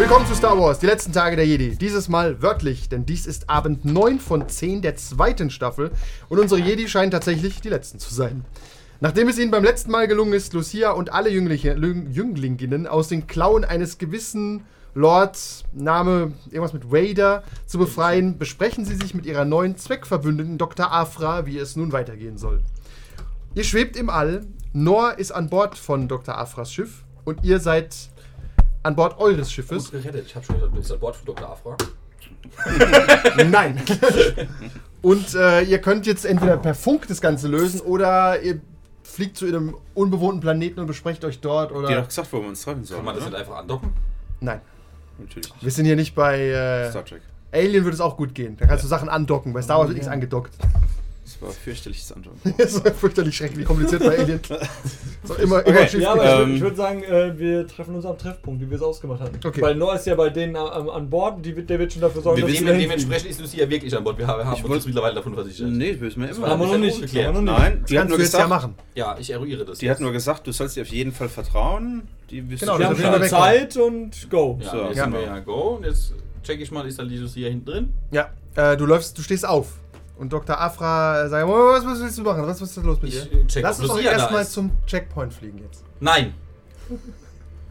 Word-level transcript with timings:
Willkommen 0.00 0.26
zu 0.26 0.34
Star 0.34 0.58
Wars, 0.58 0.78
die 0.78 0.86
letzten 0.86 1.12
Tage 1.12 1.36
der 1.36 1.46
Jedi. 1.46 1.76
Dieses 1.76 2.08
Mal 2.08 2.40
wörtlich, 2.40 2.88
denn 2.88 3.04
dies 3.04 3.26
ist 3.26 3.50
Abend 3.50 3.84
9 3.84 4.18
von 4.18 4.48
10 4.48 4.80
der 4.80 4.96
zweiten 4.96 5.50
Staffel 5.50 5.90
und 6.30 6.38
unsere 6.38 6.58
Jedi 6.58 6.88
scheinen 6.88 7.10
tatsächlich 7.10 7.60
die 7.60 7.68
letzten 7.68 7.98
zu 7.98 8.14
sein. 8.14 8.46
Nachdem 9.00 9.28
es 9.28 9.38
ihnen 9.38 9.50
beim 9.50 9.62
letzten 9.62 9.90
Mal 9.90 10.08
gelungen 10.08 10.32
ist, 10.32 10.54
Lucia 10.54 10.92
und 10.92 11.12
alle 11.12 11.28
Jüngliche, 11.28 11.74
Jünglinginnen 11.74 12.86
aus 12.86 13.08
den 13.08 13.26
Klauen 13.26 13.62
eines 13.62 13.98
gewissen 13.98 14.64
Lords, 14.94 15.64
Name 15.74 16.32
irgendwas 16.46 16.72
mit 16.72 16.90
Vader, 16.90 17.42
zu 17.66 17.76
befreien, 17.76 18.38
besprechen 18.38 18.86
sie 18.86 18.96
sich 18.96 19.14
mit 19.14 19.26
ihrer 19.26 19.44
neuen 19.44 19.76
Zweckverbündeten 19.76 20.56
Dr. 20.56 20.90
Afra, 20.90 21.44
wie 21.44 21.58
es 21.58 21.76
nun 21.76 21.92
weitergehen 21.92 22.38
soll. 22.38 22.62
Ihr 23.54 23.64
schwebt 23.64 23.98
im 23.98 24.08
All, 24.08 24.46
Nor 24.72 25.18
ist 25.18 25.32
an 25.32 25.50
Bord 25.50 25.76
von 25.76 26.08
Dr. 26.08 26.38
Afras 26.38 26.72
Schiff 26.72 27.04
und 27.24 27.44
ihr 27.44 27.60
seid 27.60 28.09
an 28.82 28.96
Bord 28.96 29.18
eures 29.18 29.52
Schiffes. 29.52 29.90
Gut 29.90 30.02
gerettet. 30.02 30.26
Ich 30.26 30.34
habe 30.34 30.44
schon 30.44 30.56
gesagt, 30.56 30.72
du 30.72 30.78
bist 30.78 30.92
an 30.92 31.00
Bord 31.00 31.16
von 31.16 31.26
Dr. 31.26 31.50
Afra. 31.50 31.76
Nein. 33.44 33.80
Und 35.02 35.34
äh, 35.34 35.62
ihr 35.62 35.78
könnt 35.80 36.06
jetzt 36.06 36.24
entweder 36.24 36.56
per 36.56 36.74
Funk 36.74 37.06
das 37.08 37.20
Ganze 37.20 37.48
lösen 37.48 37.80
oder 37.80 38.40
ihr 38.42 38.60
fliegt 39.02 39.36
zu 39.36 39.46
einem 39.46 39.76
unbewohnten 39.94 40.40
Planeten 40.40 40.78
und 40.80 40.86
besprecht 40.86 41.24
euch 41.24 41.40
dort 41.40 41.70
Die 41.70 41.74
oder. 41.74 41.88
hat 41.90 41.98
doch 41.98 42.06
gesagt, 42.08 42.32
wo 42.32 42.40
wir 42.40 42.48
uns 42.48 42.62
treffen 42.62 42.84
sollen. 42.84 42.98
Kann 42.98 43.04
man 43.06 43.14
das 43.14 43.24
oder? 43.24 43.30
nicht 43.32 43.40
einfach 43.40 43.58
andocken? 43.58 43.92
Nein. 44.40 44.60
Natürlich. 45.18 45.52
Wir 45.60 45.70
sind 45.70 45.86
hier 45.86 45.96
nicht 45.96 46.14
bei 46.14 46.38
äh, 46.50 46.90
Star 46.90 47.04
Trek. 47.04 47.22
Alien 47.52 47.84
würde 47.84 47.94
es 47.94 48.00
auch 48.00 48.16
gut 48.16 48.34
gehen. 48.34 48.56
Da 48.58 48.66
kannst 48.66 48.84
du 48.84 48.88
Sachen 48.88 49.08
andocken. 49.08 49.52
Bei 49.52 49.62
Star 49.62 49.78
Wars 49.78 49.88
wird 49.88 49.96
nichts 49.96 50.10
angedockt. 50.10 50.54
Das 51.32 51.42
war 51.42 51.50
fürchterliches 51.52 52.12
Anschauen. 52.12 52.34
Das 52.58 52.74
ist 52.74 52.88
fürchterlich 52.96 53.36
schrecklich 53.36 53.64
kompliziert 53.64 54.02
bei 54.02 54.18
Alien. 54.18 54.40
So 55.24 55.34
immer, 55.34 55.64
immer 55.66 55.78
Okay. 55.80 55.88
schief 55.88 56.00
Ja, 56.00 56.12
aber 56.12 56.42
Ähm, 56.42 56.54
ich 56.56 56.60
würde 56.60 56.76
sagen, 56.76 57.02
äh, 57.04 57.38
wir 57.38 57.66
treffen 57.68 57.94
uns 57.94 58.04
am 58.04 58.18
Treffpunkt, 58.18 58.60
wie 58.60 58.68
wir 58.68 58.76
es 58.76 58.82
ausgemacht 58.82 59.20
hatten. 59.20 59.38
Okay. 59.46 59.60
Weil 59.62 59.74
Noah 59.76 59.94
ist 59.96 60.06
ja 60.06 60.14
bei 60.14 60.30
denen 60.30 60.56
am- 60.56 60.88
an 60.90 61.08
Bord 61.10 61.36
und 61.36 61.46
die, 61.46 61.54
der 61.54 61.78
wird 61.78 61.92
schon 61.92 62.02
dafür 62.02 62.22
sorgen, 62.22 62.38
Wir 62.38 62.44
dass 62.46 62.52
wissen, 62.54 62.66
wir 62.66 62.74
dementsprechend 62.78 63.30
ist 63.30 63.40
Lucia 63.40 63.68
wirklich 63.70 63.96
an 63.96 64.02
Bord. 64.04 64.18
Wir 64.18 64.26
haben, 64.26 64.44
haben 64.44 64.62
uns 64.64 64.74
jetzt 64.74 64.86
mittlerweile 64.86 65.14
davon 65.14 65.34
versichert. 65.34 65.68
Nee, 65.68 65.92
das 65.92 66.00
wissen 66.00 66.22
wir 66.22 66.30
immer. 66.30 66.42
war- 66.42 66.50
Haben 66.50 66.60
wir 66.60 66.66
noch 66.66 66.72
Das 66.72 66.80
nicht. 67.00 67.24
Haben 67.26 67.44
nicht. 67.44 67.58
Nein, 67.58 67.84
die 67.88 67.98
hat 67.98 68.08
nur 68.08 68.18
jetzt 68.18 68.32
ja 68.32 68.38
gesagt, 68.40 68.48
machen. 68.48 68.74
Ja, 68.94 69.16
ich 69.18 69.30
eruiere 69.30 69.64
das. 69.64 69.78
die 69.78 69.90
hat 69.90 70.00
nur 70.00 70.12
gesagt, 70.12 70.46
du 70.46 70.52
sollst 70.52 70.76
dir 70.76 70.82
auf 70.82 70.88
jeden 70.88 71.12
Fall 71.12 71.28
vertrauen. 71.28 72.02
Die 72.30 72.48
wirst 72.50 72.60
Genau, 72.60 72.74
du 72.74 72.80
Wir 72.80 72.86
haben 72.88 72.96
schon. 73.20 73.28
Zeit 73.28 73.76
und 73.76 74.30
go. 74.30 74.58
Ja, 74.62 74.70
So, 74.70 74.76
jetzt 74.86 74.96
ja. 74.96 75.04
sind 75.04 75.12
wir 75.12 75.22
ja 75.22 75.38
go. 75.40 75.76
Und 75.76 75.84
jetzt 75.84 76.12
check 76.42 76.60
ich 76.60 76.70
mal, 76.70 76.86
ist 76.86 76.98
da 76.98 77.04
die 77.04 77.18
Lucia 77.18 77.48
hinten 77.48 77.64
drin? 77.70 77.88
Ja, 78.10 78.30
äh, 78.56 78.76
du 78.76 78.86
läufst, 78.86 79.16
du 79.18 79.22
stehst 79.22 79.46
auf. 79.46 79.74
Und 80.20 80.30
Dr. 80.30 80.60
Afra 80.60 81.26
sagt, 81.30 81.48
"Oh, 81.48 81.50
was, 81.72 81.82
willst 81.98 82.18
du 82.18 82.22
machen? 82.22 82.46
Was, 82.46 82.60
ist 82.60 82.76
denn 82.76 82.84
los 82.84 83.00
mit 83.00 83.14
Ich, 83.14 83.22
dir? 83.30 83.40
äh, 83.40 83.46
check, 83.46 83.62
Lass 83.62 83.80
uns 83.80 83.88
doch 83.88 83.98
erstmal 84.02 84.46
zum 84.46 84.70
Checkpoint 84.86 85.32
fliegen 85.32 85.60
jetzt. 85.60 85.82
Nein. 85.98 86.34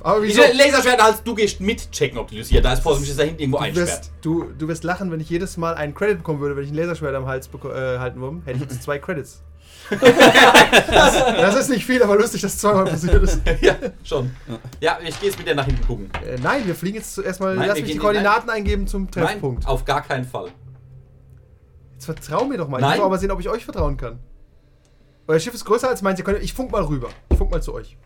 Aber 0.02 0.24
Ich 0.24 0.36
wieso? 0.36 0.42
Laserschwert 0.58 1.00
als 1.00 1.22
du 1.22 1.36
gehst 1.36 1.62
mitchecken, 1.62 2.18
ob 2.18 2.30
die 2.30 2.40
Lucia 2.40 2.60
da 2.60 2.74
ist, 2.74 2.82
sie 2.84 2.90
mich 3.02 3.16
da 3.16 3.22
hinten 3.24 3.40
irgendwo 3.42 3.60
Du 3.60 3.64
einsperrt. 3.66 3.88
wirst, 3.88 4.12
du, 4.22 4.46
du 4.58 4.68
wirst 4.68 4.84
lachen, 4.84 5.12
wenn 5.12 5.20
ich 5.20 5.30
jedes 5.30 5.58
Mal 5.58 5.76
einen 5.76 5.94
Credit 5.94 6.18
bekommen 6.18 6.40
würde, 6.40 6.56
wenn 6.56 6.64
ich 6.64 6.72
ein 6.72 6.76
Laserschwert 6.76 7.14
am 7.14 7.28
Hals 7.28 7.48
äh, 7.54 8.00
halten 8.00 8.20
würde. 8.20 8.42
Hätte 8.46 8.56
ich 8.58 8.62
jetzt 8.72 8.82
zwei 8.82 8.98
Credits. 8.98 9.44
das, 9.92 10.00
das 10.90 11.56
ist 11.56 11.70
nicht 11.70 11.86
viel, 11.86 12.02
aber 12.02 12.16
lustig, 12.18 12.42
dass 12.42 12.54
es 12.54 12.60
zweimal 12.60 12.86
passiert 12.86 13.22
ist. 13.22 13.42
ja, 13.62 13.76
schon. 14.04 14.32
Ja, 14.80 14.98
ich 15.06 15.20
gehe 15.20 15.30
jetzt 15.30 15.38
mit 15.38 15.46
der 15.48 15.54
nach 15.54 15.66
hinten 15.66 15.86
gucken. 15.86 16.10
Äh, 16.26 16.38
nein, 16.42 16.66
wir 16.66 16.74
fliegen 16.74 16.98
jetzt 16.98 17.14
zuerst 17.14 17.40
mal. 17.42 17.56
Nein, 17.56 17.68
lass 17.68 17.80
mich 17.80 17.92
die 17.92 17.98
Koordinaten 18.00 18.50
eingeben 18.50 18.88
zum 18.88 19.12
Treffpunkt. 19.12 19.66
Nein, 19.66 19.72
auf 19.72 19.86
gar 19.86 20.02
keinen 20.02 20.26
Fall. 20.26 20.50
Jetzt 22.00 22.06
vertrau 22.06 22.46
mir 22.46 22.58
doch 22.58 22.70
mal. 22.70 22.78
Ich 22.78 22.82
Nein. 22.82 22.98
muss 22.98 23.06
auch 23.06 23.10
mal 23.10 23.20
sehen, 23.20 23.30
ob 23.32 23.42
ich 23.42 23.50
euch 23.50 23.66
vertrauen 23.66 23.98
kann. 23.98 24.20
Euer 25.28 25.38
Schiff 25.38 25.54
ist 25.54 25.66
größer 25.66 25.90
als 25.90 26.02
meins. 26.02 26.18
Ihr 26.18 26.24
könnt, 26.24 26.42
ich 26.42 26.54
funk 26.54 26.72
mal 26.72 26.82
rüber. 26.84 27.10
Ich 27.30 27.38
funk 27.38 27.52
mal 27.52 27.62
zu 27.62 27.74
euch. 27.74 27.98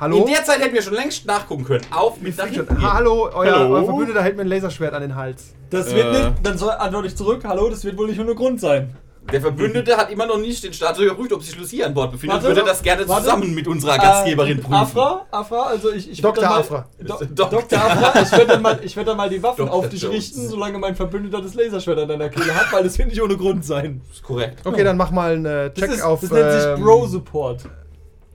Hallo? 0.00 0.24
In 0.24 0.32
der 0.32 0.44
Zeit 0.44 0.60
hätten 0.60 0.72
wir 0.72 0.80
schon 0.80 0.94
längst 0.94 1.26
nachgucken 1.26 1.64
können. 1.66 1.84
Auf 1.90 2.22
mit 2.22 2.38
nach 2.38 2.46
hinten 2.46 2.66
schon. 2.68 2.76
gehen. 2.78 2.82
Ha, 2.86 2.94
hallo, 2.94 3.28
euer, 3.34 3.52
Hallo? 3.58 3.74
euer 3.74 3.84
Verbündeter 3.84 4.22
hält 4.22 4.36
mir 4.36 4.42
ein 4.44 4.48
Laserschwert 4.48 4.94
an 4.94 5.02
den 5.02 5.14
Hals. 5.14 5.52
Das 5.68 5.94
wird 5.94 6.06
Äh. 6.06 6.18
nicht, 6.30 6.34
dann 6.42 6.56
soll, 6.56 6.70
antworte 6.70 7.08
ich 7.08 7.16
zurück, 7.16 7.44
hallo, 7.44 7.68
das 7.68 7.84
wird 7.84 7.98
wohl 7.98 8.06
nicht 8.08 8.18
ohne 8.18 8.34
Grund 8.34 8.60
sein. 8.60 8.96
Der 9.30 9.40
Verbündete 9.42 9.96
hat 9.96 10.10
immer 10.10 10.24
noch 10.26 10.38
nicht 10.38 10.64
den 10.64 10.72
Status 10.72 11.02
überprüft, 11.04 11.32
ob 11.34 11.42
sich 11.42 11.54
Lucia 11.58 11.86
an 11.86 11.92
Bord 11.92 12.12
befindet. 12.12 12.36
Warte, 12.42 12.48
würde 12.56 12.66
das 12.66 12.82
gerne 12.82 13.06
warte. 13.06 13.24
zusammen 13.24 13.54
mit 13.54 13.66
unserer 13.68 13.98
Gastgeberin 13.98 14.58
Äh, 14.58 14.62
prüfen. 14.62 14.74
Afra, 14.74 15.26
Afra, 15.30 15.62
also 15.64 15.92
ich, 15.92 16.10
ich 16.10 16.20
Dr. 16.22 16.44
mal- 16.44 16.60
Afra. 16.60 16.86
Do, 16.98 17.14
Dr. 17.34 17.60
Dr. 17.60 17.78
Afra, 17.78 18.22
ich 18.22 18.32
werde 18.32 18.46
dann, 18.46 18.62
mal- 18.62 18.80
ich 18.82 18.96
werd 18.96 19.06
dann 19.08 19.16
mal 19.18 19.28
die 19.28 19.42
Waffen 19.42 19.66
Dr. 19.66 19.74
auf 19.78 19.88
dich 19.90 20.00
Jones. 20.02 20.16
richten, 20.16 20.48
solange 20.48 20.78
mein 20.78 20.96
Verbündeter 20.96 21.42
das 21.42 21.52
Laserschwert 21.54 21.98
an 21.98 22.08
deiner 22.08 22.30
Kehle 22.30 22.54
hat, 22.54 22.72
weil 22.72 22.84
das 22.84 22.96
wird 22.98 23.08
nicht 23.08 23.20
ohne 23.20 23.36
Grund 23.36 23.64
sein. 23.66 24.00
ist 24.10 24.22
korrekt. 24.22 24.60
Okay, 24.64 24.82
dann 24.82 24.96
mach 24.96 25.10
mal 25.10 25.32
einen 25.34 25.44
äh, 25.44 25.70
Das, 25.70 25.74
Check 25.84 25.90
ist, 25.96 26.02
auf, 26.02 26.20
das 26.22 26.30
nennt 26.30 26.52
sich 26.52 26.64
ähm, 26.64 26.82
Bro-Support. 26.82 27.64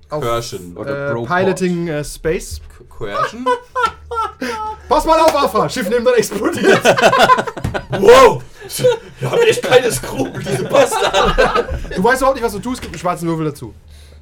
auf 0.10 0.22
Coercion. 0.22 0.78
Oder 0.78 1.10
äh, 1.10 1.14
Broport. 1.14 1.40
Piloting 1.40 1.88
äh, 1.88 2.04
Space. 2.04 2.62
Coercion? 2.88 3.46
Pass 4.90 5.06
mal 5.06 5.20
auf, 5.20 5.36
Afra! 5.36 5.68
Schiff 5.70 5.90
neben 5.90 6.06
dann 6.06 6.14
explodiert. 6.16 6.82
wow! 8.00 8.44
Wir 9.20 9.32
haben 9.32 9.42
echt 9.42 9.62
keine 9.62 9.92
Skrupel, 9.92 10.44
diese 10.44 10.64
Bastard. 10.66 11.68
Du 11.96 12.04
weißt 12.04 12.22
überhaupt 12.22 12.36
nicht, 12.38 12.44
was 12.46 12.54
du 12.54 12.60
tust. 12.60 12.82
Gib 12.82 12.92
einen 12.92 13.00
schwarzen 13.00 13.28
Würfel 13.28 13.46
dazu. 13.46 13.74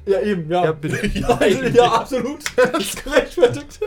Ja, 0.06 0.20
eben, 0.20 0.50
ja. 0.50 0.64
Ja, 0.64 0.72
bitte. 0.72 1.06
Ja, 1.18 1.44
ja, 1.46 1.84
absolut. 1.92 2.40
Das 2.56 2.82
ist 2.84 3.04
gerechtfertigt. 3.04 3.80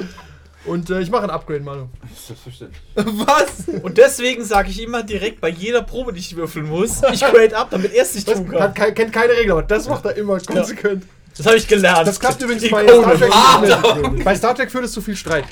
Und 0.66 0.90
äh, 0.90 1.00
ich 1.02 1.12
mache 1.12 1.24
ein 1.26 1.30
Upgrade, 1.30 1.60
Manu. 1.60 1.90
Selbstverständlich. 2.26 2.82
Was? 2.96 3.82
Und 3.84 3.98
deswegen 4.00 4.44
sage 4.44 4.70
ich 4.72 4.82
immer 4.82 5.04
direkt 5.04 5.40
bei 5.40 5.50
jeder 5.50 5.84
Probe, 5.84 6.12
die 6.14 6.20
ich 6.20 6.36
würfeln 6.36 6.68
muss, 6.68 7.02
ich 7.14 7.20
grade 7.20 7.56
up, 7.56 7.70
damit 7.70 7.94
er 7.94 8.02
es 8.04 8.16
nicht 8.16 8.28
Das 8.28 8.38
tun 8.38 8.50
kann. 8.50 8.74
ke- 8.74 8.94
kennt 8.94 9.14
keine 9.14 9.34
Regel, 9.34 9.52
aber 9.52 9.64
das 9.64 9.88
macht 9.88 10.06
er 10.06 10.16
immer 10.18 10.40
konsequent. 10.40 11.04
Das 11.38 11.46
habe 11.46 11.58
ich 11.58 11.68
gelernt. 11.68 12.08
Das 12.08 12.20
klappt 12.20 12.42
übrigens 12.42 12.68
bei. 12.72 12.88
Star, 12.88 13.16
Trek 13.18 14.24
bei 14.24 14.36
Star 14.36 14.56
Trek 14.56 14.72
führt 14.72 14.86
es 14.86 14.94
zu 14.94 15.02
viel 15.02 15.16
Streit. 15.18 15.44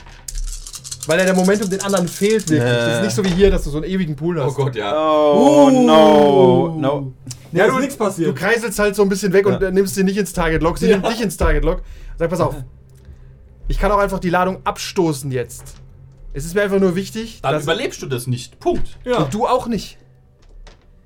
Weil 1.07 1.19
ja 1.19 1.25
der 1.25 1.33
Momentum 1.35 1.69
den 1.69 1.81
anderen 1.81 2.07
fehlt 2.07 2.49
wirklich. 2.49 2.61
Äh. 2.61 2.75
Das 2.75 2.95
ist 2.97 3.03
nicht 3.03 3.15
so 3.15 3.23
wie 3.25 3.29
hier, 3.35 3.51
dass 3.51 3.63
du 3.63 3.69
so 3.69 3.77
einen 3.77 3.85
ewigen 3.85 4.15
Pool 4.15 4.41
hast. 4.41 4.51
Oh 4.51 4.55
Gott, 4.55 4.75
ja. 4.75 4.95
Oh, 4.95 5.69
no. 5.69 6.75
No. 6.79 7.13
Ja, 7.51 7.67
du- 7.67 7.73
ist 7.73 7.79
nichts 7.81 7.97
Du 7.97 8.03
passiert. 8.03 8.35
kreiselst 8.35 8.79
halt 8.79 8.95
so 8.95 9.03
ein 9.03 9.09
bisschen 9.09 9.31
weg 9.33 9.45
und 9.45 9.61
Ja. 9.61 9.67
äh, 9.67 9.71
nimmst 9.71 9.95
sie 9.95 10.03
nicht 10.03 10.17
ins 10.17 10.33
Target 10.33 10.61
Lock. 10.61 10.77
Sie 10.77 10.87
Ja. 10.87 10.97
nimmt 10.97 11.07
dich 11.11 11.21
ins 11.21 11.37
Target 11.37 11.63
Lock. 11.63 11.81
Sag, 12.17 12.29
pass 12.29 12.39
auf. 12.39 12.55
Ich 13.67 13.79
kann 13.79 13.91
auch 13.91 13.97
einfach 13.99 14.19
die 14.19 14.29
Ladung 14.29 14.59
abstoßen 14.63 15.31
jetzt. 15.31 15.75
Es 16.33 16.45
ist 16.45 16.55
mir 16.55 16.63
einfach 16.63 16.79
nur 16.79 16.95
wichtig, 16.95 17.39
Dann 17.41 17.53
dass 17.53 17.63
überlebst 17.63 18.01
du 18.01 18.07
das 18.07 18.25
nicht. 18.27 18.59
Punkt. 18.59 18.97
Ja. 19.05 19.17
und 19.19 19.33
du 19.33 19.45
auch 19.45 19.67
nicht. 19.67 19.97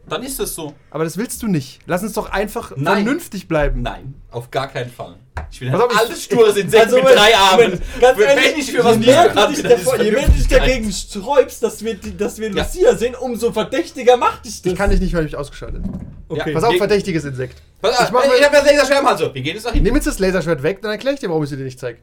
Dann 0.08 0.24
ist 0.24 0.40
das 0.40 0.56
so. 0.56 0.74
Aber 0.90 1.04
das 1.04 1.18
willst 1.18 1.44
du 1.44 1.48
nicht. 1.48 1.80
Lass 1.86 2.02
uns 2.02 2.14
doch 2.14 2.30
einfach 2.32 2.72
Nein. 2.78 3.04
vernünftig 3.04 3.50
bleiben. 3.50 3.82
Nein, 3.82 4.16
auf 4.32 4.52
gar 4.52 4.70
keinen 4.70 4.90
Fall. 4.90 5.16
Ich 5.52 5.60
bin 5.60 5.72
Pass 5.72 5.80
ein 5.82 5.86
auf, 5.88 5.92
ich- 5.94 6.00
altes, 6.00 6.24
stures 6.24 6.56
Insekt 6.58 6.84
Also, 6.86 6.98
mit 6.98 7.06
drei 7.16 7.36
Armen. 7.36 7.82
Ganz 8.02 8.18
Für- 8.18 8.24
ehrlich, 8.26 8.58
ich 8.58 8.72
für 8.72 8.84
was 8.84 8.94
je 8.94 8.98
nicht 9.00 9.08
mehr 9.08 9.30
du 9.30 9.48
dich 9.54 9.64
davor- 9.64 10.02
je 10.02 10.12
mehr 10.12 10.26
du 10.26 10.32
dich 10.32 10.48
dagegen 10.48 10.92
sträubst, 10.92 11.64
dass 11.64 11.84
wir, 11.84 11.96
dass 11.96 12.40
wir 12.40 12.52
Ja. 12.52 12.64
Lucia 12.64 12.96
sehen, 12.96 13.16
umso 13.16 13.52
verdächtiger 13.52 14.18
macht 14.18 14.46
dich 14.46 14.62
das. 14.62 14.72
Ich 14.74 14.78
kann 14.78 14.90
dich 14.90 15.00
nicht, 15.00 15.14
weil 15.14 15.26
ich 15.26 15.32
mich 15.32 15.38
ausgeschaltet. 15.40 15.84
Okay. 16.30 16.54
Pass 16.54 16.64
auf, 16.64 16.76
verdächtiges 16.78 17.24
Insekt. 17.26 17.62
Pass 17.82 17.94
Ich 17.94 18.00
auf, 18.00 18.06
ich, 18.08 18.12
mal- 18.12 18.24
ich 18.38 18.44
hab 18.46 18.52
das 18.52 18.66
Laserschwert 18.66 19.00
im 19.02 19.08
Hals. 19.08 19.20
So, 19.20 19.34
Wir 19.34 19.42
gehen 19.42 19.56
jetzt 19.56 19.64
nach 19.66 19.72
hinten. 19.72 19.86
Nimm 19.86 19.96
jetzt 19.96 20.08
das 20.08 20.20
Laserschwert 20.20 20.64
weg, 20.64 20.82
dann 20.82 20.92
erkläre 20.92 21.14
ich 21.14 21.20
dir, 21.20 21.30
warum 21.30 21.44
ich 21.44 21.50
sie 21.50 21.58
dir 21.58 21.64
nicht 21.64 21.80
zeige. 21.80 22.00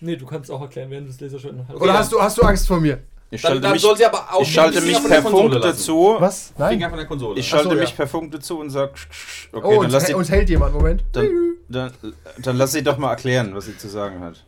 Nee, 0.00 0.16
du 0.16 0.26
kannst 0.26 0.50
auch 0.50 0.60
erklären, 0.60 0.90
während 0.90 1.06
du 1.08 1.12
das 1.12 1.20
Laserschwert 1.20 1.56
noch 1.56 1.68
hast. 1.68 1.80
Oder 1.80 1.94
hast 1.94 2.12
du, 2.12 2.20
hast 2.20 2.38
du 2.38 2.42
Angst 2.42 2.66
vor 2.66 2.80
mir? 2.80 2.98
Ich 3.28 3.42
Dann, 3.42 3.50
schalte 3.50 3.60
dann 3.62 3.72
mich, 3.72 3.82
soll 3.82 3.96
sie 3.96 4.04
aber 4.04 4.32
auch 4.32 4.40
ich 4.42 4.52
schalte 4.52 4.80
mich 4.80 5.00
per 5.00 5.08
der 5.08 5.22
Konsole 5.22 5.42
Funk 5.50 5.64
lassen. 5.64 5.78
dazu. 5.78 6.16
Was? 6.20 6.52
Finger 6.68 6.88
von 6.88 6.98
der 6.98 7.06
Konsole. 7.08 7.40
Ich 7.40 7.46
Ach 7.46 7.50
so, 7.50 7.56
schalte 7.64 7.74
ja. 7.74 7.80
mich 7.80 7.96
per 7.96 8.06
Funk 8.06 8.30
dazu 8.32 8.60
und 8.60 8.70
sag, 8.70 8.90
okay, 9.52 9.66
Oh, 9.66 9.82
dann, 9.82 9.90
lass 9.90 10.06
sie, 10.06 10.14
uns 10.14 10.30
hält 10.30 10.48
jemand, 10.48 10.74
Moment. 10.74 11.02
dann, 11.12 11.28
dann, 11.68 11.92
dann 12.38 12.56
lass 12.56 12.70
sie 12.72 12.82
doch 12.82 12.98
mal 12.98 13.10
erklären, 13.10 13.52
was 13.54 13.66
sie 13.66 13.76
zu 13.76 13.88
sagen 13.88 14.20
hat. 14.20 14.44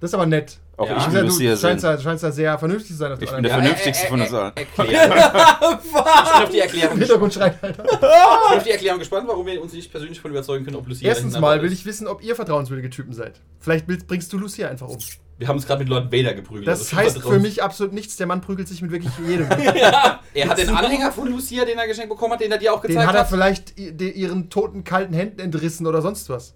Das 0.00 0.10
ist 0.10 0.14
aber 0.14 0.26
nett. 0.26 0.58
Auch 0.78 0.88
Ja. 0.88 0.96
ich 0.96 1.04
Du, 1.04 1.12
will 1.12 1.20
du 1.20 1.26
Lucia 1.28 1.56
scheinst, 1.56 1.82
sehen. 1.82 1.90
da, 1.96 2.00
scheinst 2.00 2.24
da 2.24 2.32
sehr 2.32 2.58
vernünftig 2.58 2.88
zu 2.88 2.94
sein. 2.96 3.12
Auf 3.12 3.20
Ich 3.22 3.28
der 3.28 3.36
bin 3.36 3.44
der 3.44 3.54
anderen 3.54 3.76
Vernünftigste 3.76 4.08
von 4.08 4.20
uns 4.22 4.32
allen. 4.32 4.52
Erklären. 4.56 5.12
ich 5.84 5.92
bin 5.92 6.42
auf 6.42 6.50
die 6.50 6.58
Erklärung 6.60 6.98
gespannt. 6.98 7.36
Ich 7.36 7.60
bin 7.60 8.56
auf 8.56 8.62
die 8.64 8.70
Erklärung 8.70 8.98
gespannt, 8.98 9.28
warum 9.28 9.46
wir 9.46 9.62
uns 9.62 9.74
nicht 9.74 9.90
persönlich 9.92 10.20
von 10.20 10.30
überzeugen 10.30 10.64
können, 10.64 10.76
ob 10.78 10.88
Lucia 10.88 11.06
Erstens 11.06 11.38
mal 11.38 11.62
will 11.62 11.72
ich 11.72 11.84
wissen, 11.84 12.08
ob 12.08 12.22
ihr 12.22 12.34
vertrauenswürdige 12.34 12.90
Typen 12.90 13.12
seid. 13.12 13.40
Vielleicht 13.60 13.86
bringst 13.86 14.32
du 14.32 14.38
Lucia 14.38 14.68
einfach 14.68 14.88
um. 14.88 14.98
Wir 15.42 15.48
haben 15.48 15.56
uns 15.56 15.66
gerade 15.66 15.80
mit 15.80 15.88
Lord 15.88 16.12
Vader 16.12 16.34
geprügelt. 16.34 16.68
Das 16.68 16.80
also 16.80 16.96
heißt 16.96 17.18
für 17.20 17.40
mich 17.40 17.62
absolut 17.62 17.92
nichts. 17.92 18.16
Der 18.16 18.26
Mann 18.28 18.40
prügelt 18.40 18.68
sich 18.68 18.80
mit 18.80 18.90
wirklich 18.92 19.12
jedem. 19.26 19.48
Er 20.34 20.48
hat 20.48 20.56
den 20.56 20.70
Anhänger 20.70 21.12
von 21.12 21.28
Lucia, 21.28 21.64
den 21.64 21.76
er 21.78 21.86
geschenkt 21.86 22.08
bekommen 22.08 22.32
hat, 22.34 22.40
den 22.40 22.50
er 22.52 22.58
dir 22.58 22.72
auch 22.72 22.80
Den 22.80 22.88
gezeigt 22.90 23.08
hat 23.08 23.14
er 23.16 23.20
hat. 23.22 23.28
vielleicht 23.28 23.78
i- 23.78 23.92
de- 23.92 24.10
ihren 24.12 24.48
toten, 24.48 24.82
kalten 24.84 25.12
Händen 25.12 25.40
entrissen 25.40 25.86
oder 25.86 26.00
sonst 26.00 26.30
was. 26.30 26.54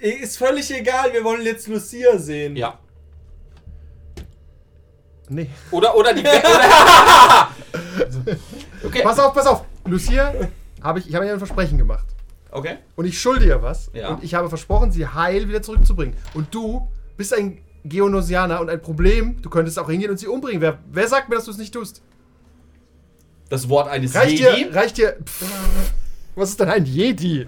Ist 0.00 0.36
völlig 0.36 0.70
egal, 0.70 1.12
wir 1.14 1.24
wollen 1.24 1.42
jetzt 1.44 1.68
Lucia 1.68 2.18
sehen. 2.18 2.56
Ja. 2.56 2.78
Nee. 5.28 5.48
Oder, 5.70 5.96
oder 5.96 6.12
die. 6.12 6.20
Oder, 6.26 7.48
okay. 8.84 9.02
Pass 9.02 9.18
auf, 9.18 9.32
pass 9.32 9.46
auf. 9.46 9.64
Lucia, 9.86 10.34
hab 10.82 10.98
ich, 10.98 11.08
ich 11.08 11.14
habe 11.14 11.24
ihr 11.26 11.32
ein 11.32 11.38
Versprechen 11.38 11.78
gemacht. 11.78 12.06
Okay. 12.50 12.76
Und 12.94 13.06
ich 13.06 13.20
schulde 13.20 13.44
ihr 13.46 13.62
was. 13.62 13.90
Ja. 13.92 14.08
Und 14.10 14.22
ich 14.24 14.34
habe 14.34 14.48
versprochen, 14.48 14.92
sie 14.92 15.06
heil 15.06 15.48
wieder 15.48 15.62
zurückzubringen. 15.62 16.16
Und 16.34 16.54
du 16.54 16.86
bist 17.16 17.34
ein 17.34 17.58
Geonosianer 17.84 18.60
und 18.60 18.68
ein 18.70 18.80
Problem. 18.82 19.40
Du 19.42 19.50
könntest 19.50 19.78
auch 19.78 19.88
hingehen 19.90 20.10
und 20.10 20.18
sie 20.18 20.26
umbringen. 20.26 20.60
Wer, 20.60 20.78
wer 20.90 21.08
sagt 21.08 21.28
mir, 21.28 21.36
dass 21.36 21.44
du 21.44 21.50
es 21.52 21.58
nicht 21.58 21.72
tust? 21.72 22.02
Das 23.48 23.68
Wort 23.68 23.88
eines 23.88 24.14
Reicht 24.14 24.40
Jedi. 24.40 24.64
dir, 24.64 24.74
reicht 24.74 24.96
dir. 24.98 25.16
Pff, 25.24 25.92
was 26.34 26.50
ist 26.50 26.60
denn 26.60 26.68
ein 26.68 26.84
Jedi? 26.84 27.46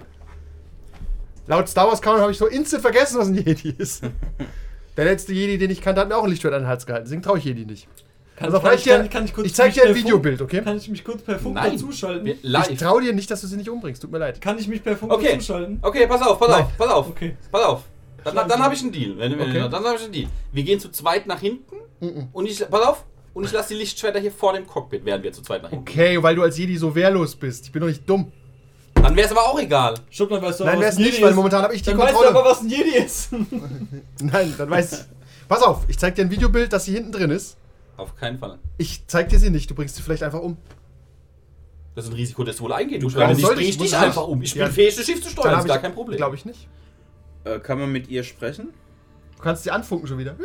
Laut 1.47 1.67
Star 1.67 1.87
Wars 1.87 2.01
Kanon 2.01 2.21
habe 2.21 2.31
ich 2.31 2.37
so 2.37 2.45
instant 2.47 2.81
vergessen, 2.81 3.17
was 3.19 3.27
ein 3.27 3.35
Jedi 3.35 3.75
ist. 3.77 4.03
Der 4.97 5.05
letzte 5.05 5.33
Jedi, 5.33 5.57
den 5.57 5.71
ich 5.71 5.81
kannte, 5.81 6.01
hat 6.01 6.07
mir 6.09 6.15
auch 6.17 6.23
ein 6.23 6.29
Lichtschwert 6.29 6.53
an 6.53 6.61
den 6.63 6.67
Hals 6.67 6.85
gehalten. 6.85 7.05
Deswegen 7.05 7.21
traue 7.21 7.37
ich 7.39 7.43
Jedi 7.45 7.65
nicht. 7.65 7.87
Kann, 8.35 8.47
Also 8.53 8.59
kann, 8.61 8.75
ich, 8.77 8.85
kann, 8.85 9.09
kann 9.09 9.25
ich 9.25 9.33
kurz 9.33 9.47
ich 9.47 9.55
zeig 9.55 9.67
mich 9.67 9.75
dir 9.75 9.89
ein 9.89 9.95
Videobild, 9.95 10.41
okay? 10.41 10.61
Kann 10.61 10.77
ich 10.77 10.87
mich 10.89 11.03
kurz 11.03 11.21
per 11.21 11.39
Funk 11.39 11.55
Nein. 11.55 11.73
dazuschalten? 11.73 12.25
Ich 12.27 12.77
traue 12.77 13.01
dir 13.01 13.11
nicht, 13.13 13.29
dass 13.29 13.41
du 13.41 13.47
sie 13.47 13.57
nicht 13.57 13.69
umbringst. 13.69 14.01
Tut 14.01 14.11
mir 14.11 14.17
leid. 14.19 14.39
Kann 14.39 14.57
ich 14.57 14.67
mich 14.69 14.81
per 14.83 14.95
Funk 14.95 15.11
Okay. 15.11 15.33
dazuschalten? 15.33 15.79
Okay, 15.81 16.07
pass 16.07 16.21
auf, 16.21 16.39
pass 16.39 16.49
Nein. 16.49 16.63
auf, 16.63 16.77
pass 16.77 16.89
auf. 16.89 17.09
Okay. 17.09 17.35
Pass 17.51 17.63
auf. 17.63 17.83
Dann, 18.29 18.47
dann, 18.47 18.49
dann 18.49 18.63
habe 18.63 18.73
ich 18.75 18.81
einen 18.81 18.91
Deal. 18.91 19.17
Wenn, 19.17 19.31
wenn, 19.37 19.49
Okay. 19.49 19.59
Dann 19.69 19.83
habe 19.83 19.95
ich 19.97 20.03
einen 20.03 20.11
Deal. 20.13 20.27
Wir 20.51 20.63
gehen 20.63 20.79
zu 20.79 20.89
zweit 20.89 21.27
nach 21.27 21.39
hinten 21.39 21.75
und 22.33 22.45
ich. 22.45 22.59
Pass 22.69 22.81
auf. 22.87 23.05
Und 23.33 23.45
ich 23.45 23.51
lasse 23.51 23.69
die 23.69 23.79
Lichtschwerter 23.79 24.19
hier 24.19 24.31
vor 24.31 24.53
dem 24.53 24.65
Cockpit, 24.65 25.05
während 25.05 25.23
wir 25.23 25.31
zu 25.31 25.41
zweit 25.43 25.61
nach 25.63 25.69
hinten. 25.69 25.87
Okay, 25.87 26.21
weil 26.21 26.35
du 26.35 26.41
als 26.43 26.57
Jedi 26.57 26.75
so 26.77 26.93
wehrlos 26.95 27.35
bist. 27.35 27.65
Ich 27.65 27.71
bin 27.71 27.81
doch 27.81 27.87
nicht 27.87 28.09
dumm. 28.09 28.31
Dann 28.95 29.15
wäre 29.15 29.27
es 29.27 29.31
aber 29.31 29.41
auch 29.47 29.59
egal. 29.59 29.93
Stopp, 30.09 30.29
dann 30.29 30.41
weißt 30.41 30.59
du 30.59 30.63
Nein, 30.65 30.73
aber, 30.73 30.81
wäre 30.81 30.87
was 30.89 30.93
es 30.95 30.99
ein 30.99 31.03
nicht, 31.03 31.11
Jedi 31.13 31.23
weil 31.23 31.29
ist. 31.29 31.35
momentan 31.35 31.61
habe 31.61 31.75
ich 31.75 31.81
die 31.83 31.89
Dann 31.91 31.99
weißt 31.99 32.11
du 32.11 32.15
Kontrolle. 32.17 32.39
aber, 32.39 32.49
was 32.49 32.61
ein 32.61 32.69
Jedi 32.69 32.97
ist. 32.97 33.29
Nein, 34.21 34.53
dann 34.57 34.69
weiß 34.69 34.93
ich. 34.93 34.99
Pass 35.47 35.61
auf, 35.61 35.85
ich 35.87 35.97
zeig 35.97 36.15
dir 36.15 36.23
ein 36.23 36.31
Videobild, 36.31 36.73
das 36.73 36.85
sie 36.85 36.93
hinten 36.93 37.11
drin 37.11 37.29
ist. 37.29 37.55
Auf 37.97 38.15
keinen 38.15 38.39
Fall. 38.39 38.57
Ich 38.77 39.05
zeig 39.07 39.29
dir 39.29 39.39
sie 39.39 39.51
nicht, 39.51 39.69
du 39.69 39.75
bringst 39.75 39.95
sie 39.95 40.01
vielleicht 40.01 40.23
einfach 40.23 40.41
um. 40.41 40.57
Das 41.95 42.05
ist 42.05 42.11
ein 42.11 42.15
Risiko, 42.15 42.43
das 42.43 42.57
du 42.57 42.63
wohl 42.63 42.73
eingehen. 42.73 42.99
Du 43.01 43.13
Warum 43.13 43.35
ich 43.37 43.41
soll 43.43 43.59
ich? 43.59 43.69
ich 43.69 43.77
Muss 43.77 43.87
dich 43.89 43.93
ich 43.95 43.99
einfach 43.99 44.23
nicht. 44.23 44.31
um. 44.33 44.41
Ich 44.41 44.53
Ja. 44.55 44.65
bin 44.65 44.73
fähig, 44.73 44.95
das 44.95 45.05
Schiff 45.05 45.21
zu 45.23 45.29
steuern. 45.29 45.51
Dann 45.51 45.59
ist 45.59 45.67
gar 45.67 45.75
ich- 45.77 45.81
kein 45.81 45.93
Problem. 45.93 46.17
Glaube 46.17 46.35
ich 46.35 46.45
nicht. 46.45 46.67
Äh, 47.43 47.59
kann 47.59 47.79
man 47.79 47.91
mit 47.91 48.09
ihr 48.09 48.23
sprechen? 48.23 48.69
Du 49.37 49.43
kannst 49.43 49.63
sie 49.63 49.71
anfunken 49.71 50.07
schon 50.07 50.17
wieder. 50.17 50.35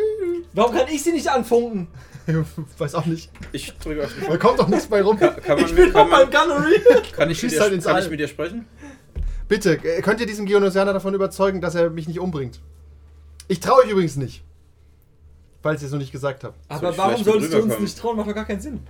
Warum 0.53 0.75
kann 0.75 0.87
ich 0.89 1.03
sie 1.03 1.13
nicht 1.13 1.29
anfunken? 1.29 1.89
Weiß 2.79 2.95
auch 2.95 3.07
nicht. 3.07 3.31
Ich 3.53 3.77
drücke 3.79 4.05
auf 4.05 4.11
die 4.15 4.27
Da 4.27 4.37
kommt 4.37 4.59
doch 4.61 4.69
nichts 4.69 4.87
bei 4.87 5.03
rum. 5.03 5.19
Kann 5.19 5.35
man, 5.49 5.59
Ich 5.59 5.75
bin 5.75 5.93
kann, 5.93 6.09
doch 6.09 6.17
beim 6.19 6.31
man, 6.31 6.31
Gunnery. 6.31 6.81
kann, 7.13 7.29
ich 7.31 7.43
mit, 7.43 7.53
ihr, 7.53 7.61
halt 7.61 7.73
ins 7.73 7.85
kann 7.85 7.99
ich 8.03 8.09
mit 8.11 8.21
ihr 8.21 8.29
sprechen? 8.29 8.67
Bitte, 9.49 9.75
äh, 9.85 10.01
könnt 10.01 10.21
ihr 10.21 10.27
diesen 10.27 10.47
Geonosianer 10.47 10.93
davon 10.93 11.13
überzeugen, 11.15 11.61
dass 11.61 11.75
er 11.75 11.91
mich 11.91 12.07
nicht 12.09 12.21
umbringt? 12.21 12.61
Ich 13.49 13.61
traue 13.61 13.83
euch 13.83 13.91
übrigens 13.91 14.17
nicht. 14.17 14.43
Falls 15.63 15.83
ihr 15.83 15.87
es 15.87 15.93
noch 15.93 15.99
nicht 15.99 16.13
gesagt 16.13 16.45
habt. 16.45 16.57
Aber 16.69 16.91
ich 16.91 16.99
warum 16.99 17.25
solltest 17.25 17.53
du 17.53 17.63
uns 17.63 17.79
nicht 17.81 17.99
trauen? 17.99 18.17
Macht 18.17 18.29
doch 18.29 18.35
gar 18.35 18.45
keinen 18.45 18.61
Sinn. 18.61 18.81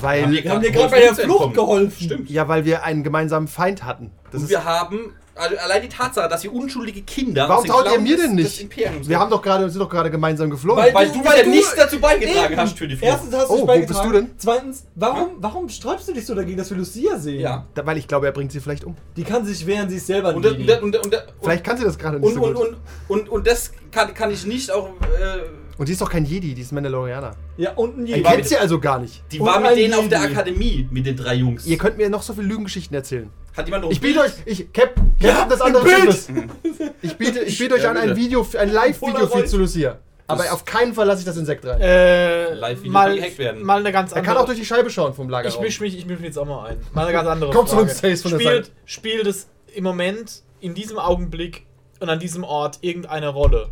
Weil, 0.00 0.30
Wir 0.32 0.50
haben 0.50 0.62
dir 0.62 0.72
gerade 0.72 0.90
bei 0.90 1.00
der 1.00 1.14
Flucht 1.14 1.54
geholfen. 1.54 2.04
Stimmt. 2.04 2.30
ja, 2.30 2.48
weil 2.48 2.64
wir 2.64 2.82
einen 2.84 3.04
gemeinsamen 3.04 3.46
Feind 3.48 3.84
hatten. 3.84 4.10
Das 4.30 4.40
Und 4.40 4.44
ist, 4.44 4.50
wir 4.50 4.64
haben, 4.64 5.12
also 5.36 5.56
allein 5.58 5.82
die 5.82 5.88
Tatsache, 5.88 6.28
dass 6.28 6.42
wir 6.42 6.52
unschuldige 6.52 7.02
Kinder. 7.02 7.48
warum 7.48 7.64
traut 7.66 7.86
ihr 7.92 8.00
mir 8.00 8.16
denn 8.16 8.34
nicht? 8.34 8.66
Wir 9.08 9.18
haben 9.18 9.30
doch 9.30 9.42
gerade, 9.42 9.68
sind 9.70 9.80
doch 9.80 9.88
gerade 9.88 10.10
gemeinsam 10.10 10.50
geflogen. 10.50 10.82
Weil- 10.84 10.94
Weil 10.94 11.08
Du- 11.08 11.14
du 11.18 11.24
weil 11.24 11.38
ja 11.38 11.44
du- 11.44 11.50
nichts 11.50 11.74
dazu 11.76 11.98
beigetragen 12.00 12.52
Eben. 12.52 12.60
hast 12.60 12.78
für 12.78 12.88
die 12.88 12.96
Flucht. 12.96 13.10
Erstens 13.12 13.34
hast 13.34 13.48
du 13.48 13.52
Oh, 13.52 13.54
dich 13.56 13.62
wo 13.62 13.66
beigetragen. 13.66 13.98
bist 14.02 14.04
du 14.04 14.12
denn? 14.20 14.30
Zweitens, 14.38 14.84
warum, 14.94 15.28
warum 15.38 15.68
sträubst 15.68 16.08
du 16.08 16.12
dich 16.12 16.24
so 16.26 16.34
dagegen, 16.34 16.56
dass 16.56 16.70
wir 16.70 16.76
Lucia 16.76 17.18
sehen? 17.18 17.40
Ja. 17.40 17.66
Da, 17.74 17.84
weil 17.86 17.98
ich 17.98 18.08
glaube, 18.08 18.26
er 18.26 18.32
bringt 18.32 18.52
sie 18.52 18.60
vielleicht 18.60 18.84
um. 18.84 18.96
Die 19.16 19.24
kann 19.24 19.44
sich 19.44 19.66
wehren, 19.66 19.88
sie 19.90 19.96
ist 19.96 20.06
selber 20.06 20.34
Und, 20.34 20.44
und, 20.46 20.58
Jedi. 20.58 20.72
und, 20.82 20.96
und, 20.96 21.06
und, 21.06 21.24
Vielleicht 21.42 21.64
kann 21.64 21.76
sie 21.76 21.84
das 21.84 21.98
gerade 21.98 22.18
nicht 22.18 22.26
und, 22.36 22.54
so 22.56 22.60
und, 22.62 22.76
und, 23.08 23.28
und 23.28 23.46
das 23.46 23.72
kann, 23.90 24.12
kann 24.14 24.30
ich 24.30 24.46
nicht 24.46 24.70
auch. 24.70 24.88
Äh, 24.88 25.65
Und 25.78 25.88
die 25.88 25.92
ist 25.92 26.00
doch 26.00 26.08
kein 26.10 26.24
Jedi, 26.24 26.54
die 26.54 26.62
ist 26.62 26.72
Mandalorianer. 26.72 27.32
Ja, 27.58 27.72
und 27.74 27.98
ein 27.98 28.06
Ihr 28.06 28.16
Jedi. 28.16 28.24
war 28.24 28.30
kennt 28.32 28.44
mit- 28.44 28.48
sie 28.48 28.56
also 28.56 28.80
gar 28.80 28.98
nicht. 28.98 29.22
die 29.30 29.40
Und 29.40 29.46
war 29.46 29.60
mit 29.60 29.70
ein 29.70 29.76
denen 29.76 29.94
auf 29.94 30.08
der 30.08 30.20
Jedi. 30.20 30.32
Akademie, 30.32 30.88
mit 30.90 31.04
den 31.06 31.16
drei 31.16 31.34
Jungs. 31.34 31.66
Ihr 31.66 31.76
könnt 31.76 31.98
mir 31.98 32.08
noch 32.08 32.22
so 32.22 32.32
viele 32.32 32.46
Lügengeschichten 32.46 32.94
erzählen. 32.96 33.30
Hat 33.56 33.66
jemand 33.66 33.84
noch 33.84 33.90
Ich 33.90 34.00
biete 34.00 34.20
euch, 34.20 34.34
Bild? 34.44 34.60
ich, 34.60 34.72
Cap, 34.72 34.94
Captain 35.20 35.48
des 35.50 35.60
anderen 35.60 35.84
Bild! 35.84 36.00
Schiffes. 36.00 36.28
Ich 37.02 37.16
biete, 37.16 37.40
ich 37.40 37.58
biete 37.58 37.74
euch 37.74 37.82
Ja, 37.82 37.90
an 37.90 37.96
ein 37.98 38.08
bitte. 38.08 38.20
Video, 38.20 38.46
ein 38.58 38.70
Live-Video-Feed 38.72 39.22
Polaroid. 39.28 39.48
zu 39.48 39.58
Lucia. 39.58 39.98
Aber 40.28 40.42
Das- 40.42 40.52
auf 40.52 40.64
keinen 40.64 40.92
Fall 40.94 41.06
lasse 41.06 41.20
ich 41.20 41.24
das 41.26 41.36
Insekt 41.36 41.64
rein. 41.64 41.80
Äh, 41.80 42.54
Live-Video 42.54 42.92
mal, 42.92 43.08
kann 43.10 43.16
gehackt 43.16 43.38
werden. 43.38 43.62
mal 43.62 43.78
eine 43.80 43.92
ganz 43.92 44.10
er 44.12 44.16
andere. 44.18 44.34
kann 44.34 44.42
auch 44.42 44.46
durch 44.46 44.58
die 44.58 44.64
Scheibe 44.64 44.90
schauen 44.90 45.14
vom 45.14 45.26
ich 45.26 45.30
Lagerraum. 45.32 45.62
misch 45.62 45.78
mich, 45.80 45.96
ich 45.96 46.04
misch 46.06 46.18
mich 46.18 46.26
jetzt 46.28 46.38
auch 46.38 46.46
mal 46.46 46.66
ein. 46.70 46.78
Mal 46.94 47.04
eine 47.04 47.12
ganz 47.12 47.28
andere 47.28 47.50
Komm 47.54 47.66
zu 47.66 47.76
Frage. 47.76 47.90
uns, 47.90 48.00
Face 48.00 48.22
von 48.22 48.32
der 48.32 48.40
spielt, 48.40 48.64
Seite. 48.66 48.76
spielt 48.86 49.26
es 49.26 49.48
im 49.74 49.84
Moment, 49.84 50.42
in 50.60 50.74
diesem 50.74 50.98
Augenblick 50.98 51.66
und 52.00 52.08
an 52.08 52.18
diesem 52.18 52.42
Ort 52.44 52.78
irgendeine 52.80 53.28
Rolle? 53.28 53.68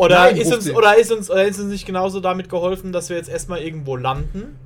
Oder, 0.00 0.18
Nein, 0.20 0.38
ist 0.38 0.50
uns, 0.50 0.70
oder, 0.70 0.96
ist 0.96 1.12
uns, 1.12 1.30
oder 1.30 1.44
ist 1.44 1.60
uns 1.60 1.70
nicht 1.70 1.84
genauso 1.84 2.20
damit 2.20 2.48
geholfen, 2.48 2.90
dass 2.90 3.10
wir 3.10 3.18
jetzt 3.18 3.28
erstmal 3.28 3.60
irgendwo 3.60 3.96
landen 3.96 4.56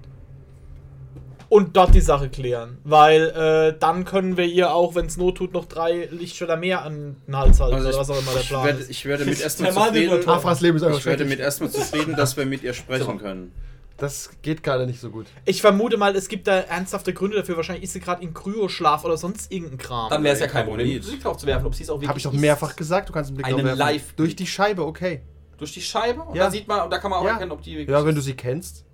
und 1.48 1.76
dort 1.76 1.92
die 1.92 2.00
Sache 2.00 2.28
klären? 2.28 2.78
Weil 2.84 3.30
äh, 3.30 3.76
dann 3.76 4.04
können 4.04 4.36
wir 4.36 4.44
ihr 4.44 4.72
auch, 4.72 4.94
wenn 4.94 5.06
es 5.06 5.16
Not 5.16 5.38
tut, 5.38 5.52
noch 5.52 5.64
drei 5.64 6.08
Lichtschwerter 6.12 6.56
mehr 6.56 6.84
an 6.84 7.16
den 7.26 7.36
Hals 7.36 7.58
halten 7.58 7.74
Also 7.74 7.88
oder 7.88 7.98
was 7.98 8.10
auch 8.10 8.20
immer 8.20 8.30
der 8.30 8.42
ich, 8.42 8.48
Plan 8.48 8.64
werde, 8.64 8.78
ist. 8.78 8.90
ich 8.90 9.04
werde 9.06 9.24
mit 9.24 9.40
erstmal 9.40 9.72
zufrieden, 9.72 10.28
Afras 10.28 10.60
Leben 10.60 10.76
ist 10.76 10.84
einfach 10.84 10.98
ich 11.00 11.04
werde 11.04 11.24
mit 11.24 11.40
erstmal 11.40 11.70
zufrieden, 11.70 12.14
dass 12.14 12.36
wir 12.36 12.46
mit 12.46 12.62
ihr 12.62 12.72
sprechen 12.72 13.18
können. 13.18 13.50
Das 13.96 14.30
geht 14.42 14.64
gerade 14.64 14.86
nicht 14.86 15.00
so 15.00 15.08
gut. 15.10 15.26
Ich 15.44 15.60
vermute 15.60 15.96
mal, 15.96 16.16
es 16.16 16.26
gibt 16.28 16.48
da 16.48 16.58
ernsthafte 16.58 17.14
Gründe 17.14 17.36
dafür. 17.36 17.56
Wahrscheinlich 17.56 17.84
ist 17.84 17.92
sie 17.92 18.00
gerade 18.00 18.22
in 18.24 18.34
Kryoschlaf 18.34 19.04
oder 19.04 19.16
sonst 19.16 19.52
irgendein 19.52 19.78
Kram. 19.78 20.10
Dann 20.10 20.24
wäre 20.24 20.34
es 20.34 20.40
ja 20.40 20.48
kein. 20.48 20.66
Problem, 20.66 21.00
Blick 21.00 21.22
drauf 21.22 21.36
zu 21.36 21.46
werfen, 21.46 21.64
ob 21.66 21.74
sie 21.76 21.84
es 21.84 21.90
auch 21.90 21.94
wirklich 21.94 22.08
Habe 22.08 22.18
ich 22.18 22.24
doch 22.24 22.32
mehrfach 22.32 22.74
gesagt, 22.74 23.08
du 23.08 23.12
kannst 23.12 23.28
einen 23.30 23.36
Blick 23.36 23.46
Einen 23.46 23.58
drauf 23.58 23.66
werfen. 23.66 23.78
Live- 23.78 24.12
Durch 24.16 24.34
die 24.34 24.46
Scheibe, 24.48 24.84
okay. 24.84 25.22
Durch 25.58 25.72
die 25.72 25.80
Scheibe 25.80 26.22
und 26.22 26.34
Ja. 26.34 26.44
da 26.46 26.50
sieht 26.50 26.66
man, 26.66 26.80
und 26.82 26.90
da 26.90 26.98
kann 26.98 27.10
man 27.12 27.20
auch 27.20 27.24
Ja. 27.24 27.32
erkennen, 27.34 27.52
ob 27.52 27.62
die 27.62 27.70
wirklich. 27.76 27.88
Ja, 27.88 28.04
wenn 28.04 28.16
du 28.16 28.20
sie 28.20 28.34
kennst. 28.34 28.84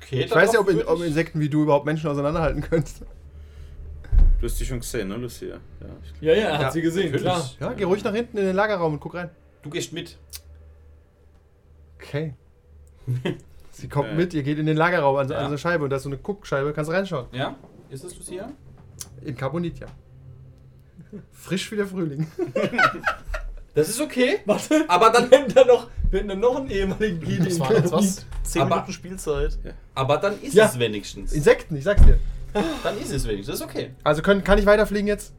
okay, 0.00 0.22
Ich 0.26 0.30
weiß 0.34 0.52
ja, 0.52 0.60
ob, 0.60 0.68
ob 0.86 1.02
Insekten 1.02 1.40
wie 1.40 1.48
du 1.48 1.62
überhaupt 1.64 1.84
Menschen 1.84 2.08
auseinanderhalten 2.08 2.62
könntest. 2.62 3.02
Du 4.40 4.46
hast 4.46 4.60
die 4.60 4.64
schon 4.64 4.78
gesehen, 4.78 5.08
ne, 5.08 5.16
Lucia? 5.16 5.56
Ja, 6.20 6.34
Ja, 6.34 6.34
ja, 6.40 6.52
hat 6.54 6.60
Ja, 6.62 6.70
sie 6.70 6.82
gesehen, 6.82 7.06
natürlich. 7.12 7.22
klar. 7.24 7.50
Ja, 7.58 7.72
geh 7.72 7.84
ruhig 7.84 8.04
nach 8.04 8.14
hinten 8.14 8.38
in 8.38 8.44
den 8.44 8.54
Lagerraum 8.56 8.92
und 8.94 9.00
guck 9.00 9.14
rein. 9.14 9.30
Du 9.62 9.70
gehst 9.70 9.92
mit. 9.92 10.16
Okay. 11.98 12.34
Sie 13.72 13.88
kommt 13.88 14.08
Okay. 14.08 14.16
mit, 14.16 14.34
ihr 14.34 14.42
geht 14.42 14.58
in 14.58 14.66
den 14.66 14.76
Lagerraum 14.76 15.16
an 15.16 15.26
so, 15.28 15.34
Ja. 15.34 15.40
an 15.40 15.44
so 15.46 15.48
eine 15.48 15.58
Scheibe 15.58 15.84
und 15.84 15.90
da 15.90 15.96
ist 15.96 16.02
so 16.04 16.08
eine 16.08 16.18
Guckscheibe, 16.18 16.72
kannst 16.72 16.90
reinschauen. 16.90 17.26
Ja? 17.32 17.56
Ist 17.90 18.04
es 18.04 18.16
Lucia? 18.16 18.50
In 19.24 19.34
Carbonit, 19.36 19.78
ja. 19.80 19.86
Frisch 21.32 21.70
wie 21.72 21.76
der 21.76 21.86
Frühling. 21.86 22.26
Das 23.74 23.88
ist 23.88 24.02
okay. 24.02 24.40
Warte, 24.44 24.84
Aber 24.86 25.08
dann, 25.08 25.30
wir 25.30 25.38
hätten 25.38 25.54
da 25.54 25.64
noch, 25.64 25.88
wir 26.10 26.18
hätten 26.18 26.28
da 26.28 26.34
noch 26.34 26.56
einen 26.56 26.68
ehemaligen 26.70 27.24
Jedi. 27.24 27.44
Das 27.46 27.54
in 27.54 27.60
waren 27.60 27.74
jetzt 27.76 27.90
was? 27.92 28.26
10 28.42 28.60
Aber- 28.62 28.74
Minuten 28.74 28.92
Spielzeit. 28.92 29.58
aber 29.94 30.18
dann 30.18 30.38
ist 30.42 30.52
Ja. 30.52 30.66
es 30.66 30.78
wenigstens. 30.78 31.32
Insekten, 31.32 31.76
ich 31.76 31.84
sag's 31.84 32.02
dir. 32.04 32.18
Dann 32.52 32.98
ist 33.00 33.10
es 33.10 33.26
wenigstens. 33.26 33.58
Das 33.58 33.66
ist 33.66 33.74
okay. 33.74 33.92
Also 34.04 34.20
können, 34.20 34.44
kann 34.44 34.58
ich 34.58 34.66
weiterfliegen 34.66 35.06
jetzt? 35.06 35.32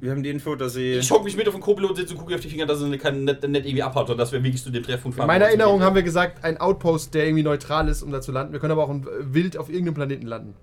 Wir 0.00 0.10
haben 0.10 0.22
die 0.22 0.28
Info, 0.30 0.54
dass 0.56 0.74
sie. 0.74 0.94
Ich 0.94 1.10
hock 1.10 1.24
mich 1.24 1.36
mit 1.36 1.48
auf 1.48 1.54
den 1.54 1.60
Co-Pilot 1.62 1.96
sitze 1.96 2.14
und 2.14 2.20
gucke 2.20 2.34
auf 2.34 2.40
die 2.40 2.48
Finger, 2.50 2.66
dass 2.66 2.80
er 2.82 2.88
nicht, 2.88 3.02
nicht, 3.02 3.24
nicht 3.24 3.44
irgendwie 3.66 3.82
abhaut, 3.82 4.06
sondern 4.08 4.18
dass 4.18 4.32
wir 4.32 4.42
wirklich 4.42 4.62
zu 4.62 4.70
dem 4.70 4.82
Treffpunkt 4.82 5.16
In 5.16 5.18
fahren. 5.18 5.26
meiner 5.26 5.46
Erinnerung 5.46 5.82
haben 5.82 5.94
wir 5.94 6.02
gesagt, 6.02 6.44
ein 6.44 6.58
Outpost, 6.58 7.14
der 7.14 7.24
irgendwie 7.24 7.42
neutral 7.42 7.88
ist, 7.88 8.02
um 8.02 8.12
da 8.12 8.20
zu 8.20 8.30
landen. 8.32 8.52
Wir 8.52 8.60
können 8.60 8.72
aber 8.72 8.84
auch 8.84 8.90
ein, 8.90 9.02
äh, 9.04 9.34
wild 9.34 9.56
auf 9.56 9.68
irgendeinem 9.70 9.94
Planeten 9.94 10.26
landen. 10.26 10.54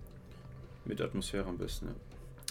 Mit 0.86 1.02
Atmosphäre 1.02 1.46
am 1.48 1.58
besten, 1.58 1.88
ja. 1.88 1.94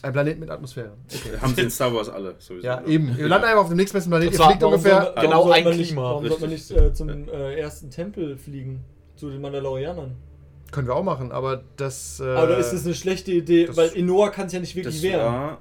Ein 0.04 0.12
Planet 0.12 0.40
mit 0.40 0.50
Atmosphäre. 0.50 0.90
Okay. 1.14 1.38
Haben 1.40 1.54
sie 1.54 1.60
in 1.60 1.70
Star 1.70 1.94
Wars 1.94 2.08
alle, 2.08 2.34
sowieso. 2.38 2.66
Ja, 2.66 2.82
eben. 2.84 3.16
Wir 3.16 3.28
landen 3.28 3.44
einfach 3.46 3.60
auf 3.62 3.68
dem 3.68 3.76
nächstbesten 3.76 4.10
Planeten. 4.10 4.34
Und 4.34 4.40
Ihr 4.40 4.46
fliegt 4.46 4.62
ungefähr. 4.64 5.12
man- 5.14 5.22
genau 5.22 5.30
warum 5.36 5.46
soll 5.48 5.52
ein 5.58 5.64
man 5.64 5.76
nicht, 5.76 5.86
Klima. 5.88 6.02
Warum 6.02 6.26
sollte 6.26 6.40
man 6.40 6.50
nicht 6.50 6.70
äh, 6.72 6.92
zum 6.92 7.08
äh, 7.28 7.54
ersten 7.60 7.90
Tempel 7.90 8.36
fliegen? 8.36 8.80
Zu 9.14 9.30
den 9.30 9.40
Mandalorianern? 9.40 10.16
Können 10.72 10.88
wir 10.88 10.96
auch 10.96 11.04
machen, 11.04 11.30
aber 11.30 11.62
das. 11.76 12.18
Äh, 12.18 12.24
Aber 12.24 12.56
ist 12.58 12.72
das 12.72 12.84
eine 12.84 12.94
schlechte 12.96 13.30
Idee? 13.30 13.66
das- 13.66 13.76
Weil 13.76 13.90
Inoa 13.90 14.30
kann 14.30 14.46
es 14.48 14.54
ja 14.54 14.58
nicht 14.58 14.74
wirklich 14.74 14.94
Das 14.96 15.02
wehren. 15.04 15.20
war. 15.24 15.60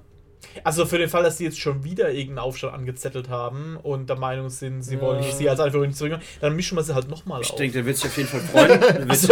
Also 0.63 0.85
für 0.85 0.97
den 0.97 1.07
Fall, 1.09 1.23
dass 1.23 1.37
sie 1.37 1.45
jetzt 1.45 1.59
schon 1.59 1.83
wieder 1.83 2.09
irgendeinen 2.11 2.39
Aufstand 2.39 2.73
angezettelt 2.73 3.29
haben 3.29 3.77
und 3.81 4.09
der 4.09 4.17
Meinung 4.17 4.49
sind, 4.49 4.81
sie 4.81 4.95
Ja. 4.95 5.01
wollen 5.01 5.23
sie 5.23 5.49
als 5.49 5.59
einfach 5.59 5.79
nicht 5.79 5.95
zurück, 5.95 6.19
dann 6.39 6.55
mischen 6.55 6.77
wir 6.77 6.83
sie 6.83 6.93
halt 6.95 7.09
nochmal 7.09 7.41
Ich 7.41 7.49
auf. 7.51 7.55
denke, 7.57 7.73
der 7.73 7.85
wird 7.85 7.97
sich 7.97 8.05
auf 8.07 8.17
jeden 8.17 8.29
Fall 8.29 8.39
freuen. 8.41 8.79
Der 8.81 9.07
wird, 9.07 9.15
sich, 9.17 9.29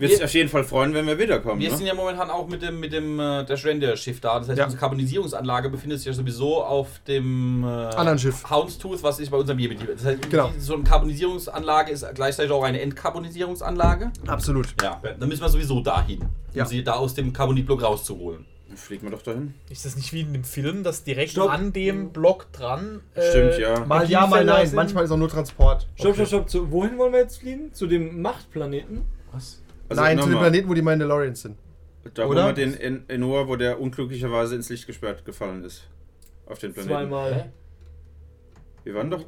wird 0.00 0.12
sich 0.12 0.24
auf 0.24 0.34
jeden 0.34 0.48
Fall 0.48 0.64
freuen, 0.64 0.94
wenn 0.94 1.06
wir 1.06 1.18
wiederkommen. 1.18 1.60
Wir 1.60 1.70
Ne? 1.70 1.76
sind 1.76 1.86
ja 1.86 1.94
momentan 1.94 2.30
auch 2.30 2.46
mit 2.48 2.62
dem, 2.62 2.80
mit 2.80 2.92
dem 2.92 3.18
äh, 3.20 3.44
Dash 3.44 3.64
Render 3.64 3.96
Schiff 3.96 4.20
da. 4.20 4.38
Das 4.38 4.48
heißt, 4.48 4.58
Ja. 4.58 4.64
unsere 4.64 4.80
Karbonisierungsanlage 4.80 5.68
befindet 5.70 5.98
sich 5.98 6.06
ja 6.06 6.12
sowieso 6.12 6.62
auf 6.62 7.00
dem 7.06 7.62
äh, 7.64 7.66
Anderen 7.66 8.18
Schiff. 8.18 8.48
Houndstooth, 8.50 9.02
was 9.02 9.18
ist 9.20 9.30
bei 9.30 9.36
unserem 9.36 9.56
Bierbetrieb. 9.58 9.90
Das 9.96 10.04
heißt, 10.04 10.30
Genau. 10.30 10.50
die- 10.54 10.60
so 10.60 10.74
eine 10.74 10.84
Karbonisierungsanlage 10.84 11.90
ist 11.92 12.06
gleichzeitig 12.14 12.50
auch 12.52 12.62
eine 12.62 12.80
Entkarbonisierungsanlage. 12.80 14.12
Absolut. 14.26 14.74
Ja, 14.82 15.00
dann 15.18 15.28
müssen 15.28 15.42
wir 15.42 15.48
sowieso 15.48 15.80
dahin, 15.80 16.20
um 16.22 16.28
Ja. 16.54 16.64
sie 16.66 16.82
da 16.84 16.92
aus 16.94 17.14
dem 17.14 17.32
Carbonitblock 17.32 17.82
rauszuholen. 17.82 18.44
Fliegen 18.76 19.04
wir 19.06 19.10
doch 19.10 19.22
dahin. 19.22 19.54
Ist 19.70 19.84
das 19.84 19.96
nicht 19.96 20.12
wie 20.12 20.20
in 20.20 20.32
dem 20.32 20.44
Film, 20.44 20.82
dass 20.82 21.04
direkt 21.04 21.32
Stopp. 21.32 21.50
an 21.50 21.72
dem 21.72 22.10
Block 22.12 22.50
dran. 22.52 23.00
äh, 23.14 23.30
Stimmt, 23.30 23.58
ja. 23.58 23.84
Mal 23.84 24.08
ja, 24.10 24.26
mal 24.26 24.44
nein. 24.44 24.66
sind? 24.66 24.76
Manchmal 24.76 25.04
ist 25.04 25.10
auch 25.10 25.16
nur 25.16 25.28
Transport. 25.28 25.86
Stopp, 25.96 26.14
stopp, 26.14 26.26
stopp. 26.26 26.50
Zu, 26.50 26.70
wohin 26.70 26.96
wollen 26.98 27.12
wir 27.12 27.20
jetzt 27.20 27.38
fliegen? 27.38 27.72
Zu 27.72 27.86
dem 27.86 28.20
Machtplaneten? 28.22 29.02
Was? 29.32 29.62
Also 29.88 30.02
nein, 30.02 30.18
zu 30.20 30.28
dem 30.28 30.38
Planeten, 30.38 30.68
wo 30.68 30.74
die 30.74 30.82
Mandalorians 30.82 31.42
sind. 31.42 31.58
Da 32.14 32.26
wo 32.26 32.30
oder? 32.32 32.46
wir 32.46 32.52
den 32.52 32.74
En- 32.74 33.08
Enoa, 33.08 33.48
wo 33.48 33.56
der 33.56 33.80
unglücklicherweise 33.80 34.54
ins 34.56 34.68
Licht 34.68 34.86
gesperrt 34.86 35.24
gefallen 35.24 35.64
ist. 35.64 35.88
Auf 36.46 36.58
den 36.58 36.72
Planeten. 36.74 36.92
Zweimal. 36.94 37.52
Wir 38.84 38.94
waren 38.94 39.10
doch. 39.10 39.24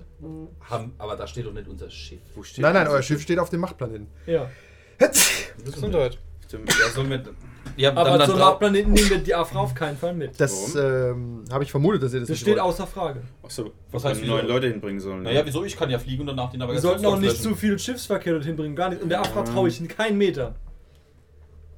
Haben, 0.61 0.93
aber 0.99 1.17
da 1.17 1.27
steht 1.27 1.47
doch 1.47 1.53
nicht 1.55 1.67
unser 1.69 1.89
Schiff. 1.91 2.21
Wo 2.35 2.43
steht 2.43 2.61
Nein, 2.63 2.75
nein, 2.75 2.89
euer 2.89 3.01
Schiff 3.03 3.23
steht 3.23 3.39
auf 3.39 3.49
dem 3.49 3.61
Machtplaneten. 3.61 4.07
Ja. 4.27 4.51
Gesundheit. 5.65 6.19
Stimmt. 6.47 6.73
Ja, 6.79 6.89
sollen 6.91 7.11
wir. 7.11 7.23
Ja, 7.77 7.91
Aber 7.91 8.17
dann, 8.17 8.29
zum 8.29 8.39
dann, 8.39 8.49
Machtplaneten 8.49 8.93
nehmen 8.93 9.11
wir 9.11 9.19
die 9.19 9.35
Afra 9.35 9.59
auf 9.59 9.75
keinen 9.75 9.99
Fall 9.99 10.15
mit. 10.15 10.41
Das 10.41 10.75
ähm, 10.77 11.45
habe 11.51 11.65
ich 11.65 11.71
vermutet, 11.71 12.03
dass 12.05 12.15
ihr 12.15 12.21
das 12.21 12.29
Das 12.29 12.35
nicht 12.35 12.41
steht 12.43 12.55
wollt. 12.55 12.63
außer 12.65 12.87
Frage. 12.87 13.23
Achso, 13.43 13.73
Was 13.91 14.05
heißt 14.05 14.25
neun 14.25 14.39
wieso? 14.43 14.53
Leute 14.53 14.69
hinbringen 14.69 15.01
sollen. 15.01 15.23
Naja, 15.25 15.43
wieso? 15.45 15.65
Ich 15.65 15.77
kann 15.77 15.91
ja 15.91 15.99
fliegen 15.99 16.23
und 16.23 16.29
danach 16.29 16.51
die 16.51 16.55
Wir 16.59 16.61
Navigation 16.67 16.93
sollten 16.93 17.07
auch 17.07 17.19
nicht 17.21 17.43
zu 17.43 17.55
viel 17.55 17.79
Schiffsverkehr 17.79 18.33
dorthin 18.35 18.57
bringen, 18.57 18.77
gar 18.77 18.89
nicht. 18.89 19.03
Und 19.03 19.09
der 19.11 19.21
Afra 19.21 19.43
traue 19.43 19.69
ich 19.69 19.87
keinen 19.89 20.17
Meter. 20.17 20.55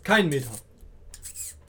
Keinen 0.05 0.29
Meter. 0.29 0.51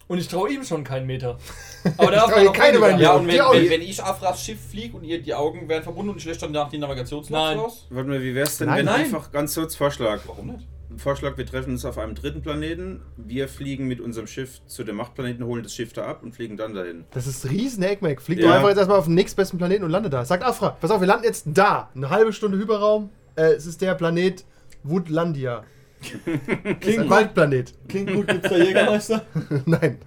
Und 0.07 0.17
ich 0.17 0.27
traue 0.27 0.51
ihm 0.51 0.63
schon 0.63 0.83
keinen 0.83 1.05
Meter. 1.07 1.37
Aber 1.97 2.11
der 2.11 2.25
Ich 2.43 2.53
keine. 2.53 2.79
Meter. 2.79 2.97
Ja, 2.99 3.13
und 3.13 3.27
wenn, 3.27 3.37
wenn, 3.37 3.69
wenn 3.69 3.81
ich 3.81 4.03
Afras 4.03 4.43
Schiff 4.43 4.59
fliege 4.69 4.97
und 4.97 5.03
ihr 5.03 5.21
die 5.21 5.33
Augen 5.33 5.69
werden 5.69 5.83
verbunden 5.83 6.11
und 6.11 6.17
ich 6.17 6.25
lösche 6.25 6.41
dann 6.41 6.51
nach 6.51 6.69
die 6.69 6.77
Navigationslogs 6.77 7.29
Nein. 7.29 7.57
raus? 7.59 7.87
Warte 7.89 8.09
mal, 8.09 8.21
wie 8.21 8.35
wär's 8.35 8.57
denn, 8.57 8.67
Nein, 8.67 8.79
wenn 8.79 8.85
nein. 8.85 9.01
einfach 9.05 9.31
ganz 9.31 9.55
kurz 9.55 9.75
Vorschlag? 9.75 10.19
Warum 10.25 10.47
nicht? 10.47 10.67
Vorschlag, 10.99 11.37
wir 11.37 11.45
treffen 11.45 11.71
uns 11.71 11.85
auf 11.85 11.97
einem 11.97 12.13
dritten 12.15 12.41
Planeten. 12.41 13.01
Wir 13.17 13.47
fliegen 13.47 13.87
mit 13.87 13.99
unserem 13.99 14.27
Schiff 14.27 14.61
zu 14.67 14.83
dem 14.83 14.97
Machtplaneten, 14.97 15.45
holen 15.45 15.63
das 15.63 15.73
Schiff 15.73 15.93
da 15.93 16.05
ab 16.05 16.21
und 16.23 16.33
fliegen 16.35 16.57
dann 16.57 16.73
dahin. 16.73 17.05
Das 17.11 17.25
ist 17.27 17.49
riesen 17.49 17.83
Eggmack. 17.83 18.21
Flieg 18.21 18.39
Ja. 18.39 18.47
doch 18.47 18.55
einfach 18.55 18.69
jetzt 18.69 18.77
erstmal 18.77 18.99
auf 18.99 19.05
den 19.05 19.15
nächstbesten 19.15 19.57
Planeten 19.57 19.83
und 19.83 19.91
lande 19.91 20.09
da. 20.09 20.25
Sagt 20.25 20.43
Afra, 20.43 20.71
pass 20.79 20.91
auf, 20.91 20.99
wir 20.99 21.07
landen 21.07 21.23
jetzt 21.25 21.45
da. 21.47 21.89
Eine 21.95 22.09
halbe 22.09 22.33
Stunde 22.33 22.57
Hyperraum. 22.59 23.09
Äh, 23.35 23.53
es 23.53 23.65
ist 23.65 23.81
der 23.81 23.95
Planet 23.95 24.45
Woodlandia. 24.83 25.63
Das 26.01 26.15
ein 26.63 26.79
Klingt 26.79 27.01
gut. 27.01 27.09
Waldplanet. 27.09 27.73
Klingt 27.89 28.13
gut, 28.13 28.27
gibt's 28.27 28.47
da 28.49 28.55
Jägermeister? 28.57 29.25
Nein. 29.65 29.97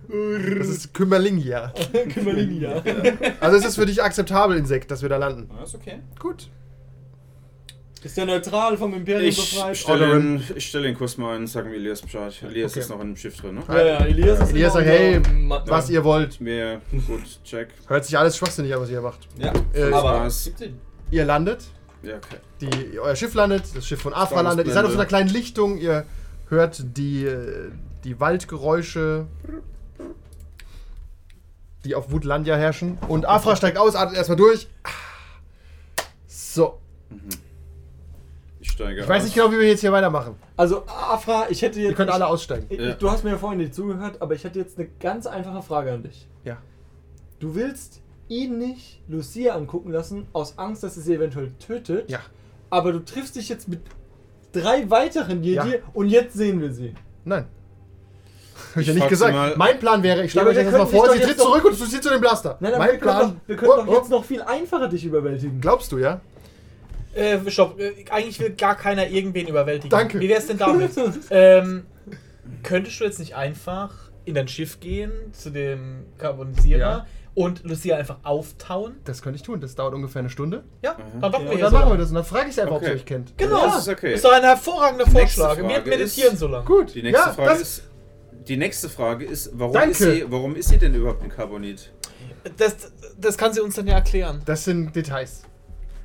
Das 0.59 0.69
ist 0.69 0.95
Kümmerlingia. 0.95 1.73
Kümmerling, 2.15 2.61
ja. 2.61 2.83
Also 3.41 3.59
es 3.59 3.65
ist 3.67 3.75
für 3.75 3.85
dich 3.85 4.03
akzeptabel, 4.03 4.57
Insekt, 4.57 4.91
dass 4.91 5.03
wir 5.03 5.11
da 5.11 5.19
landen. 5.19 5.51
Ja, 5.55 5.63
ist 5.65 5.75
okay. 5.75 5.99
Gut. 6.19 6.49
Ist 8.03 8.17
der 8.17 8.27
neutral 8.27 8.77
vom 8.77 8.93
Imperium 8.95 9.29
Ich 9.29 9.37
befreit? 9.37 9.77
stelle 9.77 10.09
den, 10.21 10.43
ich 10.57 10.67
stelle 10.69 10.85
den 10.89 10.97
Kurs 10.97 11.17
mal 11.19 11.37
ein, 11.37 11.47
sagen 11.47 11.71
wir 11.71 11.77
Elias 11.79 12.03
Bescheid. 12.03 12.35
Elias 12.43 12.73
Okay. 12.73 12.81
ist 12.81 12.89
noch 12.91 13.01
in 13.01 13.09
dem 13.09 13.17
Schiff 13.17 13.37
drin, 13.37 13.55
ne? 13.57 13.63
Ja, 13.69 13.85
ja, 13.87 13.99
Elias 14.05 14.41
ist 14.41 14.51
Elias 14.51 14.73
sagt, 14.73 14.87
hey, 14.87 15.21
Ma- 15.21 15.63
Was 15.67 15.89
ihr 15.89 16.03
wollt. 16.03 16.41
Mir 16.41 16.81
gut, 17.07 17.23
check. 17.45 17.69
Hört 17.87 18.05
sich 18.05 18.19
alles 18.19 18.37
schwachsinnig 18.37 18.75
an, 18.75 18.81
was 18.81 18.89
ihr 18.89 18.95
hier 19.01 19.03
macht. 19.03 19.29
Ja, 19.39 19.53
Äh, 19.73 19.93
aber. 19.93 20.29
Ihr 21.11 21.25
landet, 21.25 21.65
Ja, 22.03 22.17
okay. 22.17 22.39
die, 22.61 22.99
euer 22.99 23.15
Schiff 23.15 23.35
landet, 23.35 23.63
das 23.75 23.87
Schiff 23.87 24.01
von 24.03 24.15
Afra 24.15 24.41
landet. 24.41 24.67
Ihr 24.67 24.73
seid 24.73 24.85
auf 24.85 24.91
so 24.91 24.97
einer 24.99 25.07
kleinen 25.07 25.29
Lichtung, 25.31 25.79
ihr 25.79 26.05
hört 26.49 26.83
die, 26.97 27.25
äh, 27.25 27.71
die 28.03 28.19
Waldgeräusche, 28.19 29.27
die 31.85 31.95
auf 31.95 32.11
Woodlandia 32.11 32.57
herrschen. 32.57 32.99
Und 33.09 33.27
Afra 33.27 33.55
steigt 33.57 33.79
aus, 33.79 33.95
atmet 33.95 34.17
erstmal 34.17 34.37
durch. 34.37 34.67
So. 36.27 36.79
Ich 38.63 38.71
steige 38.71 39.01
Ich 39.03 39.09
weiß 39.09 39.25
nicht 39.25 39.35
genau, 39.35 39.51
wie 39.51 39.59
wir 39.59 39.67
jetzt 39.69 39.81
hier 39.81 39.91
weitermachen. 39.93 40.37
Also, 40.57 40.85
Afra, 40.87 41.47
ich 41.51 41.61
hätte 41.63 41.81
jetzt. 41.81 41.91
Ihr 41.91 41.95
könnt 41.97 42.11
alle 42.11 42.27
aussteigen. 42.29 42.67
Ich, 42.69 42.79
Ja. 42.81 42.95
Du 42.95 43.11
hast 43.11 43.25
mir 43.25 43.31
ja 43.31 43.37
vorhin 43.37 43.59
nicht 43.59 43.75
zugehört, 43.75 44.23
aber 44.23 44.35
ich 44.35 44.45
hätte 44.45 44.59
jetzt 44.61 44.79
eine 44.79 44.89
ganz 45.01 45.27
einfache 45.27 45.63
Frage 45.63 45.93
an 45.93 46.05
dich. 46.05 46.29
Ja. 46.45 46.59
Du 47.41 47.55
willst 47.57 48.01
ihn 48.29 48.59
nicht 48.59 49.03
Lucia 49.09 49.55
angucken 49.57 49.91
lassen, 49.91 50.29
aus 50.33 50.59
Angst, 50.59 50.85
dass 50.85 50.97
er 50.97 51.03
sie 51.03 51.15
eventuell 51.15 51.51
tötet. 51.59 52.09
Ja. 52.09 52.21
Aber 52.71 52.93
du 52.93 53.01
triffst 53.05 53.35
dich 53.35 53.49
jetzt 53.49 53.69
mit 53.69 53.81
drei 54.53 54.89
weiteren 54.89 55.43
Jedi 55.43 55.57
Ja. 55.73 55.79
und 55.93 56.07
jetzt 56.09 56.35
sehen 56.35 56.61
wir 56.61 56.73
sie. 56.73 56.95
Nein. 57.25 57.47
Hab 58.75 58.81
ich 58.81 58.87
ja 58.87 58.93
Ich 58.93 58.95
nicht 58.95 58.99
frag 59.01 59.09
sie 59.09 59.11
gesagt. 59.11 59.35
mal- 59.35 59.55
mein 59.57 59.79
Plan 59.81 60.03
wäre, 60.05 60.25
ich 60.25 60.31
schlage 60.31 60.53
Ja, 60.53 60.59
euch 60.61 60.65
jetzt 60.65 60.73
können 60.73 60.87
vor, 60.87 61.11
sie 61.11 61.19
tritt 61.21 61.39
zurück 61.41 61.65
und 61.65 61.73
du 61.81 61.85
ziehst 61.85 62.03
zu 62.05 62.11
dem 62.11 62.21
Blaster. 62.21 62.57
Nein, 62.61 62.75
aber 62.75 62.85
mein 62.85 62.93
wir 62.93 62.99
können, 63.01 63.17
Plan. 63.19 63.31
doch, 63.41 63.49
wir 63.49 63.57
können 63.57 63.71
Oh, 63.73 63.77
doch 63.77 63.87
oh. 63.89 63.95
jetzt 63.95 64.11
noch 64.11 64.25
viel 64.25 64.41
einfacher 64.43 64.89
dich 64.89 65.05
überwältigen. 65.05 65.61
Glaubst 65.61 65.91
du, 65.91 65.99
ja? 65.99 66.21
Äh, 67.15 67.39
stopp. 67.51 67.79
Äh, 67.79 67.93
eigentlich 68.11 68.41
will 68.41 68.51
gar 68.55 68.77
keiner 68.77 69.09
irgendwen 69.09 69.47
überwältigen. 69.49 69.91
Danke. 69.91 70.19
Wie 70.21 70.29
wär's 70.29 70.47
denn 70.47 70.59
damit? 70.59 70.93
ähm, 71.31 71.85
könntest 72.63 73.01
du 73.01 73.05
jetzt 73.05 73.19
nicht 73.19 73.35
einfach 73.37 73.93
in 74.25 74.35
dein 74.35 74.49
Schiff 74.49 74.81
gehen, 74.81 75.11
zu 75.33 75.51
dem 75.51 76.05
Carbonisierer, 76.19 76.79
Ja. 76.81 77.07
und 77.35 77.65
Lucia 77.65 77.97
einfach 77.97 78.19
auftauen? 78.23 78.97
Das 79.05 79.21
könnte 79.21 79.37
ich 79.37 79.43
tun. 79.43 79.61
Das 79.61 79.75
dauert 79.75 79.95
ungefähr 79.95 80.21
eine 80.21 80.31
Stunde. 80.31 80.63
Ja, 80.83 80.97
dann 81.21 81.31
machen 81.33 81.45
wir 81.45 81.51
Und 81.53 81.59
ja 81.59 81.65
dann 81.65 81.71
so 81.73 81.79
machen 81.79 81.93
wir 81.93 81.99
das. 81.99 82.09
Und 82.11 82.15
dann 82.15 82.25
frage 82.25 82.49
ich 82.49 82.55
sie 82.55 82.61
einfach, 82.63 82.77
ob 82.77 82.83
sie 82.83 82.91
Okay. 82.91 82.97
euch 82.99 83.05
kennt. 83.05 83.37
Genau. 83.37 83.65
Das 83.67 83.79
ist 83.79 83.89
okay. 83.89 84.15
Ist 84.15 84.25
doch 84.25 84.33
ein 84.33 84.43
hervorragender 84.43 85.07
Vorschlag. 85.07 85.57
Wir 85.57 85.65
meditieren 85.65 86.33
ist- 86.35 86.39
so 86.39 86.47
lange. 86.49 86.65
Gut. 86.65 86.95
Die 86.95 87.03
nächste 87.03 87.27
ja, 87.29 87.33
Frage 87.35 87.61
ist. 87.61 87.83
Die 88.49 88.57
nächste 88.57 88.89
Frage 88.89 89.25
ist, 89.25 89.51
warum 89.55 89.73
Danke. 89.75 89.91
ist, 89.91 89.99
sie, 89.99 90.25
warum 90.29 90.57
ist 90.57 90.69
sie 90.69 90.79
denn 90.79 90.95
überhaupt 90.95 91.23
ein 91.23 91.29
Carbonit? 91.29 91.93
Das, 92.57 92.75
das 93.19 93.39
kann 93.39 93.53
sie 93.53 93.61
uns 93.61 93.77
dann 93.77 93.87
ja 93.87 93.95
erklären. 93.95 94.43
das 94.45 94.65
sind 94.65 94.95
Details. 94.97 95.43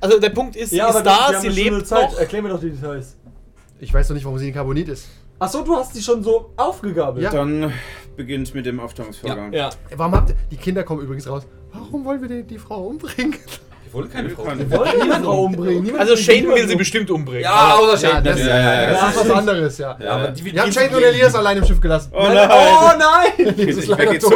Also 0.00 0.18
der 0.20 0.30
Punkt 0.30 0.56
ist, 0.56 0.70
sie 0.70 0.76
Ja, 0.76 0.88
aber 0.88 0.98
ist 0.98 1.06
da, 1.06 1.40
sie 1.40 1.48
lebt 1.48 1.86
Zeit. 1.86 2.12
noch. 2.12 2.18
Erklär 2.18 2.42
mir 2.42 2.48
doch 2.50 2.60
die 2.60 2.70
Details. 2.70 3.16
Ich 3.80 3.92
weiß 3.92 4.08
doch 4.08 4.14
nicht, 4.14 4.24
warum 4.24 4.38
sie 4.38 4.48
ein 4.48 4.54
Carbonit 4.54 4.88
ist. 4.88 5.08
Achso, 5.38 5.62
du 5.62 5.76
hast 5.76 5.94
die 5.94 6.02
schon 6.02 6.22
so 6.22 6.52
aufgegabelt. 6.56 7.24
Ja. 7.24 7.30
Dann 7.30 7.72
beginnt 8.16 8.54
mit 8.54 8.66
dem 8.66 8.80
Auftauungsvorgang. 8.80 9.52
Ja. 9.52 9.70
Warum 9.96 10.14
habt 10.14 10.30
ihr. 10.30 10.36
Die 10.50 10.56
Kinder 10.56 10.82
kommen 10.82 11.00
übrigens 11.02 11.28
raus. 11.28 11.44
Warum 11.72 12.04
wollen 12.04 12.20
wir 12.20 12.28
die, 12.28 12.42
die 12.42 12.58
Frau 12.58 12.86
umbringen? 12.86 13.36
Ich 13.88 13.94
wollte 13.94 14.10
keine 14.10 14.28
Wir 14.28 14.36
Frau. 14.36 14.42
können- 14.44 14.70
Wollen 14.70 14.98
niemand 15.00 15.26
umbringen. 15.26 15.82
Niemand 15.82 16.00
Also 16.00 16.14
Shane 16.16 16.40
niemanden 16.42 16.60
will 16.62 16.68
sie 16.68 16.76
bestimmt 16.76 17.10
umbringen. 17.10 17.42
Ja, 17.42 17.74
außer 17.74 17.96
Shane. 18.08 18.22
das, 18.24 18.38
ja, 18.38 18.46
ja, 18.46 18.58
ja, 18.82 18.90
das 18.90 19.00
ja. 19.00 19.08
ist 19.08 19.16
was 19.16 19.30
anderes, 19.30 19.78
ja. 19.78 19.96
Ja, 19.98 20.10
aber 20.12 20.28
die, 20.28 20.44
Wir 20.44 20.62
haben 20.62 20.72
Shane 20.72 20.94
und 20.94 21.02
Elias 21.02 21.34
allein 21.34 21.56
im 21.56 21.64
Schiff 21.64 21.80
gelassen. 21.80 22.12
Oh 22.14 22.22
Nein! 22.28 22.48
Oh 22.50 22.90
nein! 22.98 23.54
Ich 23.58 23.86
leider 23.86 24.18
tot. 24.18 24.32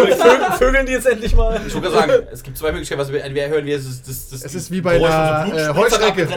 vögeln 0.59 0.87
die 0.87 0.93
jetzt 0.93 1.07
endlich 1.07 1.35
mal? 1.37 1.61
Ich 1.67 1.75
wollte 1.75 1.91
gerade 1.91 2.09
sagen, 2.13 2.27
es 2.33 2.43
gibt 2.43 2.57
zwei 2.57 2.73
Möglichkeiten, 2.73 3.01
was 3.01 3.13
wir 3.13 3.23
entweder 3.23 3.49
hören 3.49 3.67
wir 3.67 3.77
das, 3.77 4.03
das, 4.03 4.31
das 4.31 4.43
Es 4.45 4.55
ist 4.55 4.71
wie 4.71 4.81
bei 4.81 4.97
einer, 4.97 5.47
so 5.47 5.57
äh, 5.57 5.75
Heuschrecke. 5.75 6.29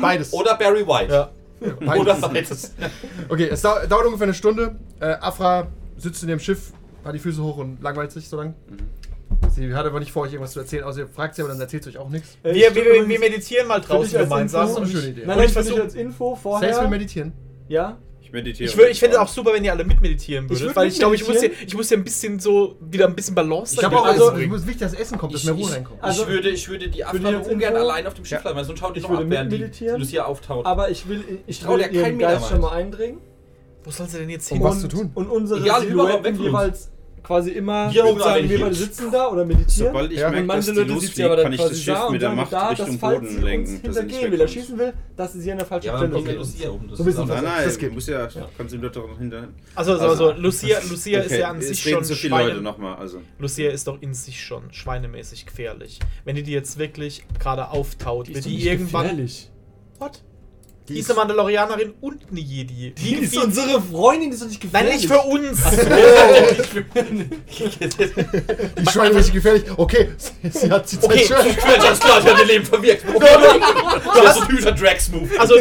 Beides. 0.00 0.32
oder 0.32 0.54
Barry 0.56 0.86
White. 0.86 1.12
Ja. 1.12 1.30
Oder 1.86 2.14
Beides. 2.16 2.20
beides. 2.20 2.72
Okay, 3.28 3.48
es 3.52 3.60
dau 3.62 3.74
dauert 3.88 4.06
ungefähr 4.06 4.24
eine 4.24 4.34
Stunde. 4.34 4.74
Äh, 4.98 5.12
Afra 5.20 5.68
sitzt 5.96 6.22
in 6.24 6.28
ihrem 6.30 6.40
Schiff, 6.40 6.72
hat 7.04 7.14
die 7.14 7.20
Füße 7.20 7.40
hoch 7.40 7.58
und 7.58 7.80
langweilt 7.82 8.10
sich 8.10 8.28
so 8.28 8.36
lang. 8.36 8.54
Sie 9.50 9.74
hat 9.74 9.84
aber 9.86 10.00
nicht 10.00 10.12
vor, 10.12 10.22
euch 10.22 10.32
irgendwas 10.32 10.52
zu 10.52 10.60
erzählen, 10.60 10.84
außer 10.84 11.00
ihr 11.00 11.08
fragt 11.08 11.34
sie, 11.34 11.42
aber 11.42 11.50
dann 11.50 11.60
erzählt 11.60 11.84
sie 11.84 11.90
euch 11.90 11.98
auch 11.98 12.08
nichts. 12.08 12.38
Äh, 12.42 12.54
Wir, 12.54 12.68
ich 12.68 12.74
wir, 12.74 12.84
wir, 12.84 13.08
wir 13.08 13.18
meditieren 13.18 13.66
mal 13.68 13.80
draußen 13.80 14.18
gemeinsam. 14.18 14.62
Das 14.62 14.70
ist 14.70 14.76
eine 14.78 14.86
schöne 14.86 15.08
Idee. 15.08 15.22
Nein, 15.26 15.36
nein, 15.38 15.46
ich 15.46 15.52
für 15.52 15.60
dich 15.62 15.68
versuch- 15.72 15.82
als 15.82 15.94
Info 15.94 16.28
Selbst 16.34 16.44
will 16.62 16.72
vorher. 16.72 16.88
meditieren. 16.88 17.32
Ja? 17.68 17.98
Ich 18.22 18.32
meditiere. 18.32 18.68
Ich, 18.70 18.76
würd, 18.78 18.90
ich 18.90 18.98
fände 18.98 19.16
es 19.16 19.20
auch 19.22 19.28
super, 19.28 19.52
wenn 19.52 19.62
ihr 19.62 19.72
alle 19.72 19.84
mitmeditieren 19.84 20.46
Ich 20.46 20.50
würdet, 20.52 20.66
würd 20.68 20.76
weil 20.76 20.88
ich 20.88 20.98
glaube, 20.98 21.14
ich 21.16 21.28
muss, 21.28 21.38
hier, 21.40 21.50
ich 21.66 21.74
muss 21.74 21.88
hier 21.88 21.98
ein 21.98 22.04
bisschen 22.04 22.38
so, 22.40 22.76
wieder 22.80 23.06
ein 23.06 23.14
bisschen 23.14 23.34
Balance 23.34 23.76
Ich 23.76 23.84
habe 23.84 23.96
auch 23.98 24.06
Also- 24.06 24.32
es 24.32 24.46
muss 24.46 24.62
wichtig, 24.66 24.80
dass 24.80 24.94
Essen 24.94 25.18
kommt, 25.18 25.34
dass 25.34 25.40
Ich, 25.42 25.46
mehr 25.46 25.54
Ruhe 25.54 25.64
ich, 25.68 25.74
reinkommt. 25.74 26.02
Also- 26.02 26.22
ich, 26.22 26.28
würde, 26.28 26.48
ich 26.48 26.68
würde 26.68 26.88
die 26.88 26.98
jetzt 27.00 27.50
ungern 27.50 27.76
allein 27.76 28.06
auf 28.06 28.14
dem 28.14 28.24
Schiff 28.24 28.38
Ja. 28.38 28.40
bleiben, 28.42 28.56
weil 28.56 28.64
sonst 28.64 28.78
schaut 28.78 28.94
die 28.96 29.00
Ich 29.00 29.08
noch 29.08 29.18
ab, 29.18 29.24
während 29.26 29.52
die. 29.52 29.88
Lucia 29.98 30.24
auftaucht. 30.24 30.64
Aber 30.66 30.88
ich 30.90 31.06
will, 31.08 31.22
ich 31.46 31.60
trau 31.60 31.72
will 31.72 31.78
der 31.80 31.88
in 31.88 31.94
ihren 31.94 32.02
keinen 32.04 32.16
Meter 32.16 32.32
Geist 32.32 32.48
schon 32.48 32.60
mal 32.60 32.72
eindringen. 32.72 33.18
Wo 33.84 33.90
soll 33.90 34.06
sie 34.08 34.18
denn 34.18 34.30
jetzt 34.30 34.50
Um 34.52 34.58
hin? 34.58 34.66
was 34.66 34.80
zu 34.80 34.86
tun? 34.86 35.10
Und 35.14 35.26
unsere 35.28 35.60
Silhouetten 35.60 36.40
jeweils 36.40 36.91
quasi 37.22 37.50
immer 37.52 37.88
Hier 37.90 38.02
oben 38.04 38.12
sozusagen, 38.14 38.34
alle 38.40 38.48
wir 38.50 38.60
beide 38.60 38.74
sitzen 38.74 39.10
da 39.12 39.28
oder 39.28 39.44
meditieren. 39.44 39.92
Sobald 39.92 40.12
ich 40.12 40.18
Ja. 40.18 40.30
merke, 40.30 40.42
und 40.42 40.48
dass 40.48 40.56
manche 40.66 40.72
die 40.72 40.90
Leute 40.90 41.00
sitzt 41.00 41.18
ja 41.18 41.26
aber 41.26 41.36
losfliegt, 41.36 41.38
dann 41.38 41.44
kann 41.44 41.52
ich 41.52 41.60
das 41.60 41.68
quasi 41.68 41.82
Schiff 41.82 41.94
da 41.94 42.04
und 42.06 42.12
mit 42.12 42.22
der 42.22 42.28
sagen, 42.28 42.36
Macht 42.36 42.52
da, 42.52 42.68
Richtung 42.68 42.86
dass 42.86 42.96
falls 42.96 43.20
Boden 43.20 43.42
lenken. 43.42 43.64
dass 43.64 43.80
nicht 43.82 43.84
hintergehen 44.02 44.32
will, 44.32 44.40
er 44.40 44.48
schießen 44.48 44.78
will, 44.78 44.92
dass 45.16 45.32
sie 45.32 45.52
an 45.52 45.58
der 45.58 45.66
falschen 45.66 45.86
ja, 45.86 45.96
Stelle 45.98 46.14
ja 46.18 46.22
sehen. 46.24 46.36
Lucia 46.38 46.70
oben. 46.70 46.88
Das 46.88 46.98
So 46.98 47.02
ist 47.04 47.06
bisschen 47.06 47.22
auch- 47.22 47.28
Nein, 47.28 47.44
Das 47.44 47.66
nein, 47.66 47.78
geht. 47.78 47.90
du 47.90 47.94
musst 47.94 48.08
ja, 48.08 48.28
kannst 48.58 48.74
ihm 48.74 48.82
doch 48.82 49.18
hinter. 49.18 49.48
Also, 49.74 49.92
also, 49.92 50.04
Also- 50.04 50.28
also 50.30 50.40
Lucia, 50.42 50.78
Lucia 50.90 51.20
ist 51.20 51.26
Okay, 51.32 51.40
ja 51.40 51.50
an 51.50 51.58
es 51.58 51.68
sich 51.68 51.82
schon 51.82 52.04
so 52.04 52.14
viele 52.14 52.30
Leute 52.34 52.48
Schweine. 52.50 52.60
nochmal. 52.62 52.96
Also. 52.96 53.18
Lucia 53.38 53.70
ist 53.70 53.86
doch 53.86 54.00
in 54.02 54.14
sich 54.14 54.40
schon 54.44 54.72
schweinemäßig 54.72 55.46
gefährlich. 55.46 56.00
Wenn 56.24 56.34
die 56.36 56.42
die 56.42 56.52
jetzt 56.52 56.78
wirklich 56.78 57.24
gerade 57.38 57.68
auftaut, 57.70 58.26
Die 58.28 58.34
wird 58.34 58.46
ist 58.46 58.50
die 58.50 58.66
irgendwann. 58.68 59.02
gefährlich. 59.04 59.50
What? 59.98 60.22
Die 60.88 60.94
Die 60.94 60.98
ist- 60.98 61.04
ist 61.06 61.10
eine 61.12 61.20
Mandalorianerin 61.20 61.94
und 62.00 62.22
eine 62.30 62.40
Jedi. 62.40 62.90
Die 62.90 63.14
ist 63.14 63.32
gefiel- 63.32 63.44
unsere 63.44 63.80
Freundin, 63.80 64.30
die 64.30 64.34
ist 64.34 64.42
doch 64.42 64.48
nicht 64.48 64.64
Nein, 64.72 64.86
gefährlich. 64.86 65.02
nicht 65.02 65.12
für 65.12 65.20
uns. 65.22 65.60
Die 68.78 68.90
Schweine 68.90 69.14
richtig 69.16 69.34
gefährlich. 69.34 69.64
Okay, 69.76 70.10
sie 70.50 70.70
hat 70.70 70.88
sie 70.88 70.98
Okay. 71.00 71.24
zerstört. 71.24 71.82
Ganz 71.82 72.00
klar, 72.00 72.20
ich 72.20 72.26
habe 72.28 72.40
ihr 72.40 72.46
Leben 72.46 72.64
verwirkt. 72.64 73.04
Du 73.08 74.26
hast 74.26 74.36
so 74.36 74.42
ein 74.42 74.48
typischer 74.48 74.72
Drax-Move. 74.72 75.28
Also, 75.38 75.54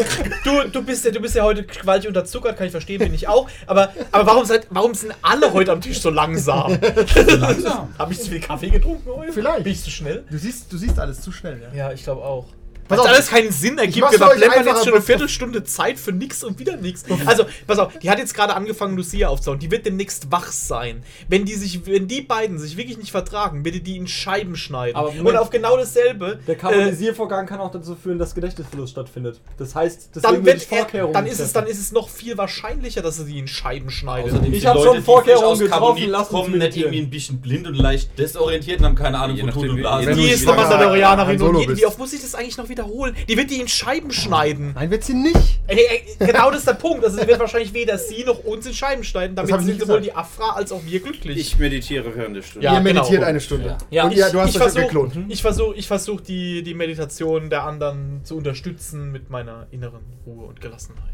du, 0.43 0.69
du, 0.71 0.81
bist 0.83 1.05
ja, 1.05 1.11
du 1.11 1.19
bist 1.19 1.35
ja 1.35 1.43
heute 1.43 1.63
gewaltig 1.63 2.07
unterzuckert, 2.07 2.57
kann 2.57 2.67
ich 2.67 2.71
verstehen, 2.71 2.99
bin 2.99 3.13
ich 3.13 3.27
auch. 3.27 3.47
Aber, 3.67 3.91
aber 4.11 4.25
warum, 4.25 4.45
seid, 4.45 4.67
warum 4.69 4.93
sind 4.93 5.13
alle 5.21 5.51
heute 5.53 5.71
am 5.71 5.81
Tisch 5.81 6.01
so 6.01 6.09
langsam? 6.09 6.77
langsam. 7.27 7.93
Habe 7.97 8.13
ich 8.13 8.21
zu 8.21 8.29
viel 8.29 8.39
Kaffee 8.39 8.69
getrunken 8.69 9.09
heute? 9.15 9.33
Vielleicht. 9.33 9.63
Bin 9.63 9.73
ich 9.73 9.83
zu 9.83 9.89
schnell? 9.91 10.23
Du 10.29 10.37
siehst, 10.37 10.71
du 10.71 10.77
siehst 10.77 10.99
alles 10.99 11.21
zu 11.21 11.31
schnell, 11.31 11.61
ja. 11.61 11.77
Ja, 11.87 11.93
ich 11.93 12.03
glaube 12.03 12.21
auch. 12.23 12.45
Weil 12.91 13.00
auf, 13.00 13.07
alles 13.07 13.27
keinen 13.27 13.51
Sinn 13.51 13.77
ergibt. 13.77 14.12
Wir 14.12 14.17
verplempern 14.17 14.65
jetzt 14.65 14.83
schon 14.83 14.93
eine 14.93 15.01
Viertelstunde 15.01 15.63
Zeit 15.63 16.00
für 16.00 16.12
nix 16.12 16.43
und 16.43 16.60
wieder 16.60 16.77
nix. 16.77 17.03
Also, 17.25 17.45
pass 17.67 17.79
auf, 17.79 17.98
die 18.00 18.10
hat 18.10 18.19
jetzt 18.19 18.33
gerade 18.33 18.53
angefangen, 18.53 18.95
Lucia 18.95 19.29
aufzuhauen. 19.29 19.60
Die 19.60 19.71
wird 19.71 19.86
demnächst 19.86 20.31
wach 20.31 20.51
sein. 20.51 21.03
Wenn 21.27 21.45
die 21.45 21.55
sich, 21.55 21.86
wenn 21.86 22.07
die 22.07 22.21
beiden 22.21 22.60
sich 22.60 22.77
wirklich 22.77 22.98
nicht 22.98 23.12
vertragen, 23.12 23.63
wird 23.65 23.75
die 23.75 23.81
die 23.81 23.98
in 23.98 24.07
Scheiben 24.07 24.55
schneiden. 24.55 24.95
Aber 24.95 25.10
und 25.10 25.36
auf 25.38 25.50
genau 25.50 25.77
dasselbe. 25.77 26.39
Der 26.48 26.55
äh, 26.55 26.57
Karbonisiervorgang 26.57 27.45
kann 27.45 27.60
auch 27.60 27.71
dazu 27.71 27.95
führen, 27.95 28.19
dass 28.19 28.36
Gedächtnisverlust 28.36 28.91
stattfindet. 28.91 29.39
Das 29.57 29.75
heißt, 29.75 30.10
deswegen 30.15 30.33
dann, 30.36 30.45
wird 30.45 30.71
er, 30.71 30.77
Vorkehrungen 30.77 31.13
dann 31.13 31.25
ist 31.25 31.39
es, 31.39 31.53
dann 31.53 31.67
ist 31.67 31.79
es 31.79 31.91
noch 31.91 32.10
viel 32.10 32.38
wahrscheinlicher, 32.38 33.01
dass 33.01 33.19
er 33.19 33.25
sie 33.25 33.39
in 33.39 33.48
Scheiben 33.48 33.89
schneidet. 33.89 34.31
Außerdem 34.31 34.53
Ich 34.53 34.62
sind 34.62 34.69
hab 34.69 34.75
Leute, 34.75 34.88
schon 34.88 34.98
die 34.98 35.03
Vorkehrungen 35.03 35.60
getroffen, 35.60 36.15
uns 36.15 36.27
kommen, 36.27 36.57
nicht 36.57 36.77
irgendwie 36.77 37.00
ein 37.00 37.10
bisschen 37.10 37.41
blind 37.41 37.67
und 37.67 37.75
leicht 37.75 38.17
desorientiert 38.17 38.79
und 38.79 38.86
haben 38.86 38.95
keine 38.95 39.19
Ahnung 39.19 39.38
von 39.38 39.51
Tut 39.51 39.69
und 39.69 39.77
wie- 39.77 39.81
Blasen. 39.81 40.15
die 40.15 40.29
ist 40.29 40.45
wie 40.45 40.50
eine 40.50 40.62
Mandalorianerin 40.62 41.41
und 41.41 41.86
oft 41.86 42.00
muss 42.00 42.13
ich 42.13 42.21
das 42.21 42.36
eigentlich 42.36 42.57
noch 42.57 42.69
Es 42.69 42.80
wiederholen. 42.81 43.15
Die 43.27 43.38
wird 43.38 43.51
die 43.51 43.61
in 43.61 43.67
Scheiben 43.67 44.11
schneiden. 44.11 44.73
Nein, 44.75 44.91
wird 44.91 45.03
sie 45.03 45.13
nicht. 45.13 45.59
Ey, 45.67 45.79
ey, 45.89 46.03
genau 46.19 46.50
das 46.50 46.59
ist 46.59 46.67
der 46.67 46.73
Punkt. 46.73 47.03
Also 47.03 47.19
sie 47.19 47.27
wird 47.27 47.39
wahrscheinlich 47.39 47.73
weder 47.73 47.97
sie 47.97 48.23
noch 48.23 48.43
uns 48.43 48.65
in 48.65 48.73
Scheiben 48.73 49.03
schneiden. 49.03 49.35
Damit 49.35 49.51
ich 49.51 49.57
sind 49.57 49.65
nicht 49.67 49.81
sowohl 49.81 50.00
gesagt. 50.00 50.15
die 50.15 50.19
Afra 50.19 50.55
als 50.55 50.71
auch 50.71 50.81
wir 50.85 51.00
glücklich. 51.00 51.38
Ich 51.38 51.59
meditiere 51.59 52.15
während 52.15 52.35
der 52.35 52.41
Stunde. 52.41 52.65
Ja, 52.65 52.73
Ihr 52.75 52.81
meditiert 52.81 53.09
genau. 53.09 53.25
eine 53.25 53.39
Stunde. 53.39 53.77
Ja. 53.89 54.05
Und 54.05 54.15
ja, 54.15 54.29
du 54.29 54.39
hast 54.39 54.50
ich 54.50 54.57
versuch, 54.57 54.81
geklont. 54.81 55.13
Ich 55.29 55.41
versuche 55.41 55.75
ich 55.75 55.88
versuch 55.88 56.21
die, 56.21 56.63
die 56.63 56.73
Meditation 56.73 57.50
der 57.50 57.63
anderen 57.63 58.21
zu 58.23 58.35
unterstützen 58.35 59.11
mit 59.11 59.29
meiner 59.29 59.67
inneren 59.71 60.01
Ruhe 60.25 60.45
und 60.45 60.61
Gelassenheit. 60.61 61.11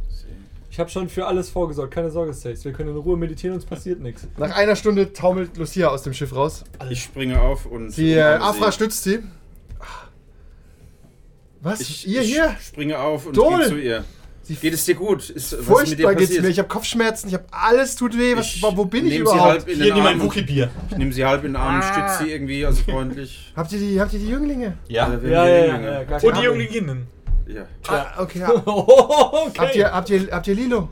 Ich 0.69 0.79
habe 0.79 0.91
schon 0.91 1.09
für 1.09 1.25
alles 1.25 1.49
vorgesorgt, 1.49 1.91
keine 1.91 2.11
Sorge, 2.11 2.35
Stace. 2.35 2.63
Wir 2.63 2.71
können 2.71 2.89
in 2.89 2.97
Ruhe 2.97 3.17
meditieren, 3.17 3.55
uns 3.55 3.65
passiert 3.65 3.99
nichts. 3.99 4.27
Nach 4.37 4.55
einer 4.55 4.75
Stunde 4.75 5.11
taumelt 5.11 5.57
Lucia 5.57 5.87
aus 5.87 6.03
dem 6.03 6.13
Schiff 6.13 6.35
raus. 6.35 6.65
Ich 6.91 7.01
springe 7.01 7.41
auf 7.41 7.65
und. 7.65 7.97
Die 7.97 8.11
äh, 8.11 8.21
Afra 8.21 8.71
stützt 8.71 9.03
sie. 9.03 9.23
Was? 11.67 11.81
Ich, 11.81 12.07
ihr 12.07 12.21
ich 12.21 12.33
hier? 12.33 12.55
springe 12.61 12.97
auf 12.97 13.25
und 13.27 13.35
Dol! 13.37 13.59
gehe 13.59 13.67
zu 13.67 13.77
ihr. 13.77 14.03
Sie 14.43 14.55
Geht 14.55 14.73
es 14.73 14.85
dir 14.85 14.95
gut? 14.95 15.29
Ist, 15.29 15.51
was 15.51 15.59
ist 15.59 15.59
mit 15.59 15.59
dir 15.59 15.63
Furchtbar 16.03 16.15
geht's 16.15 16.27
passiert? 16.29 16.43
mir. 16.45 16.49
Ich 16.49 16.57
habe 16.59 16.69
Kopfschmerzen, 16.69 17.27
ich 17.27 17.33
habe 17.33 17.43
alles 17.51 17.97
tut 17.97 18.17
weh. 18.17 18.33
Was, 18.37 18.45
Ich 18.55 18.63
wo 18.63 18.85
bin 18.85 19.05
ich 19.05 19.17
überhaupt? 19.17 19.41
Sie 19.41 19.45
halb 19.45 19.67
in 19.67 19.75
Hier, 19.75 19.85
den 19.87 19.93
nimm 19.95 20.03
mein 20.05 20.13
Arm. 20.19 20.21
Wookie-Bier. 20.23 20.69
Ich 20.91 20.97
nehme 20.97 21.11
sie 21.11 21.25
halb 21.25 21.43
in 21.43 21.51
den 21.51 21.55
Arm, 21.57 21.81
stütze 21.81 22.23
sie 22.23 22.31
irgendwie, 22.31 22.65
also 22.65 22.81
freundlich. 22.83 23.51
Habt 23.57 23.73
ihr 23.73 23.79
die, 23.79 23.99
habt 23.99 24.13
ihr 24.13 24.19
die 24.19 24.29
Jünglinge? 24.29 24.77
Ja. 24.87 25.09
Ja, 25.11 25.21
wir 25.21 25.29
ja, 25.29 25.47
ja, 25.47 25.65
Jünglinge- 25.75 25.91
ja, 25.91 26.03
gar 26.05 26.23
Und 26.23 26.37
die. 26.37 26.41
Junglinnen. 26.43 27.07
ja. 27.47 27.65
Ah, 27.89 28.21
okay. 28.21 28.39
Ja. 28.39 28.49
okay. 28.65 29.51
Habt, 29.59 29.75
ihr, 29.75 29.91
habt, 29.91 30.09
ihr, 30.11 30.27
habt 30.31 30.47
ihr 30.47 30.55
Lilo? 30.55 30.89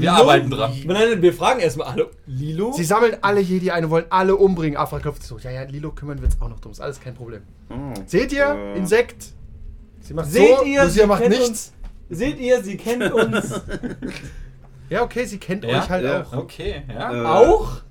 Wir 0.00 0.12
arbeiten 0.12 0.50
dran. 0.50 0.72
Nein, 0.86 1.10
nein, 1.10 1.22
wir 1.22 1.32
fragen 1.34 1.60
erstmal, 1.60 1.92
hallo, 1.92 2.06
Lilo? 2.26 2.72
Sie 2.72 2.84
sammeln 2.84 3.16
alle 3.20 3.40
Jedi 3.40 3.70
ein 3.70 3.84
und 3.84 3.90
wollen 3.90 4.06
alle 4.10 4.36
umbringen. 4.36 4.76
Afra 4.78 4.98
klopft 5.00 5.22
so. 5.22 5.38
Ja, 5.38 5.50
ja, 5.50 5.62
Lilo 5.64 5.90
kümmern 5.92 6.18
wir 6.18 6.24
uns 6.26 6.40
auch 6.40 6.48
noch 6.48 6.60
drum. 6.60 6.72
Ist 6.72 6.80
alles 6.80 7.00
kein 7.00 7.14
Problem. 7.14 7.42
Oh. 7.68 7.74
Seht 8.06 8.32
ihr? 8.32 8.46
Äh, 8.46 8.78
Insekt. 8.78 9.26
Sie 10.00 10.14
macht 10.14 10.30
Seht 10.30 10.56
so, 10.58 10.64
ihr, 10.64 10.84
Lucia 10.84 10.88
sie 11.02 11.06
macht 11.06 11.28
nichts. 11.28 11.48
uns. 11.48 11.72
Seht 12.10 12.38
ihr, 12.40 12.62
sie 12.62 12.76
kennt 12.76 13.12
uns 13.12 13.60
Ja, 14.90 15.02
okay, 15.02 15.24
sie 15.24 15.38
kennt 15.38 15.64
Ja, 15.64 15.78
euch 15.82 15.88
halt 15.90 16.04
ja. 16.04 16.22
auch. 16.22 16.32
Okay, 16.32 16.82
ja. 16.88 17.12
Äh, 17.22 17.24
auch? 17.48 17.82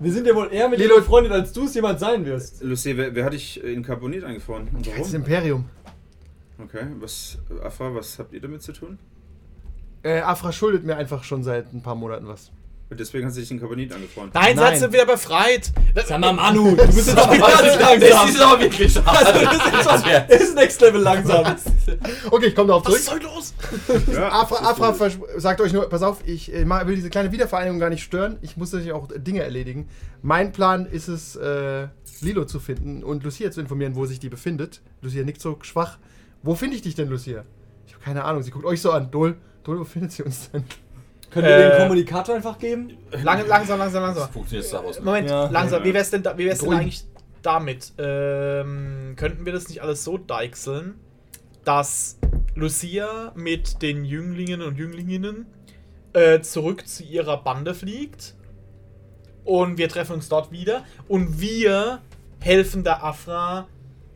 Wir 0.00 0.12
sind 0.12 0.26
ja 0.26 0.34
wohl 0.34 0.48
eher 0.52 0.68
mit 0.68 0.78
Lilo- 0.80 0.96
befreundet, 0.96 1.32
als 1.32 1.52
du 1.52 1.64
es 1.66 1.74
jemand 1.74 2.00
sein 2.00 2.24
wirst. 2.24 2.62
Lucy, 2.62 2.96
wer, 2.96 3.14
wer 3.14 3.24
hat 3.24 3.32
dich 3.34 3.62
in 3.62 3.82
Carbonit 3.84 4.24
eingefroren? 4.24 4.68
Und 4.74 4.86
Das 4.86 4.94
warum? 4.98 5.14
Imperium. 5.14 5.64
Okay, 6.62 6.86
was, 6.98 7.38
Afra, 7.62 7.94
was 7.94 8.18
habt 8.18 8.32
ihr 8.32 8.40
damit 8.40 8.62
zu 8.62 8.72
tun? 8.72 8.98
Äh, 10.02 10.20
Afra 10.20 10.52
schuldet 10.52 10.84
mir 10.84 10.96
einfach 10.96 11.24
schon 11.24 11.42
seit 11.44 11.72
ein 11.72 11.82
paar 11.82 11.94
Monaten 11.94 12.26
was. 12.26 12.50
Und 12.90 13.00
deswegen 13.00 13.26
hat 13.26 13.32
sie 13.32 13.40
dich 13.40 13.50
in 13.50 13.58
Carbonit 13.58 13.90
eingefroren. 13.90 14.30
Nein, 14.34 14.54
Nein. 14.54 14.78
seid 14.78 14.82
ihr 14.90 14.92
wieder 14.92 15.06
befreit. 15.06 15.72
Sag 16.06 16.20
mal, 16.20 16.34
Manu, 16.34 16.76
du 16.76 16.86
bist 16.88 17.08
jetzt 17.08 17.18
auch 17.18 17.30
ganz 17.30 17.40
Das 17.62 17.80
langsam. 17.80 18.28
ist 18.28 18.40
aber 18.42 18.60
wirklich 18.60 18.92
schade. 18.92 20.26
Das 20.28 20.40
ist 20.42 20.54
Next 20.54 20.80
Level 20.82 21.00
langsam. 21.00 21.56
Okay, 22.30 22.46
ich 22.48 22.54
komme 22.54 22.68
darauf 22.68 22.84
Was 22.84 23.04
zurück. 23.04 23.22
ist 23.22 23.26
heute 23.30 23.34
los? 23.34 23.54
Ja, 24.14 24.28
Afra, 24.32 24.56
das 24.60 24.72
ist 24.76 24.82
Afra 25.02 25.40
sagt 25.40 25.60
euch 25.62 25.72
nur, 25.72 25.88
pass 25.88 26.02
auf, 26.02 26.18
ich 26.26 26.52
äh, 26.52 26.68
will 26.86 26.96
diese 26.96 27.08
kleine 27.08 27.32
Wiedervereinigung 27.32 27.78
gar 27.78 27.88
nicht 27.88 28.02
stören. 28.02 28.36
Ich 28.42 28.58
muss 28.58 28.72
natürlich 28.72 28.92
auch 28.92 29.08
Dinge 29.16 29.42
erledigen. 29.42 29.88
Mein 30.20 30.52
Plan 30.52 30.84
ist 30.84 31.08
es, 31.08 31.34
äh, 31.36 31.88
Lilo 32.20 32.44
zu 32.44 32.60
finden 32.60 33.02
und 33.02 33.24
Lucia 33.24 33.50
zu 33.50 33.62
informieren, 33.62 33.94
wo 33.96 34.04
sich 34.04 34.20
die 34.20 34.28
befindet. 34.28 34.82
Lucia 35.00 35.24
nickt 35.24 35.40
so 35.40 35.56
schwach. 35.62 35.96
Wo 36.42 36.54
finde 36.54 36.76
ich 36.76 36.82
dich 36.82 36.94
denn, 36.94 37.08
Lucia? 37.08 37.44
Ich 37.86 37.94
habe 37.94 38.04
keine 38.04 38.24
Ahnung. 38.24 38.42
Sie 38.42 38.50
guckt 38.50 38.66
euch 38.66 38.82
so 38.82 38.92
an. 38.92 39.10
Dol, 39.10 39.36
Dol, 39.64 39.80
wo 39.80 39.84
findet 39.84 40.12
sie 40.12 40.22
uns 40.22 40.50
denn? 40.50 40.64
Können 41.30 41.46
wir 41.46 41.56
Äh, 41.56 41.70
den 41.70 41.78
Kommunikator 41.78 42.34
einfach 42.34 42.58
geben? 42.58 42.98
Lang, 43.22 43.46
langsam, 43.46 43.78
langsam, 43.78 44.02
langsam. 44.02 44.30
Funktioniert 44.30 44.66
Star 44.66 44.84
Wars. 44.84 45.00
Moment, 45.00 45.30
Ja. 45.30 45.48
langsam. 45.50 45.82
Wie 45.84 45.94
wär's 45.94 46.10
denn, 46.10 46.22
da, 46.22 46.36
wie 46.36 46.44
wär's 46.46 46.58
denn 46.58 46.72
eigentlich 46.72 47.04
damit? 47.42 47.92
Ähm, 47.98 49.14
könnten 49.16 49.46
wir 49.46 49.52
das 49.52 49.68
nicht 49.68 49.80
alles 49.82 50.04
so 50.04 50.18
deichseln, 50.18 50.94
dass 51.64 52.18
Lucia 52.54 53.32
mit 53.34 53.80
den 53.82 54.04
Jünglingen 54.04 54.60
und 54.62 54.76
Jünglinnen 54.76 55.46
äh, 56.12 56.40
zurück 56.40 56.86
zu 56.86 57.02
ihrer 57.04 57.42
Bande 57.42 57.72
fliegt 57.74 58.34
und 59.44 59.78
wir 59.78 59.88
treffen 59.88 60.12
uns 60.14 60.28
dort 60.28 60.52
wieder 60.52 60.84
und 61.08 61.40
wir 61.40 62.00
helfen 62.40 62.84
der 62.84 63.02
Afra, 63.02 63.68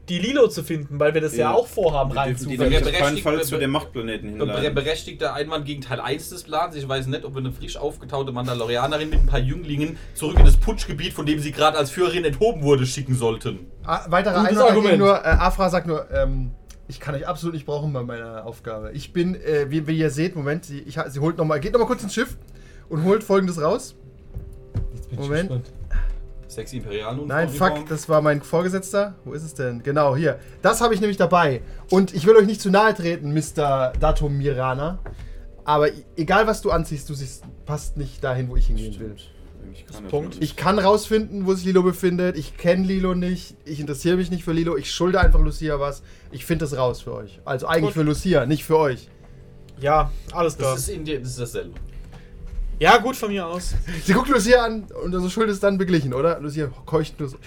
die 0.08 0.18
Lilo 0.18 0.46
zu 0.48 0.62
finden, 0.62 1.00
weil 1.00 1.14
wir 1.14 1.20
das 1.20 1.32
ja, 1.36 1.50
Ja. 1.50 1.54
auch 1.54 1.66
vorhaben, 1.66 2.10
Die 2.12 2.16
rein 2.16 2.28
dürfen 2.30 2.42
zu 2.44 2.48
die 2.48 2.58
Wer 2.58 2.68
nämlich 2.70 2.84
auf 2.84 2.92
keinen 2.92 3.00
berechtigt- 3.00 3.22
Fall 3.24 3.36
be- 3.38 3.42
zu 3.42 3.58
dem 3.58 3.70
Machtplaneten 3.70 4.28
hinleiten. 4.30 4.74
Berechtigter 4.74 5.34
Einwand 5.34 5.64
gegen 5.66 5.80
Teil 5.82 6.00
1 6.00 6.30
des 6.30 6.44
Plans. 6.44 6.76
Ich 6.76 6.88
weiß 6.88 7.06
nicht, 7.08 7.24
ob 7.24 7.34
wir 7.34 7.40
eine 7.40 7.52
frisch 7.52 7.76
aufgetaute 7.76 8.30
Mandalorianerin 8.32 9.10
mit 9.10 9.18
ein 9.20 9.26
paar 9.26 9.40
Jünglingen 9.40 9.96
zurück 10.14 10.38
in 10.38 10.44
das 10.44 10.56
Putschgebiet, 10.56 11.12
von 11.12 11.26
dem 11.26 11.40
sie 11.40 11.50
gerade 11.52 11.76
als 11.76 11.90
Führerin 11.90 12.24
enthoben 12.24 12.62
wurde, 12.62 12.86
schicken 12.86 13.14
sollten. 13.16 13.66
Ah, 13.84 14.04
weiterer 14.10 14.40
Gutes 14.44 14.58
Einwand 14.58 14.98
nur, 14.98 15.16
äh, 15.16 15.28
Afra 15.28 15.68
sagt 15.70 15.86
nur, 15.86 16.10
ähm, 16.12 16.52
ich 16.88 17.00
kann 17.00 17.14
euch 17.16 17.26
absolut 17.26 17.54
nicht 17.54 17.66
brauchen 17.66 17.92
bei 17.92 18.02
meiner 18.04 18.46
Aufgabe. 18.46 18.92
Ich 18.92 19.12
bin, 19.12 19.34
äh, 19.34 19.66
wie, 19.70 19.86
wie 19.88 19.98
ihr 19.98 20.10
seht, 20.10 20.36
Moment, 20.36 20.64
sie, 20.64 20.78
ich, 20.80 20.98
sie 21.08 21.18
holt 21.20 21.36
noch 21.36 21.44
mal, 21.44 21.58
geht 21.58 21.72
nochmal 21.72 21.88
kurz 21.88 22.02
ins 22.04 22.14
Schiff 22.14 22.36
und 22.88 23.02
holt 23.04 23.24
folgendes 23.24 23.60
raus. 23.60 23.96
Jetzt 24.94 25.10
bin 25.10 25.18
ich 25.18 25.24
Moment. 25.24 25.48
gespannt. 25.50 25.72
Sexy 26.48 26.78
Imperialen 26.78 27.26
Nein, 27.26 27.48
fuck, 27.48 27.88
das 27.88 28.08
war 28.08 28.22
mein 28.22 28.42
Vorgesetzter. 28.42 29.16
Wo 29.24 29.32
ist 29.32 29.42
es 29.42 29.54
denn? 29.54 29.82
Genau, 29.82 30.16
hier. 30.16 30.38
Das 30.62 30.80
habe 30.80 30.94
ich 30.94 31.00
nämlich 31.00 31.16
dabei. 31.16 31.62
Und 31.90 32.14
ich 32.14 32.26
will 32.26 32.36
euch 32.36 32.46
nicht 32.46 32.60
zu 32.60 32.70
nahe 32.70 32.94
treten, 32.94 33.32
Mr. 33.34 33.92
Datum 33.98 34.38
Mirana. 34.38 34.98
Aber 35.64 35.88
egal, 36.16 36.46
was 36.46 36.62
du 36.62 36.70
anziehst, 36.70 37.10
du 37.10 37.14
siehst, 37.14 37.44
passt 37.64 37.96
nicht 37.96 38.22
dahin, 38.22 38.48
wo 38.48 38.56
ich 38.56 38.68
hingehen 38.68 38.98
will. 39.00 39.16
Eigentlich 39.64 39.86
kann 39.86 40.06
Punkt. 40.06 40.36
Ich 40.40 40.54
kann 40.54 40.78
rausfinden, 40.78 41.46
wo 41.46 41.54
sich 41.54 41.64
Lilo 41.64 41.82
befindet. 41.82 42.36
Ich 42.36 42.56
kenne 42.56 42.86
Lilo 42.86 43.14
nicht. 43.14 43.56
Ich 43.64 43.80
interessiere 43.80 44.16
mich 44.16 44.30
nicht 44.30 44.44
für 44.44 44.52
Lilo. 44.52 44.76
Ich 44.76 44.92
schulde 44.92 45.20
einfach 45.20 45.40
Lucia 45.40 45.80
was. 45.80 46.02
Ich 46.30 46.46
finde 46.46 46.64
das 46.64 46.76
raus 46.76 47.02
für 47.02 47.14
euch. 47.14 47.40
Also 47.44 47.66
eigentlich 47.66 47.86
Gut. 47.86 47.94
für 47.94 48.02
Lucia, 48.02 48.46
nicht 48.46 48.64
für 48.64 48.78
euch. 48.78 49.08
Ja, 49.80 50.12
alles 50.32 50.56
klar. 50.56 50.74
Das 50.74 50.82
ist, 50.82 50.88
in 50.88 51.04
dir, 51.04 51.18
das 51.18 51.30
ist 51.30 51.40
dasselbe. 51.40 51.74
Ja, 52.78 52.98
gut 52.98 53.16
von 53.16 53.30
mir 53.30 53.46
aus. 53.46 53.74
Sie 54.04 54.12
guckt 54.12 54.28
Lucia 54.28 54.64
an 54.64 54.84
und 55.02 55.14
unsere 55.14 55.30
Schuld 55.30 55.48
ist 55.48 55.62
dann 55.62 55.78
beglichen, 55.78 56.12
oder? 56.12 56.40
Lucia 56.40 56.68
keucht 56.84 57.18
nur 57.18 57.28
so. 57.28 57.38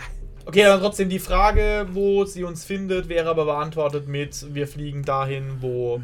Okay, 0.46 0.63
dann 0.63 0.80
trotzdem 0.80 1.10
die 1.10 1.20
Frage, 1.20 1.86
wo 1.92 2.26
sie 2.26 2.44
uns 2.44 2.65
findet, 2.65 3.08
wäre 3.10 3.30
aber 3.30 3.46
beantwortet 3.46 4.08
mit, 4.08 4.54
wir 4.56 4.68
fliegen 4.68 5.04
dahin, 5.04 5.58
wo 5.62 6.02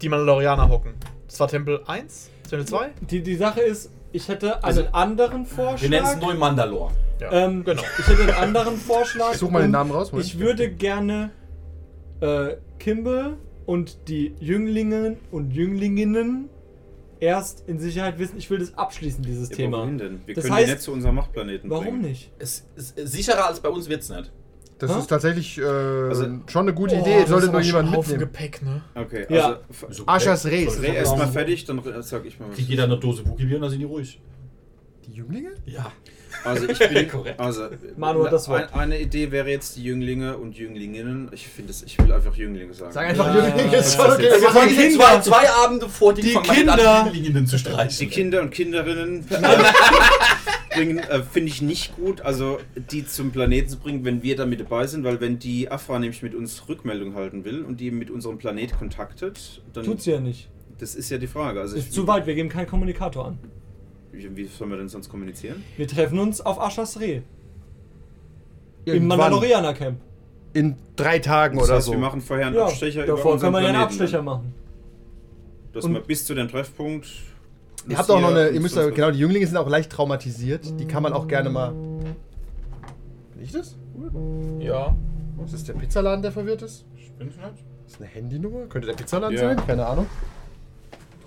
die 0.00 0.08
Mandalorianer 0.08 0.70
hocken. 0.70 0.94
Das 1.28 1.38
war 1.40 1.48
Tempel 1.48 1.80
1? 1.86 2.30
Tempel 2.48 2.66
2? 2.66 2.90
Die, 3.02 3.22
die 3.22 3.36
Sache 3.36 3.60
ist, 3.60 3.90
ich 4.12 4.28
hätte 4.28 4.64
Also, 4.64 4.80
einen 4.84 4.94
anderen 4.94 5.44
Vorschlag. 5.44 5.82
Wir 5.82 5.90
nennen 5.90 6.06
es 6.06 6.16
neu 6.16 6.34
Mandalore. 6.34 6.92
Ja, 7.20 7.30
Ähm, 7.32 7.64
genau. 7.64 7.82
Ich 7.98 8.06
hätte 8.06 8.22
einen 8.22 8.56
anderen 8.56 8.76
Vorschlag. 8.78 9.32
Ich 9.32 9.38
such 9.38 9.50
mal 9.50 9.60
den 9.62 9.72
Namen 9.72 9.90
raus, 9.90 10.10
Moment. 10.12 10.26
Ich 10.26 10.38
würde 10.38 10.70
gerne 10.70 11.30
äh, 12.20 12.54
Kimball 12.78 13.36
und 13.66 14.08
die 14.08 14.34
Jünglingen 14.40 15.18
und 15.30 15.52
Jünglinnen 15.52 16.48
erst 17.20 17.68
in 17.68 17.78
Sicherheit 17.78 18.18
wissen. 18.18 18.36
Ich 18.38 18.48
will 18.50 18.58
das 18.58 18.76
abschließen, 18.76 19.22
dieses 19.24 19.50
Ja, 19.50 19.56
Thema. 19.56 19.78
Wohin 19.82 19.98
denn? 19.98 20.20
Wir 20.26 20.34
Das 20.34 20.44
können 20.44 20.56
heißt- 20.56 20.64
die 20.66 20.70
nicht 20.72 20.82
zu 20.82 20.92
unserem 20.92 21.14
Machtplaneten 21.16 21.70
Warum 21.70 21.84
bringen. 21.84 22.00
nicht? 22.02 22.32
Es 22.38 22.66
ist 22.76 22.96
sicherer 22.98 23.46
als 23.46 23.60
bei 23.60 23.68
uns 23.68 23.88
wird's 23.88 24.08
nicht. 24.08 24.32
Das 24.78 24.92
Hä? 24.92 24.98
ist 24.98 25.06
tatsächlich 25.06 25.56
äh, 25.58 25.62
Also- 25.62 26.26
schon 26.46 26.62
eine 26.62 26.74
gute 26.74 26.96
Boah, 26.96 27.02
Idee. 27.06 27.20
das 27.20 27.28
Sollte 27.30 27.48
nur 27.48 27.60
jemand 27.60 27.90
mitnehmen. 27.92 28.18
Gepäck, 28.18 28.60
ne? 28.62 28.82
Okay, 28.94 29.26
Ja. 29.30 29.60
also. 29.70 29.86
So, 29.90 30.02
Aschers 30.06 30.46
Reis. 30.46 30.82
Ray 30.82 30.96
erstmal 30.96 31.28
fertig, 31.28 31.64
dann 31.64 31.80
sag 32.02 32.24
ich 32.26 32.38
mal 32.40 32.48
was. 32.48 32.56
Kriegt 32.56 32.68
jeder 32.68 32.84
eine 32.84 32.98
Dose 32.98 33.24
Wookie-Bier 33.24 33.56
und 33.56 33.62
dann 33.62 33.70
sind 33.70 33.78
die 33.80 33.84
ruhig. 33.86 34.20
Die 35.06 35.12
Jünglinge? 35.12 35.52
Ja. 35.66 35.92
Also 36.44 36.68
ich 36.68 36.78
bin, 36.90 37.08
Korrekt. 37.08 37.40
also 37.40 37.68
Manu 37.96 38.24
hat 38.24 38.32
das 38.32 38.48
Wort. 38.48 38.68
Ein, 38.74 38.80
eine 38.80 39.00
Idee 39.00 39.30
wäre 39.30 39.48
jetzt 39.48 39.76
die 39.76 39.84
Jünglinge 39.84 40.36
und 40.36 40.56
Jünglinnen. 40.56 41.28
Ich 41.32 41.48
finde 41.48 41.70
es, 41.70 41.82
ich 41.82 41.98
will 41.98 42.12
einfach 42.12 42.34
Jünglinge 42.36 42.74
sagen. 42.74 42.92
Sag 42.92 43.06
einfach 43.08 43.34
Ja. 43.34 43.46
Jünglinge. 43.48 43.76
Ist 43.76 43.96
schon 43.96 44.10
okay. 44.10 44.22
Wir 44.22 44.28
jetzt- 44.66 44.76
Kinder. 44.76 45.04
Zwei, 45.04 45.20
zwei 45.20 45.50
Abende 45.50 45.88
vor 45.88 46.12
die, 46.14 46.22
Die 46.22 46.30
fangen 46.32 46.46
Kinder. 46.50 47.10
Jünglingen 47.12 47.46
zu 47.46 47.58
streichen. 47.58 47.98
Die 47.98 48.06
Kinder 48.08 48.42
und 48.42 48.50
Kinderinnen 48.50 49.24
bringen, 50.74 50.98
äh, 50.98 51.22
finde 51.22 51.48
ich 51.48 51.62
nicht 51.62 51.96
gut, 51.96 52.20
also 52.22 52.58
die 52.90 53.06
zum 53.06 53.30
Planeten 53.30 53.68
zu 53.68 53.78
bringen, 53.78 54.04
wenn 54.04 54.22
wir 54.22 54.36
da 54.36 54.44
mit 54.46 54.60
dabei 54.60 54.86
sind, 54.86 55.04
weil 55.04 55.20
wenn 55.20 55.38
die 55.38 55.70
Afra 55.70 55.98
nämlich 55.98 56.22
mit 56.22 56.34
uns 56.34 56.68
Rückmeldung 56.68 57.14
halten 57.14 57.44
will 57.44 57.62
und 57.62 57.78
die 57.80 57.90
mit 57.90 58.10
unserem 58.10 58.38
Planet 58.38 58.76
kontaktet, 58.76 59.62
dann 59.72 59.84
Tut 59.84 60.02
sie 60.02 60.10
ja 60.12 60.20
nicht. 60.20 60.48
das 60.78 60.94
ist 60.94 61.10
ja 61.10 61.18
die 61.18 61.26
Frage. 61.28 61.60
Also 61.60 61.76
Ist 61.76 61.86
ich, 61.88 61.92
zu 61.92 62.06
weit, 62.06 62.26
wir 62.26 62.34
geben 62.34 62.48
keinen 62.48 62.66
Kommunikator 62.66 63.28
an. 63.28 63.38
Wie, 64.14 64.36
wie 64.36 64.44
sollen 64.46 64.70
wir 64.70 64.76
denn 64.78 64.88
sonst 64.88 65.08
kommunizieren? 65.08 65.62
Wir 65.76 65.88
treffen 65.88 66.18
uns 66.18 66.40
auf 66.40 66.60
Aschas 66.60 67.00
Reh. 67.00 67.16
Im 67.16 68.94
Irgendwann. 68.94 69.18
Mandalorianer 69.18 69.74
Camp. 69.74 69.98
In 70.52 70.76
drei 70.94 71.18
Tagen 71.18 71.56
Das 71.58 71.66
oder 71.68 71.76
heißt, 71.76 71.86
so. 71.86 71.92
wir 71.92 71.98
machen 71.98 72.20
vorher 72.20 72.46
einen 72.46 72.54
Ja, 72.56 72.66
Abstecher 72.66 73.04
über 73.04 73.16
davor 73.16 73.32
unseren 73.32 73.52
können 73.52 73.64
wir 73.64 73.72
ja 73.72 73.78
einen 73.80 73.88
Planeten. 73.88 74.02
Abstecher 74.02 74.22
machen. 74.22 74.54
Dass 75.72 75.88
wir 75.88 76.00
bis 76.00 76.24
zu 76.24 76.34
dem 76.34 76.48
Treffpunkt. 76.48 77.08
Ihr 77.88 77.98
habt 77.98 78.08
auch 78.10 78.20
noch 78.20 78.30
eine, 78.30 78.50
ihr 78.50 78.60
müsst 78.60 78.76
ja, 78.76 78.88
genau, 78.90 79.10
die 79.10 79.18
Jünglinge 79.18 79.46
sind 79.46 79.56
auch 79.56 79.68
leicht 79.68 79.90
traumatisiert. 79.90 80.78
Die 80.78 80.86
kann 80.86 81.02
man 81.02 81.12
auch 81.12 81.26
gerne 81.26 81.50
mal. 81.50 81.72
Bin 81.72 83.42
ich 83.42 83.50
das? 83.52 83.76
Ja. 84.60 84.94
Ist 85.44 85.54
das 85.54 85.64
der 85.64 85.72
Pizzaladen, 85.74 86.22
der 86.22 86.30
verwirrt 86.32 86.62
ist? 86.62 86.84
Bin's 87.18 87.34
nicht? 87.36 87.64
Ist 87.86 87.94
das 87.96 88.00
eine 88.00 88.08
Handynummer? 88.10 88.66
Könnte 88.66 88.86
der 88.88 88.94
Pizzaladen 88.94 89.36
Ja. 89.36 89.42
sein? 89.54 89.66
Keine 89.66 89.84
Ahnung. 89.84 90.06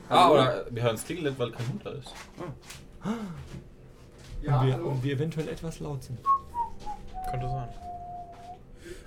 Ah, 0.09 0.29
oder 0.31 0.65
wir 0.71 0.83
hören 0.83 0.95
es 0.95 1.03
klingeln, 1.05 1.33
weil 1.37 1.51
kein 1.51 1.67
Hund 1.67 1.85
da 1.85 1.91
ist. 1.91 2.13
und, 3.03 4.67
wir, 4.67 4.85
und 4.85 5.03
wir 5.03 5.13
eventuell 5.13 5.47
etwas 5.49 5.79
laut 5.79 6.03
sind. 6.03 6.19
Könnte 7.29 7.47
sein. 7.49 7.67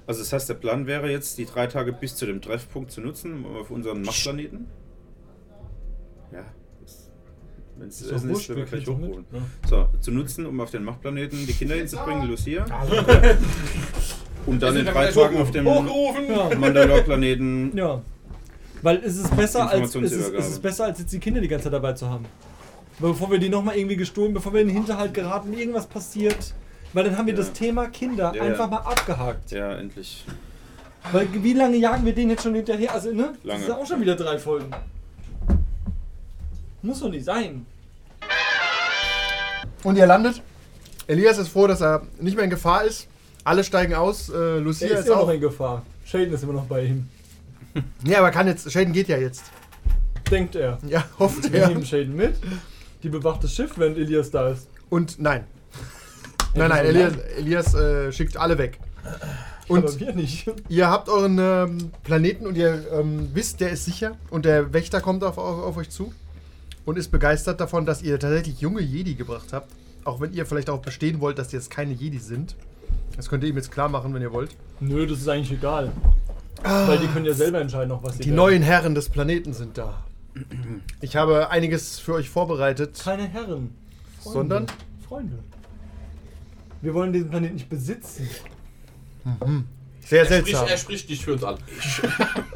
Also 0.07 0.21
das 0.21 0.33
heißt, 0.33 0.49
der 0.49 0.55
Plan 0.55 0.87
wäre 0.87 1.11
jetzt, 1.11 1.39
die 1.39 1.47
drei 1.47 1.67
Tage 1.67 1.93
bis 1.93 2.17
zu 2.17 2.27
dem 2.27 2.43
Treffpunkt 2.43 2.91
zu 2.91 3.01
nutzen, 3.01 3.45
um 3.45 3.57
auf 3.57 3.71
unseren 3.71 4.03
Machtplaneten? 4.03 4.67
Ja. 6.33 6.45
Wenn 7.77 7.89
es 7.89 8.03
Essen 8.03 8.31
ist, 8.31 8.49
werden 8.49 8.59
wir 8.59 8.67
gleich 8.67 8.87
hochholen. 8.87 9.25
mit, 9.31 9.43
So, 9.69 9.89
zu 10.01 10.11
nutzen, 10.11 10.47
um 10.47 10.61
auf 10.61 10.71
den 10.71 10.85
Machtplaneten 10.85 11.47
die 11.47 11.53
Kinder 11.53 11.77
hinzubringen, 11.77 12.29
Lucia. 12.29 12.65
Und 14.47 14.63
dann 14.63 14.77
in 14.77 14.87
drei 14.87 15.11
Tagen 15.11 15.41
auf 15.41 15.51
dem! 15.51 15.67
Ja. 15.67 16.59
Mandalore-Planeten. 16.59 17.77
Ja. 17.77 18.03
Weil 18.83 18.99
es 19.05 19.17
ist 19.17 19.37
besser 19.37 19.69
als 19.69 19.95
es 19.95 20.13
ist, 20.13 20.33
es 20.35 20.49
ist 20.49 20.63
besser 20.63 20.85
als 20.85 20.99
jetzt 20.99 21.13
die 21.13 21.19
Kinder 21.19 21.41
die 21.41 21.49
ganze 21.49 21.65
Zeit 21.65 21.73
dabei 21.75 21.93
zu 21.93 22.09
haben. 22.09 22.25
Bevor 22.99 23.31
wir 23.31 23.39
die 23.39 23.49
nochmal 23.49 23.77
irgendwie 23.77 23.97
gestohlen, 23.97 24.33
bevor 24.35 24.53
wir 24.53 24.61
in 24.63 24.69
den 24.69 24.77
Hinterhalt 24.77 25.15
geraten, 25.15 25.53
irgendwas 25.53 25.87
passiert. 25.87 26.55
Weil 26.93 27.05
dann 27.05 27.17
haben 27.17 27.27
wir 27.27 27.35
Ja. 27.35 27.39
das 27.41 27.53
Thema 27.53 27.87
Kinder 27.89 28.33
Ja, 28.35 28.43
einfach 28.43 28.65
ja. 28.65 28.79
mal 28.79 28.79
abgehakt. 28.79 29.51
Ja, 29.53 29.73
endlich. 29.77 30.25
Weil 31.13 31.29
wie 31.33 31.53
lange 31.55 31.77
jagen 31.77 32.05
wir 32.05 32.15
den 32.15 32.31
jetzt 32.31 32.43
schon 32.43 32.55
hinterher? 32.55 32.93
Also, 32.93 33.13
ne? 33.13 33.33
Das 33.37 33.45
Lange. 33.45 33.63
ist 33.63 33.69
ja 33.69 33.77
auch 33.77 33.87
schon 33.87 34.01
wieder 34.01 34.17
drei 34.17 34.39
Folgen. 34.39 34.71
Muss 36.83 37.01
doch 37.01 37.09
nicht 37.11 37.25
sein. 37.25 37.65
Und 39.83 39.97
ihr 39.97 40.07
landet. 40.07 40.43
Elias 41.07 41.39
ist 41.39 41.49
froh, 41.49 41.67
dass 41.67 41.81
er 41.81 42.03
nicht 42.21 42.35
mehr 42.35 42.45
in 42.45 42.51
Gefahr 42.51 42.85
ist. 42.85 43.09
Alle 43.45 43.65
steigen 43.65 43.95
aus. 43.95 44.29
Äh, 44.29 44.59
Lucia 44.59 44.89
Er 44.89 44.99
ist, 44.99 45.07
ist 45.07 45.11
auch. 45.11 45.27
noch 45.27 45.31
in 45.33 45.41
Gefahr. 45.41 45.83
Shaden 46.05 46.33
ist 46.35 46.43
immer 46.43 46.53
noch 46.53 46.67
bei 46.67 46.85
ihm. 46.85 47.09
Ja, 48.05 48.19
aber 48.19 48.31
kann 48.31 48.47
jetzt. 48.47 48.71
Shaden 48.71 48.93
geht 48.93 49.09
ja 49.09 49.19
jetzt. 49.19 49.45
Denkt 50.31 50.55
er. 50.55 50.79
Ja, 50.87 51.05
hofft 51.19 51.53
Wir 51.53 51.63
er. 51.63 51.69
nehmen 51.69 51.85
Shaden 51.85 52.15
mit. 52.15 52.37
Die 53.03 53.09
bewacht 53.09 53.43
das 53.45 53.55
Schiff, 53.55 53.73
während 53.77 53.97
Elias 53.97 54.31
da 54.31 54.51
ist. 54.51 54.69
Und 54.89 55.19
nein. 55.19 55.45
Nein, 56.55 56.69
nein, 56.69 56.85
Elias, 56.85 57.13
Elias 57.37 57.75
äh, 57.75 58.13
schickt 58.13 58.37
alle 58.37 58.59
weg. 58.59 58.79
Und 59.69 59.85
Aber 59.85 60.01
wir 60.01 60.13
nicht. 60.15 60.51
ihr 60.69 60.89
habt 60.91 61.09
euren 61.09 61.39
ähm, 61.39 61.91
Planeten 62.03 62.47
und 62.47 62.57
ihr 62.57 62.87
ähm, 62.93 63.31
wisst, 63.35 63.61
der 63.61 63.71
ist 63.71 63.85
sicher. 63.85 64.17
Und 64.31 64.45
der 64.45 64.73
Wächter 64.73 65.01
kommt 65.01 65.23
auf, 65.23 65.39
auf, 65.39 65.65
auf 65.65 65.77
euch 65.77 65.91
zu 65.91 66.13
und 66.85 66.99
ist 66.99 67.11
begeistert 67.13 67.61
davon, 67.61 67.87
dass 67.87 68.03
ihr 68.03 68.19
tatsächlich 68.19 68.61
junge 68.61 68.81
Jedi 68.81 69.15
gebracht 69.15 69.53
habt. 69.53 69.71
Auch 70.05 70.21
wenn 70.21 70.33
ihr 70.33 70.45
vielleicht 70.45 70.69
darauf 70.69 70.83
bestehen 70.83 71.21
wollt, 71.21 71.39
dass 71.39 71.49
die 71.49 71.57
jetzt 71.57 71.71
keine 71.71 71.93
Jedi 71.93 72.19
sind. 72.19 72.57
Das 73.17 73.29
könnt 73.29 73.45
ihr 73.45 73.51
ihm 73.51 73.57
jetzt 73.57 73.71
klar 73.71 73.89
machen, 73.89 74.13
wenn 74.13 74.23
ihr 74.23 74.33
wollt. 74.33 74.51
Nö, 74.81 75.07
das 75.07 75.19
ist 75.21 75.29
eigentlich 75.29 75.53
egal. 75.53 75.93
Weil 76.63 76.99
die 76.99 77.07
können 77.09 77.25
ja 77.27 77.35
selber 77.35 77.61
entscheiden, 77.61 77.91
auch 77.93 78.03
was 78.03 78.15
sie 78.15 78.19
Die 78.21 78.25
werden. 78.27 78.37
neuen 78.37 78.63
Herren 78.63 78.95
des 78.95 79.09
Planeten 79.09 79.53
sind 79.53 79.79
da. 79.79 80.05
Ich 81.01 81.17
habe 81.17 81.51
einiges 81.51 81.99
für 81.99 82.15
euch 82.15 82.29
vorbereitet. 82.29 83.01
Keine 83.03 83.27
Herren. 83.27 83.75
Sondern? 84.21 84.67
Freunde. 85.09 85.39
Wir 86.83 86.95
wollen 86.95 87.13
diesen 87.13 87.31
Planeten 87.31 87.55
nicht 87.55 87.69
besitzen. 87.69 88.29
Sehr 90.07 90.21
Er 90.21 90.25
spricht, 90.27 90.45
seltsam. 90.47 90.69
er 90.69 90.77
spricht 90.77 91.11
nicht 91.11 91.23
für 91.25 91.33
uns 91.35 91.45
alle. 91.45 91.59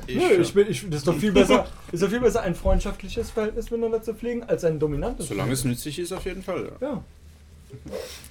Ich, 0.06 0.16
Nö, 0.16 0.22
ich 0.40 0.54
bin, 0.54 0.68
ich, 0.70 0.84
das 0.88 0.98
ist 1.00 1.06
doch 1.08 1.16
viel 1.16 1.32
besser, 1.32 1.66
ist 1.92 2.02
doch 2.02 2.08
viel 2.08 2.20
besser, 2.20 2.42
ein 2.42 2.54
freundschaftliches 2.54 3.30
Verhältnis 3.30 3.70
miteinander 3.70 4.02
zu 4.02 4.14
pflegen, 4.14 4.42
als 4.44 4.64
ein 4.64 4.78
dominantes. 4.78 5.28
Solange 5.28 5.52
es 5.52 5.64
nützlich 5.64 5.98
ist, 5.98 6.12
auf 6.12 6.24
jeden 6.24 6.42
Fall. 6.42 6.72
Ja. 6.80 6.88
Ja. 6.88 7.04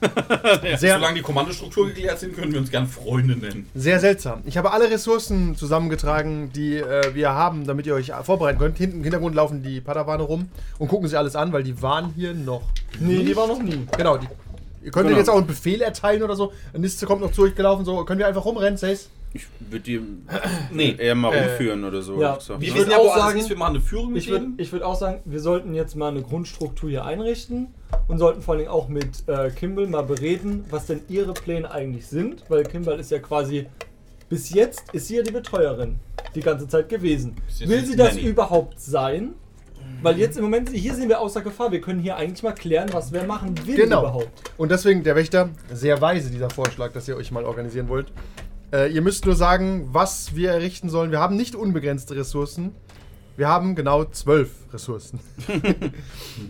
Sehr, 0.78 0.96
Solange 0.96 1.16
die 1.18 1.22
Kommandostruktur 1.22 1.88
geklärt 1.88 2.20
sind, 2.20 2.36
können 2.36 2.52
wir 2.52 2.60
uns 2.60 2.70
gern 2.72 2.88
Freunde 2.88 3.36
nennen. 3.36 3.68
sehr 3.74 4.00
seltsam. 4.00 4.42
Ich 4.46 4.58
habe 4.58 4.72
alle 4.72 4.90
Ressourcen 4.90 5.56
zusammengetragen, 5.56 6.52
die 6.54 6.78
äh, 6.78 7.14
wir 7.16 7.30
haben, 7.32 7.66
damit 7.66 7.86
ihr 7.86 7.96
euch 7.96 8.12
vorbereiten 8.24 8.60
könnt. 8.60 8.78
Hinten 8.78 8.98
im 8.98 9.04
Hintergrund 9.04 9.36
laufen 9.36 9.64
die 9.64 9.82
Padawane 9.82 10.24
rum 10.24 10.50
und 10.80 10.88
gucken 10.88 11.08
sich 11.08 11.18
alles 11.18 11.36
an, 11.36 11.54
weil 11.54 11.64
die 11.64 11.82
waren 11.82 12.14
hier 12.16 12.34
noch. 12.34 12.64
Nee, 13.00 13.24
die 13.24 13.36
war 13.36 13.48
noch 13.48 13.62
nie. 13.62 13.86
Genau, 13.98 14.18
die, 14.18 14.28
ihr 14.84 14.92
könnt 14.92 15.08
Genau. 15.08 15.18
jetzt 15.20 15.30
auch 15.30 15.38
einen 15.38 15.48
Befehl 15.48 15.82
erteilen 15.82 16.24
oder 16.24 16.36
so. 16.36 16.52
Eine 16.74 16.84
Liste 16.84 17.06
kommt 17.06 17.22
noch 17.22 17.32
zu 17.32 17.44
euch 17.44 17.56
gelaufen, 17.56 17.86
so 17.86 18.04
können 18.06 18.20
wir 18.20 18.28
einfach 18.28 18.46
rumrennen, 18.46 18.78
Says. 18.78 19.10
Ich 19.36 19.48
würde 19.60 19.80
die 19.84 20.00
Nee. 20.72 20.96
eher 21.00 21.16
mal 21.16 21.34
Äh, 21.34 21.46
rumführen 21.48 21.84
oder 21.86 22.04
so. 22.04 22.22
ja. 22.22 22.40
So. 22.40 22.60
Wir 22.62 22.68
Ich 22.68 22.76
wissen 22.76 22.86
würd 22.88 22.92
ja, 22.92 22.98
auch 23.00 23.16
sagen- 23.18 23.40
ist. 23.40 23.50
Wir 23.50 23.58
machen 23.58 23.76
eine 23.78 23.82
Führung 23.84 24.12
mit 24.14 24.22
Ich 24.24 24.30
würde 24.30 24.46
würd 24.58 24.84
auch 24.84 24.96
sagen, 24.96 25.22
wir 25.26 25.40
sollten 25.40 25.74
jetzt 25.74 25.96
mal 25.96 26.10
eine 26.10 26.22
Grundstruktur 26.22 26.90
hier 26.92 27.04
einrichten 27.06 27.68
und 28.08 28.18
sollten 28.20 28.42
vor 28.42 28.56
allem 28.56 28.68
auch 28.68 28.88
mit 28.90 29.28
äh, 29.28 29.50
Kimball 29.52 29.88
mal 29.88 30.04
bereden, 30.04 30.66
was 30.70 30.86
denn 30.88 31.02
ihre 31.10 31.34
Pläne 31.34 31.70
eigentlich 31.72 32.08
sind, 32.08 32.44
weil 32.50 32.64
Kimball 32.64 33.00
ist 33.00 33.12
ja 33.12 33.20
quasi 33.20 33.68
bis 34.30 34.50
jetzt 34.52 34.94
ist 34.94 35.08
sie 35.08 35.18
ja 35.18 35.24
die 35.24 35.32
Betreuerin 35.32 36.00
die 36.34 36.40
ganze 36.42 36.68
Zeit 36.68 36.90
gewesen. 36.90 37.36
Will 37.66 37.86
sie 37.86 37.96
das 37.96 38.16
Nanny. 38.16 38.28
überhaupt 38.28 38.80
sein? 38.82 39.34
Weil 40.02 40.18
jetzt 40.18 40.38
im 40.38 40.44
Moment, 40.44 40.70
hier 40.70 40.96
sind 40.96 41.08
wir 41.08 41.20
außer 41.22 41.42
Gefahr. 41.42 41.72
Wir 41.72 41.80
können 41.80 42.00
hier 42.00 42.16
eigentlich 42.18 42.42
mal 42.44 42.54
klären, 42.54 42.90
was 42.92 43.12
wer 43.12 43.26
machen 43.26 43.56
will 43.66 43.76
Genau. 43.76 44.00
überhaupt. 44.02 44.52
Und 44.58 44.72
deswegen 44.72 45.04
der 45.04 45.16
Wächter, 45.16 45.50
sehr 45.72 46.02
weise 46.02 46.30
dieser 46.32 46.50
Vorschlag, 46.50 46.92
dass 46.94 47.08
ihr 47.08 47.16
euch 47.16 47.32
mal 47.32 47.46
organisieren 47.46 47.88
wollt. 47.90 48.12
Äh, 48.74 48.92
ihr 48.92 49.02
müsst 49.02 49.26
nur 49.26 49.36
sagen, 49.36 49.90
was 49.92 50.36
wir 50.36 50.50
errichten 50.52 50.90
sollen. 50.90 51.12
Wir 51.12 51.20
haben 51.20 51.36
nicht 51.38 51.56
unbegrenzte 51.56 52.16
Ressourcen. 52.16 52.74
Wir 53.36 53.48
haben 53.48 53.76
genau 53.76 54.06
zwölf 54.06 54.52
Ressourcen. 54.72 55.19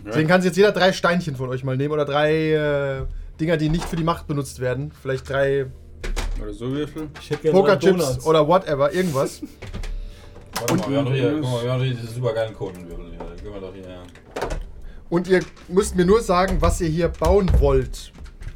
Deswegen 0.06 0.28
kann 0.28 0.42
sich 0.42 0.50
jetzt 0.50 0.56
jeder 0.56 0.72
drei 0.72 0.92
Steinchen 0.92 1.34
von 1.34 1.48
euch 1.48 1.64
mal 1.64 1.76
nehmen 1.76 1.94
oder 1.94 2.04
drei 2.04 2.52
äh, 2.52 3.06
Dinger, 3.40 3.56
die 3.56 3.70
nicht 3.70 3.84
für 3.84 3.96
die 3.96 4.04
Macht 4.04 4.26
benutzt 4.26 4.60
werden. 4.60 4.92
Vielleicht 5.00 5.28
drei 5.28 5.66
Oder 6.42 6.52
so 6.52 6.70
Würfel. 6.70 7.08
Ich 7.20 7.30
hätte 7.30 7.42
gerne 7.42 7.58
Pokerchips 7.58 8.26
oder 8.26 8.46
whatever, 8.46 8.92
irgendwas. 8.92 9.40
Warte 10.60 10.76
mal, 10.76 10.90
wir 10.90 10.98
haben 10.98 11.04
doch 11.06 11.12
hier, 11.12 11.32
guck 11.40 11.42
mal, 11.42 11.62
wir 11.64 11.72
haben 11.72 11.78
doch 11.78 11.86
hier 11.86 11.94
diese 11.94 12.12
supergeilen 12.12 12.54
Codenwirbel 12.54 13.06
hier. 13.10 13.18
Da 13.18 13.42
können 13.42 13.54
wir 13.54 13.60
doch 13.60 13.74
hier. 13.74 14.02
Und 15.08 15.28
ihr 15.28 15.40
müsst 15.68 15.96
mir 15.96 16.04
nur 16.04 16.20
sagen, 16.20 16.58
was 16.60 16.80
ihr 16.80 16.88
hier 16.88 17.08
bauen 17.08 17.50
wollt 17.58 18.12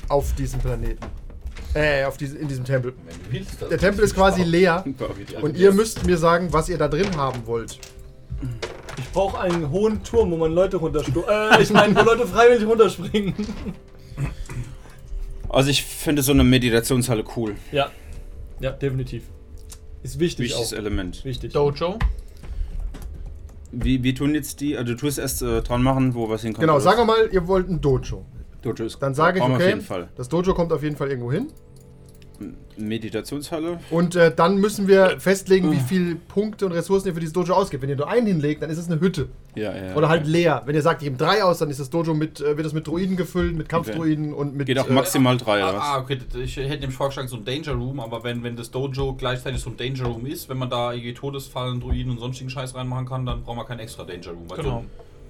auf 0.08 0.34
diesem 0.34 0.60
Planeten. 0.60 1.04
Äh, 1.74 2.04
auf 2.04 2.16
diese, 2.16 2.38
in 2.38 2.48
diesem 2.48 2.64
Tempel. 2.64 2.94
Wenn 3.04 3.14
du 3.14 3.32
willst, 3.32 3.62
das 3.62 3.68
Der 3.68 3.78
Tempel 3.78 4.04
ist 4.04 4.14
quasi 4.14 4.42
leer. 4.42 4.84
Und 5.40 5.56
ihr 5.56 5.72
müsst 5.72 6.06
mir 6.06 6.16
sagen, 6.16 6.48
was 6.52 6.68
ihr 6.68 6.78
da 6.78 6.88
drin 6.88 7.16
haben 7.16 7.46
wollt. 7.46 7.78
Ich 8.98 9.09
brauche 9.12 9.38
einen 9.40 9.70
hohen 9.70 10.03
Turm, 10.03 10.31
wo 10.31 10.37
man 10.37 10.53
Leute 10.53 10.77
runterstu 10.77 11.22
äh, 11.29 11.62
ich 11.62 11.70
meine, 11.70 11.94
wo 11.96 12.03
Leute 12.03 12.27
freiwillig 12.27 12.66
runterspringen. 12.66 13.35
Also 15.48 15.70
ich 15.70 15.83
finde 15.85 16.22
so 16.22 16.33
eine 16.33 16.44
Meditationshalle 16.44 17.24
cool. 17.37 17.57
ja. 17.72 17.90
Ja, 18.61 18.72
definitiv. 18.72 19.22
Ist 20.03 20.18
wichtig 20.18 20.46
Wichtiges 20.51 20.72
auch. 20.72 20.77
Element. 20.77 21.24
Wichtig. 21.24 21.53
Dojo. 21.53 21.96
Wie, 23.70 24.03
wie 24.03 24.14
tun 24.14 24.35
jetzt 24.35 24.61
die? 24.61 24.77
Also 24.77 24.94
du 24.94 24.98
tust 24.98 25.18
erst 25.18 25.42
äh, 25.42 25.62
dran 25.62 25.83
machen, 25.83 26.14
wo 26.14 26.29
was 26.29 26.42
hinkommt. 26.42 26.62
Genau, 26.62 26.81
sagen 26.81 26.98
wir 26.98 27.05
mal, 27.05 27.29
ihr 27.31 27.46
wollt 27.46 27.68
ein 27.68 27.81
Dojo. 27.81 28.24
Dojo 28.62 28.85
ist 28.85 29.01
Dann 29.01 29.14
sage 29.14 29.38
ich, 29.38 29.44
okay, 29.44 29.55
Auf 29.55 29.61
jeden 29.62 29.81
Fall. 29.81 30.09
das 30.16 30.29
Dojo 30.29 30.55
kommt 30.55 30.72
auf 30.72 30.83
jeden 30.83 30.96
Fall 30.96 31.09
irgendwo 31.11 31.31
hin. 31.31 31.53
Meditationshalle. 32.77 33.81
Und 33.90 34.14
äh, 34.16 34.33
dann 34.35 34.59
müssen 34.59 34.87
wir 34.87 35.18
festlegen, 35.18 35.72
wie 35.72 35.81
viele 35.81 36.14
Punkte 36.14 36.66
und 36.66 36.72
Ressourcen 36.72 37.09
ihr 37.09 37.14
für 37.14 37.20
dieses 37.20 37.33
Dojo 37.33 37.55
ausgibt. 37.55 37.83
Wenn 37.83 37.90
ihr 37.90 37.96
nur 37.96 38.09
einen 38.09 38.27
hinlegt, 38.27 38.62
dann 38.62 38.70
ist 38.70 38.79
es 38.79 38.90
eine 38.90 39.01
Hütte. 39.01 39.29
Ja, 39.55 39.74
ja. 39.74 39.94
Oder 39.96 40.09
halt 40.09 40.22
okay. 40.22 40.31
leer. 40.31 40.62
Wenn 40.66 40.74
ihr 40.77 40.83
sagt, 40.83 41.03
ich 41.03 41.07
gebe 41.07 41.16
drei 41.16 41.42
aus, 41.42 41.59
dann 41.59 41.70
ist 41.70 41.81
das 41.81 41.90
Dojo 41.90 42.14
mit, 42.14 42.40
äh, 42.40 42.57
wird 42.57 42.66
es 42.66 42.72
mit 42.72 42.87
Druiden 42.87 43.16
gefüllt, 43.16 43.57
mit 43.57 43.68
Kampfdruiden 43.68 44.33
und 44.33 44.55
mit. 44.55 44.66
Geht 44.66 44.79
auch 44.79 44.88
äh, 44.88 44.92
maximal 44.92 45.37
drei, 45.37 45.59
oder 45.59 45.74
Ah, 45.74 45.77
was? 45.77 45.83
ah, 45.83 45.98
okay, 45.98 46.18
ich 46.42 46.57
hätte 46.57 46.68
nämlich 46.81 46.94
vorgeschlagen, 46.96 47.29
so 47.29 47.37
ein 47.37 47.44
Danger 47.44 47.72
Room, 47.72 47.98
aber 48.01 48.22
wenn, 48.22 48.42
wenn 48.42 48.57
das 48.57 48.70
Dojo 48.70 49.14
gleichzeitig 49.14 49.61
so 49.61 49.70
ein 49.70 49.77
Danger 49.77 50.05
Room 50.05 50.27
ist, 50.27 50.48
wenn 50.48 50.59
man 50.59 50.70
da 50.70 50.92
irgendwie 50.92 51.14
Todesfallen, 51.14 51.81
Druiden 51.81 52.12
und 52.12 52.20
sonstigen 52.20 52.51
Scheiß 52.51 52.74
reinmachen 52.74 53.07
kann, 53.07 53.27
dann 53.27 53.42
braucht 53.42 53.57
man 53.57 53.66
kein 53.66 53.81
extra 53.81 54.05
Danger 54.05 54.31
Room. 54.31 54.48
Weil 54.48 54.59
Genau. 54.59 54.85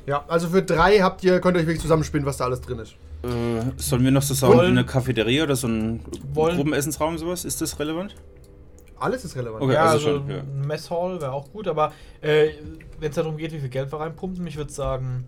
Ja, 0.09 0.25
also 0.27 0.49
für 0.49 0.62
drei 0.62 1.01
habt 1.01 1.23
ihr, 1.23 1.38
könnt 1.38 1.57
ihr 1.57 1.61
euch 1.61 1.66
wirklich 1.66 1.83
zusammenspinnen, 1.83 2.25
was 2.25 2.38
da 2.38 2.44
alles 2.47 2.62
drin 2.62 2.79
ist. 2.79 2.92
Äh, 3.23 3.29
sollen 3.77 4.03
wir 4.05 4.11
noch 4.11 4.25
zusammen 4.25 4.57
Wollen- 4.57 4.71
eine 4.79 4.87
Cafeteria 4.87 5.42
oder 5.44 5.55
so 5.55 5.66
einen 5.66 6.01
Wollen- 6.33 6.57
Gruppenessensraum 6.57 7.18
sowas? 7.18 7.44
Ist 7.44 7.61
das 7.61 7.79
relevant? 7.79 8.14
Alles 8.99 9.25
ist 9.27 9.37
relevant. 9.37 9.62
Okay. 9.62 9.75
Ja, 9.75 9.85
also 9.85 10.09
also, 10.09 10.18
schon, 10.21 10.31
ja. 10.31 10.38
ein 10.38 10.66
Messhall 10.66 11.21
wäre 11.21 11.33
auch 11.33 11.53
gut, 11.53 11.68
aber 11.68 11.92
äh, 12.23 12.49
wenn 12.99 13.11
es 13.11 13.16
darum 13.16 13.37
geht, 13.37 13.53
wie 13.53 13.59
viel 13.61 13.68
Geld 13.68 13.92
wir 13.92 14.01
reinpumpen, 14.01 14.47
ich 14.47 14.57
würde 14.57 14.73
sagen, 14.73 15.25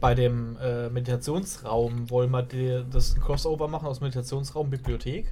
bei 0.00 0.14
dem 0.14 0.56
äh, 0.62 0.88
Meditationsraum 0.88 2.08
wollen 2.08 2.30
wir 2.30 2.42
die, 2.42 2.82
das 2.90 3.14
ein 3.14 3.20
Crossover 3.20 3.68
machen 3.68 3.86
aus 3.86 4.00
Meditationsraum 4.00 4.70
Bibliothek. 4.70 5.26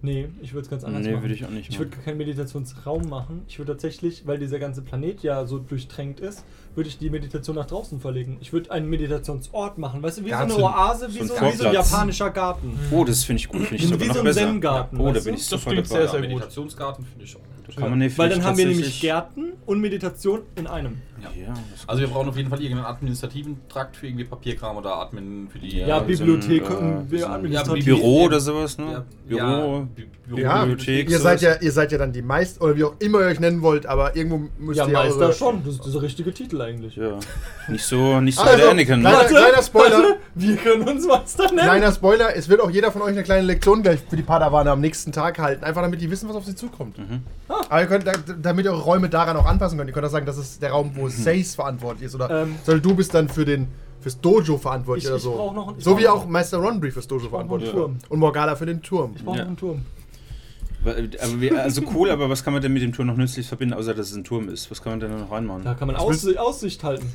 Nee, 0.00 0.28
ich 0.40 0.52
würde 0.54 0.62
es 0.62 0.70
ganz 0.70 0.84
anders 0.84 1.02
Nee, 1.02 1.10
machen. 1.10 1.22
würde 1.24 1.34
ich 1.34 1.44
auch 1.44 1.50
nicht 1.50 1.70
Ich 1.70 1.78
würde 1.80 1.96
keinen 1.96 2.18
Meditationsraum 2.18 3.08
machen. 3.08 3.42
Ich 3.48 3.58
würde 3.58 3.72
tatsächlich, 3.72 4.26
weil 4.28 4.38
dieser 4.38 4.60
ganze 4.60 4.80
Planet 4.82 5.24
ja 5.24 5.44
so 5.44 5.58
durchtränkt 5.58 6.20
ist, 6.20 6.44
würde 6.74 6.88
ich 6.88 6.98
die 6.98 7.10
Meditation 7.10 7.56
nach 7.56 7.66
draußen 7.66 8.00
verlegen. 8.00 8.36
Ich 8.40 8.52
würde 8.52 8.70
einen 8.70 8.88
Meditationsort 8.88 9.78
machen. 9.78 10.02
Weißt 10.02 10.18
du, 10.18 10.24
wie 10.24 10.30
Garten. 10.30 10.50
so 10.50 10.56
eine 10.56 10.66
Oase, 10.66 11.08
wie 11.12 11.18
So 11.18 11.24
so, 11.26 11.34
ein 11.36 11.52
wie 11.52 11.56
so 11.56 11.66
ein 11.68 11.74
japanischer 11.74 12.30
Garten. 12.30 12.78
Oh, 12.90 13.04
das 13.04 13.24
finde 13.24 13.40
ich 13.40 13.48
gut. 13.48 13.62
Finde 13.62 13.76
ich 13.76 13.82
Wie 13.82 13.86
sogar 13.86 14.06
so 14.06 14.12
noch 14.12 14.18
ein 14.20 14.24
besser. 14.24 14.40
Zen-Garten, 14.40 15.00
Oh, 15.00 15.12
da 15.12 15.20
bin 15.20 15.34
ich 15.34 15.40
Das 15.40 15.48
sofort 15.48 15.76
dabei. 15.76 15.88
sehr, 15.88 16.08
sehr 16.08 16.20
gut. 16.20 16.28
Meditationsgarten 16.30 17.04
finde 17.04 17.24
ich 17.24 17.36
auch 17.36 17.40
gut. 17.40 17.44
Kann 17.76 17.90
man 17.98 18.18
Weil 18.18 18.28
dann 18.30 18.42
haben 18.44 18.56
wir 18.56 18.66
nämlich 18.66 18.98
Gärten 18.98 19.52
und 19.66 19.80
Meditation 19.80 20.40
in 20.56 20.66
einem. 20.66 20.96
Ja, 21.20 21.28
das 21.70 21.86
Also 21.86 22.00
wir 22.00 22.08
brauchen 22.08 22.28
auf 22.30 22.36
jeden 22.36 22.48
Fall 22.48 22.62
irgendeinen 22.62 22.86
administrativen 22.86 23.58
Trakt 23.68 23.94
für 23.96 24.06
irgendwie 24.06 24.24
Papierkram 24.24 24.76
oder 24.78 24.96
Admin 24.96 25.48
für 25.52 25.58
die... 25.58 25.76
Ja, 25.78 25.86
Ja, 25.88 25.98
Bibliothek 25.98 26.64
so 26.66 26.72
äh, 27.14 27.18
so 27.18 27.26
administrativ. 27.26 27.84
Büro 27.84 28.22
oder 28.24 28.40
sowas, 28.40 28.78
ne? 28.78 28.92
Ja, 28.92 29.04
Büro, 29.26 29.38
ja, 29.38 29.88
Bi- 29.94 30.06
Büro 30.26 30.38
Ja, 30.40 30.64
Bibliothek. 30.64 31.10
ihr 31.10 31.18
seid 31.18 31.42
ja, 31.42 31.56
ihr 31.60 31.72
seid 31.72 31.92
ja 31.92 31.98
dann 31.98 32.12
die 32.12 32.22
meist 32.22 32.60
oder 32.62 32.74
wie 32.76 32.84
auch 32.84 32.94
immer 33.00 33.20
ihr 33.20 33.26
euch 33.26 33.40
nennen 33.40 33.60
wollt, 33.62 33.84
aber 33.84 34.16
irgendwo 34.16 34.48
müsst 34.58 34.78
Ja, 34.78 34.86
ihr 34.86 34.92
Meister 34.92 35.32
schon. 35.32 35.62
Das 35.64 35.74
ist 35.74 35.92
der 35.94 36.02
richtige 36.02 36.32
Titel 36.32 36.57
eigentlich. 36.62 36.96
Ja. 36.96 37.18
Nicht 37.68 37.84
so, 37.84 38.20
nicht 38.20 38.36
so 38.38 38.42
Also, 38.44 38.56
der 38.56 38.70
Anakin. 38.70 39.00
kleiner, 39.00 39.22
Ne? 39.22 39.28
kleiner 39.28 39.62
Spoiler, 39.62 39.96
Warte, 39.98 40.16
wir 40.34 40.56
können 40.56 40.88
uns 40.88 41.06
Meister 41.06 41.44
nennen. 41.46 41.58
kleiner 41.58 41.92
Spoiler, 41.92 42.34
es 42.34 42.48
wird 42.48 42.60
auch 42.62 42.70
jeder 42.70 42.90
von 42.92 43.02
euch 43.02 43.08
eine 43.10 43.22
kleine 43.22 43.42
Lektion 43.46 43.82
gleich 43.82 44.00
für 44.08 44.16
die 44.16 44.22
Padawane 44.22 44.70
am 44.70 44.80
nächsten 44.80 45.12
Tag 45.12 45.38
halten, 45.38 45.64
einfach 45.64 45.82
damit 45.82 46.00
die 46.00 46.10
wissen, 46.10 46.28
was 46.28 46.36
auf 46.36 46.44
sie 46.46 46.54
zukommt. 46.54 46.96
Mhm. 46.98 47.22
Aber 47.48 47.80
ihr 47.80 47.86
könnt, 47.86 48.06
da- 48.06 48.12
damit 48.40 48.64
ihr 48.64 48.72
eure 48.72 48.82
Räume 48.82 49.08
daran 49.10 49.36
auch 49.36 49.44
anpassen 49.46 49.76
könnt. 49.76 49.90
Ihr 49.90 49.94
könnt 49.94 50.06
auch 50.06 50.10
sagen, 50.10 50.24
das 50.26 50.38
ist 50.38 50.62
der 50.62 50.70
Raum, 50.70 50.92
wo 50.94 51.08
Seis 51.08 51.54
verantwortlich 51.54 52.06
ist 52.06 52.14
oder 52.14 52.30
Ähm, 52.44 52.56
sondern 52.64 52.82
du 52.82 52.94
bist 52.94 53.12
dann 53.14 53.28
für 53.28 53.44
den 53.44 53.68
fürs 54.00 54.20
Dojo 54.20 54.56
verantwortlich 54.58 55.04
Ich- 55.04 55.10
oder 55.10 55.16
ich 55.18 55.22
so. 55.24 55.32
brauch 55.32 55.52
noch- 55.54 55.76
ich 55.76 55.84
so 55.84 55.98
wie 55.98 56.08
auch 56.08 56.26
Meister 56.26 56.58
Ronbury 56.58 56.90
fürs 56.92 57.06
Dojo 57.08 57.24
Ich 57.24 57.30
verantwortlich. 57.30 57.74
Und 57.74 58.18
Morgana 58.18 58.54
für 58.56 58.64
den 58.66 58.80
Turm. 58.82 59.12
Ich 59.16 59.24
brauche 59.24 59.36
Ja. 59.38 59.42
noch 59.42 59.48
einen 59.48 59.56
Turm. 59.58 59.82
Also 61.62 61.82
cool, 61.94 62.10
aber 62.10 62.28
was 62.30 62.42
kann 62.44 62.52
man 62.52 62.62
denn 62.62 62.72
mit 62.72 62.82
dem 62.82 62.92
Turm 62.92 63.06
noch 63.08 63.16
nützlich 63.16 63.46
verbinden, 63.46 63.74
außer 63.74 63.94
dass 63.94 64.10
es 64.10 64.16
ein 64.16 64.24
Turm 64.24 64.48
ist? 64.48 64.70
Was 64.70 64.82
kann 64.82 64.92
man 64.92 65.00
denn 65.00 65.10
da 65.10 65.18
noch 65.18 65.30
reinmachen? 65.30 65.64
Da 65.64 65.74
kann 65.74 65.86
man 65.86 65.96
Aussicht, 65.96 66.38
Aussicht 66.38 66.82
halten. 66.84 67.14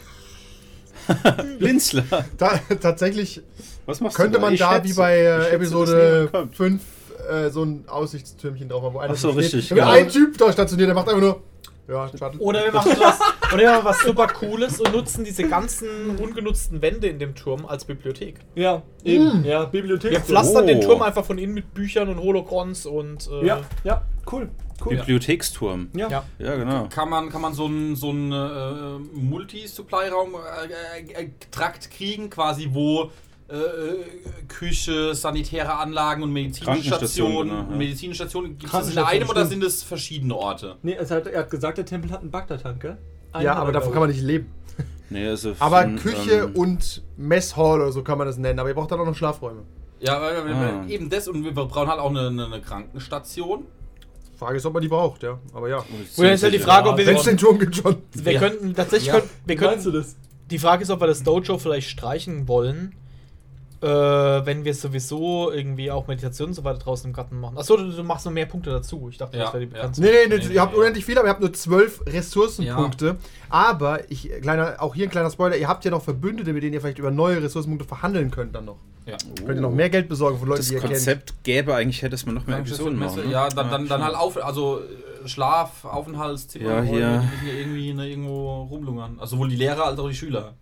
Blinzler. 1.59 2.03
Da, 2.37 2.59
tatsächlich 2.81 3.41
Was 3.85 3.99
machst 3.99 4.15
könnte 4.15 4.33
du 4.33 4.37
da? 4.39 4.41
man 4.45 4.53
Ich 4.53 4.59
da 4.59 4.73
schätze- 4.73 4.89
wie 4.89 4.93
bei 4.93 5.17
äh, 5.17 5.25
schätze, 5.25 5.43
dass 5.43 5.51
Episode 5.53 6.15
niemand 6.25 6.31
kommt. 6.31 6.55
5 6.55 6.81
äh, 7.29 7.49
so 7.49 7.63
ein 7.63 7.83
Aussichtstürmchen 7.87 8.69
drauf 8.69 8.83
haben, 8.83 8.93
wo 8.93 8.99
einer 8.99 9.13
Ach 9.13 9.17
so, 9.17 9.29
steht. 9.31 9.43
richtig, 9.43 9.69
genau. 9.69 9.89
ein 9.89 10.07
Typ 10.09 10.37
da 10.37 10.51
stationiert, 10.51 10.89
der 10.89 10.95
macht 10.95 11.07
einfach 11.09 11.21
nur. 11.21 11.41
Ja, 11.87 12.07
Shuttle. 12.07 12.39
Oder 12.39 12.63
wir 12.63 12.71
machen 12.71 12.93
was, 12.97 13.19
oder 13.53 13.63
wir 13.63 13.71
machen 13.71 13.85
was 13.85 13.99
super 14.01 14.27
Cooles 14.27 14.79
und 14.79 14.91
nutzen 14.93 15.23
diese 15.23 15.43
ganzen 15.47 16.17
ungenutzten 16.17 16.81
Wände 16.81 17.07
in 17.07 17.19
dem 17.19 17.35
Turm 17.35 17.65
als 17.65 17.85
Bibliothek. 17.85 18.39
Ja, 18.55 18.81
eben. 19.03 19.43
Ja, 19.45 19.65
Bibliothek. 19.65 20.11
Wir 20.11 20.21
pflastern 20.21 20.63
Oh. 20.63 20.67
den 20.67 20.81
Turm 20.81 21.01
einfach 21.01 21.23
von 21.25 21.37
innen 21.37 21.53
mit 21.53 21.73
Büchern 21.73 22.09
und 22.09 22.19
Holocrons 22.19 22.85
und 22.85 23.29
äh, 23.31 23.45
Ja, 23.45 23.61
ja, 23.83 24.01
cool. 24.31 24.49
Cool. 24.83 24.97
Bibliotheksturm. 24.97 25.89
Ja. 25.95 26.09
Ja. 26.09 26.23
Ja, 26.39 26.55
genau. 26.55 26.87
Kann 26.89 27.09
man, 27.09 27.29
kann 27.29 27.41
man 27.41 27.53
so 27.53 27.65
einen 27.65 27.95
so 27.95 28.09
einen, 28.09 28.31
äh, 28.31 28.99
Multi-Supply-Raum 29.13 30.35
äh, 30.35 31.21
äh, 31.23 31.29
Trakt 31.51 31.89
kriegen, 31.91 32.29
quasi 32.29 32.69
wo 32.73 33.11
äh, 33.49 33.55
Küche, 34.47 35.13
sanitäre 35.13 35.73
Anlagen 35.75 36.23
und 36.23 36.31
medizinische 36.33 36.65
Krankenstation, 36.65 37.27
Stationen. 37.31 37.49
genau, 37.49 37.71
ja. 37.71 37.77
Medizinische 37.77 38.15
Stationen 38.23 38.57
gibt 38.57 38.73
es 38.73 38.91
in 38.91 38.97
einem 38.97 39.29
oder 39.29 39.45
sind 39.45 39.63
es 39.63 39.83
verschiedene 39.83 40.35
Orte? 40.35 40.77
Nee, 40.81 40.95
es 40.95 41.11
hat, 41.11 41.27
er 41.27 41.41
hat 41.41 41.49
gesagt, 41.51 41.77
der 41.77 41.85
Tempel 41.85 42.11
hat 42.11 42.21
einen 42.21 42.31
Bagdad-Tank, 42.31 42.81
gell? 42.81 42.97
Ja, 43.41 43.55
aber 43.55 43.69
er, 43.69 43.73
davon 43.73 43.91
kann 43.91 44.01
man 44.01 44.09
nicht 44.09 44.21
leben. 44.21 44.47
Nee, 45.09 45.27
also 45.27 45.53
Aber 45.59 45.81
von, 45.83 45.95
Küche 45.97 46.31
ähm, 46.45 46.55
und 46.55 47.01
Messhall 47.17 47.81
oder 47.81 47.91
so 47.91 48.03
kann 48.03 48.17
man 48.17 48.27
das 48.27 48.37
nennen. 48.37 48.59
Aber 48.59 48.69
ihr 48.69 48.75
braucht 48.75 48.91
dann 48.91 48.99
auch 48.99 49.05
noch 49.05 49.15
Schlafräume. 49.15 49.61
Ja, 49.99 50.29
äh, 50.29 50.51
Ah. 50.53 50.85
eben 50.87 51.09
das 51.09 51.27
und 51.27 51.43
wir 51.43 51.51
brauchen 51.53 51.87
halt 51.87 51.99
auch 51.99 52.09
eine, 52.09 52.27
eine, 52.27 52.45
eine 52.45 52.61
Krankenstation. 52.61 53.65
Frage 54.37 54.57
ist, 54.57 54.65
ob 54.65 54.73
man 54.73 54.81
die 54.81 54.89
braucht, 54.89 55.23
ja. 55.23 55.39
Aber 55.53 55.69
ja. 55.69 55.83
Wo 56.15 56.23
jetzt 56.23 56.43
halt 56.43 56.53
die 56.53 56.59
Frage, 56.59 56.89
ob 56.89 56.97
wir, 56.97 57.05
Wenn 57.05 57.15
es 57.15 57.23
den 57.23 57.37
Turm 57.37 57.59
gibt 57.59 57.75
schon. 57.75 57.97
wir 58.13 58.33
Ja. 58.33 58.39
könnten 58.39 58.73
tatsächlich 58.73 59.07
Ja. 59.07 59.13
könnten, 59.19 59.29
wir 59.45 59.55
Wie 59.59 59.63
meinst 59.63 59.83
könnten 59.85 59.91
du 59.93 59.99
das? 60.03 60.15
Die 60.49 60.59
Frage 60.59 60.83
ist, 60.83 60.89
ob 60.89 60.99
wir 60.99 61.07
das 61.07 61.23
Dojo 61.23 61.57
vielleicht 61.57 61.89
streichen 61.89 62.47
wollen, 62.47 62.93
äh, 63.83 64.45
wenn 64.45 64.63
wir 64.63 64.73
sowieso 64.73 65.51
irgendwie 65.51 65.91
auch 65.91 66.07
Meditation 66.07 66.49
und 66.49 66.53
so 66.53 66.63
weiter 66.63 66.79
draußen 66.79 67.09
im 67.09 67.13
Garten 67.13 67.39
machen. 67.39 67.57
Achso, 67.57 67.75
du, 67.77 67.91
du 67.91 68.03
machst 68.03 68.25
noch 68.25 68.31
mehr 68.31 68.45
Punkte 68.45 68.69
dazu. 68.71 69.07
Ich 69.09 69.17
dachte, 69.17 69.37
Ja, 69.37 69.43
das 69.45 69.53
wäre 69.53 69.65
die 69.65 69.71
ja. 69.71 69.77
bekannteste. 69.77 70.01
Nee, 70.05 70.11
nee, 70.29 70.37
nee, 70.37 70.47
Nee, 70.47 70.53
ihr 70.55 70.61
habt 70.61 70.73
nee, 70.73 70.79
unendlich 70.79 71.05
viele, 71.05 71.19
aber 71.19 71.27
ihr 71.27 71.31
habt 71.31 71.41
nur 71.41 71.51
zwölf 71.53 72.01
Ressourcenpunkte. 72.07 73.17
Aber, 73.49 74.09
ich, 74.09 74.29
kleiner, 74.41 74.75
auch 74.79 74.95
hier 74.95 75.05
ein 75.07 75.09
kleiner 75.11 75.29
Spoiler, 75.29 75.57
ihr 75.57 75.67
habt 75.67 75.85
ja 75.85 75.91
noch 75.91 76.01
Verbündete, 76.03 76.53
mit 76.53 76.63
denen 76.63 76.73
ihr 76.73 76.81
vielleicht 76.81 76.99
über 76.99 77.11
neue 77.11 77.41
Ressourcenpunkte 77.43 77.87
verhandeln 77.87 78.31
könnt 78.31 78.55
dann 78.55 78.65
noch. 78.65 78.77
Ja. 79.05 79.17
Könnt 79.45 79.57
ihr 79.57 79.61
noch 79.61 79.71
mehr 79.71 79.89
Geld 79.89 80.07
besorgen 80.07 80.39
von 80.39 80.47
Leuten, 80.47 80.59
Das 80.59 80.67
die 80.69 80.75
ihr 80.75 80.79
kennt. 80.79 80.93
Konzept 80.93 81.43
gäbe 81.43 81.75
eigentlich, 81.75 82.01
hätte 82.01 82.15
es 82.15 82.25
man 82.25 82.35
noch 82.35 82.47
mehr 82.47 82.59
Episoden 82.59 82.97
machen. 82.97 83.25
ne? 83.25 83.31
Ja, 83.31 83.49
dann, 83.49 83.69
dann, 83.69 83.87
dann 83.87 84.01
halt 84.03 84.15
auf, 84.15 84.41
also 84.43 84.79
äh, 84.79 85.27
Schlaf, 85.27 85.83
Aufenthaltszimmer, 85.83 86.69
Ja, 86.77 86.81
hier. 86.83 86.99
ja 86.99 87.23
irgendwie 87.59 87.93
ne, 87.93 88.09
irgendwo 88.09 88.63
rumlungern. 88.63 89.17
Also 89.19 89.35
sowohl 89.35 89.49
die 89.49 89.57
Lehrer 89.57 89.85
als 89.85 89.99
auch 89.99 90.07
die 90.07 90.15
Schüler. 90.15 90.53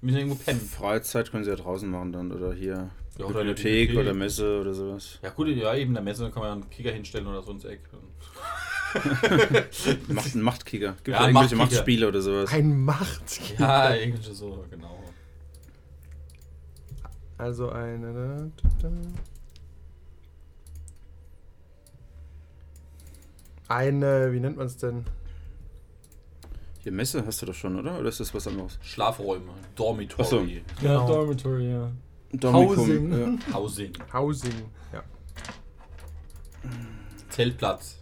Müssen 0.00 0.18
irgendwo 0.18 0.36
pennen. 0.36 0.60
Freizeit 0.60 1.30
können 1.30 1.44
sie 1.44 1.50
ja 1.50 1.56
draußen 1.56 1.88
machen 1.90 2.12
dann 2.12 2.30
oder 2.32 2.52
hier 2.54 2.90
Ja, 3.18 3.24
oder 3.24 3.40
in 3.40 3.48
der 3.48 3.54
Bibliothek 3.54 3.88
Bibliothek. 3.88 3.98
oder 3.98 4.14
Messe 4.14 4.60
oder 4.60 4.74
sowas. 4.74 5.18
Ja 5.22 5.30
gut, 5.30 5.48
ja 5.48 5.74
eben, 5.74 5.90
in 5.90 5.94
der 5.94 6.02
Messe 6.04 6.30
kann 6.30 6.40
man 6.42 6.48
ja 6.48 6.52
einen 6.52 6.70
Kicker 6.70 6.92
hinstellen 6.92 7.26
oder 7.26 7.42
so 7.42 7.50
ins 7.52 7.64
Eck. 7.64 7.80
Macht 10.08 10.34
einen 10.34 10.42
Machtkicker. 10.42 10.92
Gibt 11.04 11.08
Ja, 11.08 11.14
ja, 11.14 11.28
irgendwelche 11.28 11.56
Machtkicker. 11.56 11.56
Machtspiele 11.80 12.08
oder 12.08 12.20
sowas. 12.22 12.52
Ein 12.52 12.84
Macht. 12.84 13.58
Ja, 13.58 13.94
irgendwie 13.94 14.32
so, 14.32 14.64
genau. 14.70 14.98
Also 17.36 17.70
eine. 17.70 18.50
Eine, 23.68 24.32
wie 24.32 24.40
nennt 24.40 24.56
man 24.56 24.66
es 24.66 24.76
denn? 24.78 25.04
Hier 26.88 26.96
Messe 26.96 27.22
hast 27.26 27.42
du 27.42 27.44
doch 27.44 27.52
schon, 27.54 27.78
oder? 27.78 27.98
Oder 27.98 28.08
ist 28.08 28.18
das 28.18 28.32
was 28.34 28.46
anderes? 28.48 28.78
Schlafräume, 28.80 29.50
Dormitory, 29.76 30.22
Ach 30.24 30.30
so. 30.30 30.40
Ja, 30.40 30.60
Genau. 30.80 31.06
Dormitory, 31.06 31.70
ja. 31.70 31.90
Dormicum, 32.32 32.78
Housing. 32.78 33.12
Ja. 33.12 33.54
Housing, 33.54 33.92
Housing. 34.10 34.52
Ja. 34.94 35.02
Zeltplatz. 37.28 37.98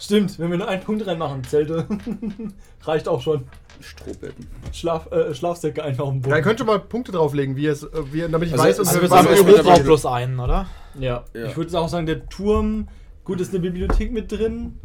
Stimmt, 0.00 0.38
wenn 0.38 0.50
wir 0.50 0.56
nur 0.56 0.68
einen 0.68 0.82
Punkt 0.82 1.06
reinmachen, 1.06 1.44
Zelte. 1.44 1.86
Reicht 2.82 3.08
auch 3.08 3.20
schon. 3.20 3.44
Strohbetten. 3.80 4.46
Schlaf, 4.72 5.12
äh, 5.12 5.34
Schlafsäcke 5.34 5.84
einfach 5.84 6.04
auf 6.04 6.12
dem 6.14 6.22
Ja, 6.22 6.28
ihr 6.28 6.32
Boden. 6.32 6.42
könnt 6.44 6.58
schon 6.60 6.66
mal 6.66 6.78
Punkte 6.80 7.12
drauflegen, 7.12 7.56
wie 7.56 7.66
es, 7.66 7.82
äh, 7.82 7.88
wie, 8.10 8.20
damit 8.22 8.44
ich 8.48 8.52
Also- 8.54 8.64
weiß, 8.64 8.78
also 8.78 8.90
Also 8.90 9.02
wir 9.02 9.08
sagen, 9.08 9.66
dann- 9.66 9.82
bloß 9.84 10.06
einen, 10.06 10.40
oder? 10.40 10.66
Ja. 10.98 11.24
Ja. 11.34 11.44
ich 11.46 11.56
würde 11.58 11.78
auch 11.78 11.90
sagen, 11.90 12.06
der 12.06 12.26
Turm. 12.30 12.88
Gut, 13.24 13.38
ist 13.42 13.50
eine 13.50 13.60
Bibliothek 13.60 14.10
mit 14.12 14.32
drin. 14.32 14.80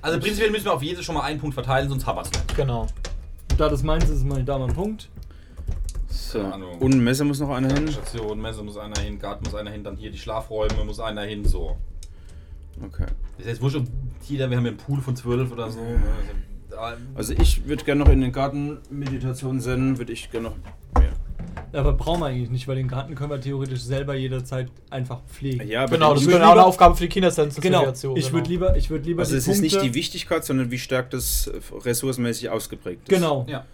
Also 0.00 0.18
prinzipiell 0.20 0.50
müssen 0.50 0.66
wir 0.66 0.74
auf 0.74 0.82
jedes 0.82 1.04
schon 1.04 1.14
mal 1.14 1.22
einen 1.22 1.40
Punkt 1.40 1.54
verteilen, 1.54 1.88
sonst 1.88 2.06
haben 2.06 2.16
wir 2.16 2.22
es 2.22 2.30
nicht. 2.30 2.56
Genau. 2.56 2.86
Da 3.56 3.68
das 3.68 3.82
meins 3.82 4.08
ist, 4.08 4.24
mache 4.24 4.40
ich 4.40 4.46
da 4.46 4.58
mal 4.58 4.66
einen 4.66 4.74
Punkt. 4.74 5.08
So. 6.08 6.40
Und 6.80 7.02
Messe 7.02 7.24
muss 7.24 7.40
noch 7.40 7.50
einer 7.50 7.72
hin. 7.72 7.88
Station, 7.88 8.40
Messe 8.40 8.62
muss 8.62 8.76
einer 8.76 9.00
hin, 9.00 9.18
Garten 9.18 9.44
muss 9.44 9.54
einer 9.54 9.70
hin, 9.70 9.82
dann 9.82 9.96
hier 9.96 10.10
die 10.10 10.18
Schlafräume 10.18 10.84
muss 10.84 11.00
einer 11.00 11.22
hin, 11.22 11.44
so. 11.44 11.76
Okay. 12.84 13.06
Das 13.36 13.46
ist 13.46 13.52
jetzt 13.52 13.62
wurscht, 13.62 13.76
ob 13.76 13.86
jeder, 14.28 14.50
wir 14.50 14.56
haben 14.56 14.64
ja 14.64 14.70
einen 14.70 14.78
Pool 14.78 15.00
von 15.00 15.16
12 15.16 15.50
oder 15.50 15.70
so. 15.70 15.80
ne? 15.80 16.00
Also, 16.76 17.02
Also 17.14 17.32
ich 17.32 17.66
würde 17.66 17.84
gerne 17.84 18.04
noch 18.04 18.10
in 18.12 18.20
den 18.20 18.30
Garten 18.32 18.78
Meditation 18.90 19.60
senden, 19.60 19.98
würde 19.98 20.12
ich 20.12 20.30
gerne 20.30 20.50
noch. 20.50 20.97
Aber 21.72 21.92
brauchen 21.92 22.20
wir 22.20 22.26
eigentlich 22.26 22.50
nicht, 22.50 22.66
weil 22.68 22.76
den 22.76 22.88
Garten 22.88 23.14
können 23.14 23.30
wir 23.30 23.40
theoretisch 23.40 23.80
selber 23.80 24.14
jederzeit 24.14 24.68
einfach 24.90 25.20
pflegen. 25.28 25.68
Ja, 25.68 25.82
aber 25.84 25.96
Genau, 25.96 26.14
das 26.14 26.20
die, 26.22 26.26
würd 26.28 26.38
wäre 26.40 26.48
auch 26.48 26.52
eine 26.52 26.64
Aufgabe 26.64 26.94
für 26.94 27.02
die 27.04 27.08
Kindersensation. 27.08 27.62
Genau. 27.62 28.16
Ich 28.16 28.32
würde 28.32 28.48
lieber, 28.48 28.76
ich 28.76 28.90
würde 28.90 29.04
lieber 29.04 29.20
also 29.20 29.32
die 29.32 29.38
es 29.38 29.48
ist 29.48 29.60
nicht 29.60 29.80
die 29.82 29.94
Wichtigkeit, 29.94 30.44
sondern 30.44 30.70
wie 30.70 30.78
stark 30.78 31.10
das 31.10 31.46
äh, 31.48 31.58
ressourcenmäßig 31.84 32.50
ausgeprägt 32.50 33.02
ist. 33.02 33.08
Genau. 33.08 33.44
ja, 33.48 33.64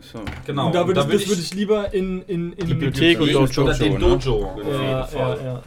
So. 0.00 0.20
genau. 0.44 0.66
Und 0.66 0.74
da 0.74 0.86
würde 0.86 1.00
ich, 1.00 1.06
das 1.06 1.28
würde 1.28 1.42
ich 1.42 1.54
lieber 1.54 1.92
in, 1.94 2.22
in, 2.22 2.52
in 2.52 2.66
Bibliothek 2.68 3.20
und 3.20 3.32
Dojo. 3.32 3.62
Oder 3.62 3.74
den 3.78 3.92
ne? 3.94 3.98
Dojo. 3.98 4.44
auf 4.44 4.56
jeden 4.58 4.70
Ja, 4.82 5.04
Fall. 5.04 5.38
ja, 5.38 5.44
ja. 5.44 5.62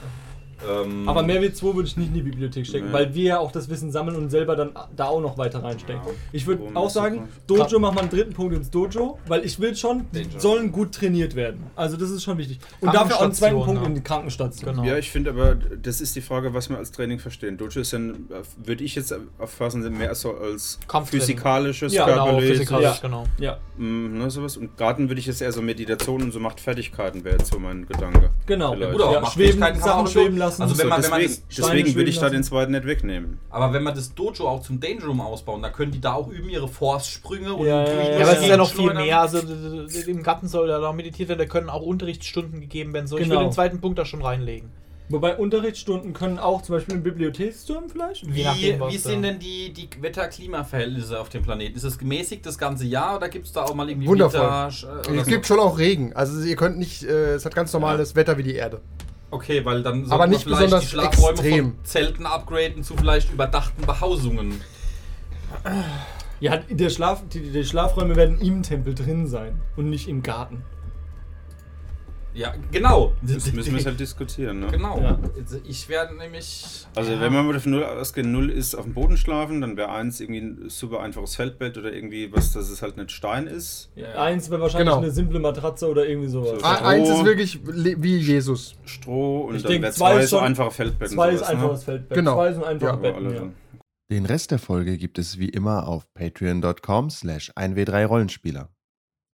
Ähm, 0.67 1.07
Aber 1.07 1.23
mehr 1.23 1.41
wie 1.41 1.51
2 1.53 1.75
würde 1.75 1.87
ich 1.87 1.95
nicht 1.97 2.07
in 2.09 2.13
die 2.15 2.21
Bibliothek 2.21 2.65
stecken, 2.65 2.87
Nee. 2.87 2.93
weil 2.93 3.13
wir 3.13 3.23
ja 3.23 3.39
auch 3.39 3.51
das 3.51 3.69
Wissen 3.69 3.91
sammeln 3.91 4.17
und 4.17 4.29
selber 4.29 4.55
dann 4.55 4.71
da 4.95 5.05
auch 5.05 5.21
noch 5.21 5.37
weiter 5.37 5.63
reinstecken. 5.63 6.01
Ja. 6.05 6.11
Ich 6.31 6.45
würde 6.47 6.63
auch 6.75 6.89
sagen? 6.89 7.27
Dojo 7.47 7.79
machen 7.79 7.95
wir 7.95 8.01
einen 8.01 8.09
dritten 8.09 8.33
Punkt 8.33 8.55
ins 8.55 8.69
Dojo, 8.69 9.17
weil 9.27 9.45
ich 9.45 9.59
will 9.59 9.75
schon, 9.75 10.05
die 10.11 10.23
Danger. 10.23 10.39
sollen 10.39 10.71
gut 10.71 10.93
trainiert 10.93 11.35
werden. 11.35 11.63
Also 11.75 11.95
das 11.97 12.09
ist 12.09 12.23
schon 12.23 12.37
wichtig. 12.37 12.59
Und 12.81 12.93
dafür 12.93 13.17
auch 13.17 13.21
einen 13.21 13.33
zweiten 13.33 13.61
Punkt 13.63 13.81
ja. 13.81 13.87
in 13.87 13.95
die 13.95 14.01
Krankenstation. 14.01 14.71
Genau. 14.75 14.83
Ja, 14.83 14.97
ich 14.97 15.09
finde 15.11 15.29
aber, 15.31 15.55
das 15.55 16.01
ist 16.01 16.15
die 16.15 16.21
Frage, 16.21 16.53
was 16.53 16.69
wir 16.69 16.77
als 16.77 16.91
Training 16.91 17.19
verstehen. 17.19 17.57
Dojo 17.57 17.79
ist 17.81 17.93
dann, 17.93 18.27
würde 18.63 18.83
ich 18.83 18.95
jetzt 18.95 19.13
auffassen, 19.37 19.81
mehr 19.97 20.13
so 20.15 20.33
als 20.35 20.79
physikalisches, 21.05 21.93
Ja, 21.93 22.05
Genau, 22.05 22.23
körperliches. 22.25 22.57
physikalisch, 22.57 22.83
Ja. 22.85 22.97
genau. 23.01 23.25
Ja, 23.39 23.57
Mm, 23.77 24.17
ne, 24.17 24.29
sowas. 24.29 24.57
Und 24.57 24.75
Garten 24.77 25.07
würde 25.09 25.19
ich 25.21 25.25
jetzt 25.27 25.41
eher 25.41 25.53
so 25.53 25.61
Meditation 25.61 26.21
und 26.21 26.33
so 26.33 26.39
Machtfertigkeiten 26.41 27.23
wäre 27.23 27.37
jetzt 27.37 27.51
so 27.51 27.59
mein 27.59 27.85
Gedanke. 27.87 28.29
genau. 28.45 28.73
Vielleicht. 28.73 28.91
Gut, 28.93 29.01
aber 29.01 29.13
ja, 29.21 29.25
schweben, 29.31 29.59
Sachen 29.59 30.05
auch 30.05 30.07
schweben 30.07 30.35
lassen. 30.37 30.48
Also 30.59 30.77
wenn 30.77 30.83
So, 30.83 30.89
man- 30.89 31.03
wenn 31.03 31.09
man 31.09 31.19
deswegen 31.21 31.43
das 31.47 31.55
deswegen 31.57 31.67
würde 31.95 32.09
ich 32.09 32.15
schweben 32.15 32.15
da 32.15 32.21
lassen. 32.21 32.33
den 32.33 32.43
zweiten 32.43 32.71
nicht 32.71 32.85
wegnehmen. 32.85 33.39
Aber 33.49 33.73
wenn 33.73 33.83
wir 33.83 33.91
das 33.91 34.13
Dojo 34.15 34.47
auch 34.47 34.61
zum 34.61 34.79
Danger 34.79 35.05
Room 35.05 35.21
ausbauen, 35.21 35.61
da 35.61 35.69
können 35.69 35.91
die 35.91 36.01
da 36.01 36.13
auch 36.13 36.29
üben 36.29 36.49
ihre 36.49 36.67
Force-Sprünge 36.67 37.53
und 37.53 37.65
Ja, 37.67 37.83
ja, 37.83 37.91
ja. 37.91 37.93
Ja, 38.03 38.09
Ja, 38.11 38.15
aber 38.23 38.31
es 38.33 38.39
ist 38.41 38.47
ja 38.47 38.57
noch 38.57 38.71
viel 38.71 38.93
mehr. 38.93 39.21
Also 39.21 39.39
im 40.07 40.23
Garten 40.23 40.47
soll 40.47 40.69
ja 40.69 40.79
auch 40.79 40.93
meditiert 40.93 41.29
werden, 41.29 41.39
da 41.39 41.45
können 41.45 41.69
auch 41.69 41.81
Unterrichtsstunden 41.81 42.61
gegeben 42.61 42.93
werden. 42.93 43.07
So, 43.07 43.17
ich 43.17 43.23
Genau. 43.25 43.39
will 43.41 43.47
den 43.47 43.51
zweiten 43.53 43.81
Punkt 43.81 43.99
da 43.99 44.05
schon 44.05 44.21
reinlegen. 44.21 44.69
Wobei 45.11 45.35
Unterrichtsstunden 45.37 46.13
können 46.13 46.37
auch 46.37 46.61
zum 46.61 46.75
Beispiel 46.75 46.93
im 46.93 47.01
Bibliotheksturm 47.01 47.89
vielleicht. 47.89 48.27
Je 48.27 48.33
Wie, 48.35 48.43
nachdem, 48.43 48.79
wie 48.91 48.93
da- 48.95 48.99
sind 49.09 49.23
denn 49.23 49.39
die, 49.39 49.73
die 49.73 49.89
Wetter-Klima-Verhältnisse 49.99 51.19
auf 51.19 51.29
dem 51.29 51.41
Planeten? 51.43 51.75
Ist 51.75 51.83
es 51.83 51.97
gemäßigt 51.97 52.45
das 52.45 52.59
ganze 52.59 52.85
Jahr 52.85 53.17
oder 53.17 53.27
gibt 53.29 53.47
es 53.47 53.51
da 53.51 53.63
auch 53.63 53.73
mal 53.73 53.89
irgendwie 53.89 54.07
Wundervoll. 54.07 54.41
Winter, 54.41 55.11
äh, 55.11 55.17
Es 55.17 55.25
gibt 55.27 55.47
schon 55.47 55.59
auch 55.59 55.79
Regen. 55.79 56.13
Also 56.13 56.39
ihr 56.41 56.55
könnt 56.55 56.77
nicht, 56.77 57.03
äh, 57.03 57.33
es 57.33 57.43
hat 57.45 57.55
ganz 57.55 57.73
normales 57.73 58.15
Wetter 58.15 58.37
wie 58.37 58.43
die 58.43 58.53
Erde. 58.55 58.81
Okay, 59.31 59.63
weil 59.63 59.83
dann 59.83 60.05
sollten 60.05 60.11
Aber 60.11 60.23
wir 60.23 60.29
nicht 60.29 60.43
vielleicht 60.43 60.61
besonders 60.63 60.81
die 60.81 60.87
Schlafräume 60.87 61.39
extrem. 61.39 61.65
von 61.75 61.85
Zelten 61.85 62.25
upgraden 62.25 62.83
zu 62.83 62.95
vielleicht 62.97 63.31
überdachten 63.31 63.85
Behausungen. 63.85 64.61
Ja, 66.39 66.57
der 66.57 66.89
Schlaf, 66.89 67.23
die, 67.29 67.51
die 67.51 67.65
Schlafräume 67.65 68.15
werden 68.15 68.39
im 68.39 68.63
Tempel 68.63 68.95
drin 68.95 69.27
sein 69.27 69.61
und 69.75 69.89
nicht 69.89 70.07
im 70.07 70.23
Garten. 70.23 70.63
Ja, 72.33 72.53
genau. 72.71 73.13
Das 73.21 73.51
müssen 73.53 73.75
wir 73.75 73.83
halt 73.83 73.99
diskutieren, 73.99 74.59
ne? 74.59 74.67
Genau. 74.71 74.99
Ja. 74.99 75.19
Also 75.35 75.57
Ich 75.67 75.89
werde 75.89 76.15
nämlich. 76.15 76.85
Also 76.95 77.11
ja, 77.13 77.19
wenn 77.21 77.33
man 77.33 77.45
mal 77.47 77.59
von 77.59 77.71
null 77.71 77.83
ausgehen, 77.83 78.31
null 78.31 78.49
ist 78.51 78.75
auf 78.75 78.83
dem 78.85 78.93
Boden 78.93 79.17
schlafen, 79.17 79.61
dann 79.61 79.75
wäre 79.77 79.89
eins 79.91 80.19
irgendwie 80.19 80.41
ein 80.41 80.69
super 80.69 80.99
einfaches 81.01 81.35
Feldbett 81.35 81.77
oder 81.77 81.91
irgendwie 81.91 82.31
was, 82.31 82.53
dass 82.53 82.69
es 82.69 82.81
halt 82.81 82.97
nicht 82.97 83.11
Stein 83.11 83.47
ist. 83.47 83.89
Ja. 83.95 84.13
Eins 84.21 84.49
wäre 84.51 84.61
wahrscheinlich 84.61 84.87
Genau. 84.89 85.01
eine 85.01 85.11
simple 85.11 85.39
Matratze 85.39 85.89
oder 85.89 86.07
irgendwie 86.07 86.29
sowas. 86.29 86.59
So. 86.59 86.65
A- 86.65 86.87
Eins 86.87 87.09
ist 87.09 87.25
wirklich 87.25 87.59
wie 87.65 88.17
Jesus. 88.17 88.75
Stroh 88.85 89.41
und 89.47 89.55
Ich 89.55 89.63
dann 89.63 89.81
wäre 89.81 89.91
zwei 89.91 90.13
zwei 90.13 90.23
ist 90.23 90.29
so 90.29 90.37
schon- 90.37 90.45
einfache 90.45 90.71
Feldbetten. 90.71 91.15
Zwei 91.15 91.29
ist 91.31 91.39
sowas, 91.39 91.49
einfaches 91.49 91.83
Feldbett. 91.83 92.15
Genau. 92.17 92.35
Zwei 92.35 92.53
sind 92.53 92.63
einfache 92.63 92.89
Ja, 92.91 92.95
Ne? 92.95 93.01
Betten, 93.01 93.25
Alle 93.25 93.33
ja. 93.35 93.39
dann. 93.41 93.53
Den 94.11 94.25
Rest 94.25 94.51
der 94.51 94.59
Folge 94.59 94.97
gibt 94.97 95.19
es 95.19 95.37
wie 95.39 95.49
immer 95.49 95.87
auf 95.87 96.11
patreon.com 96.13 97.09
slash 97.09 97.51
1w3rollenspieler. 97.55 98.69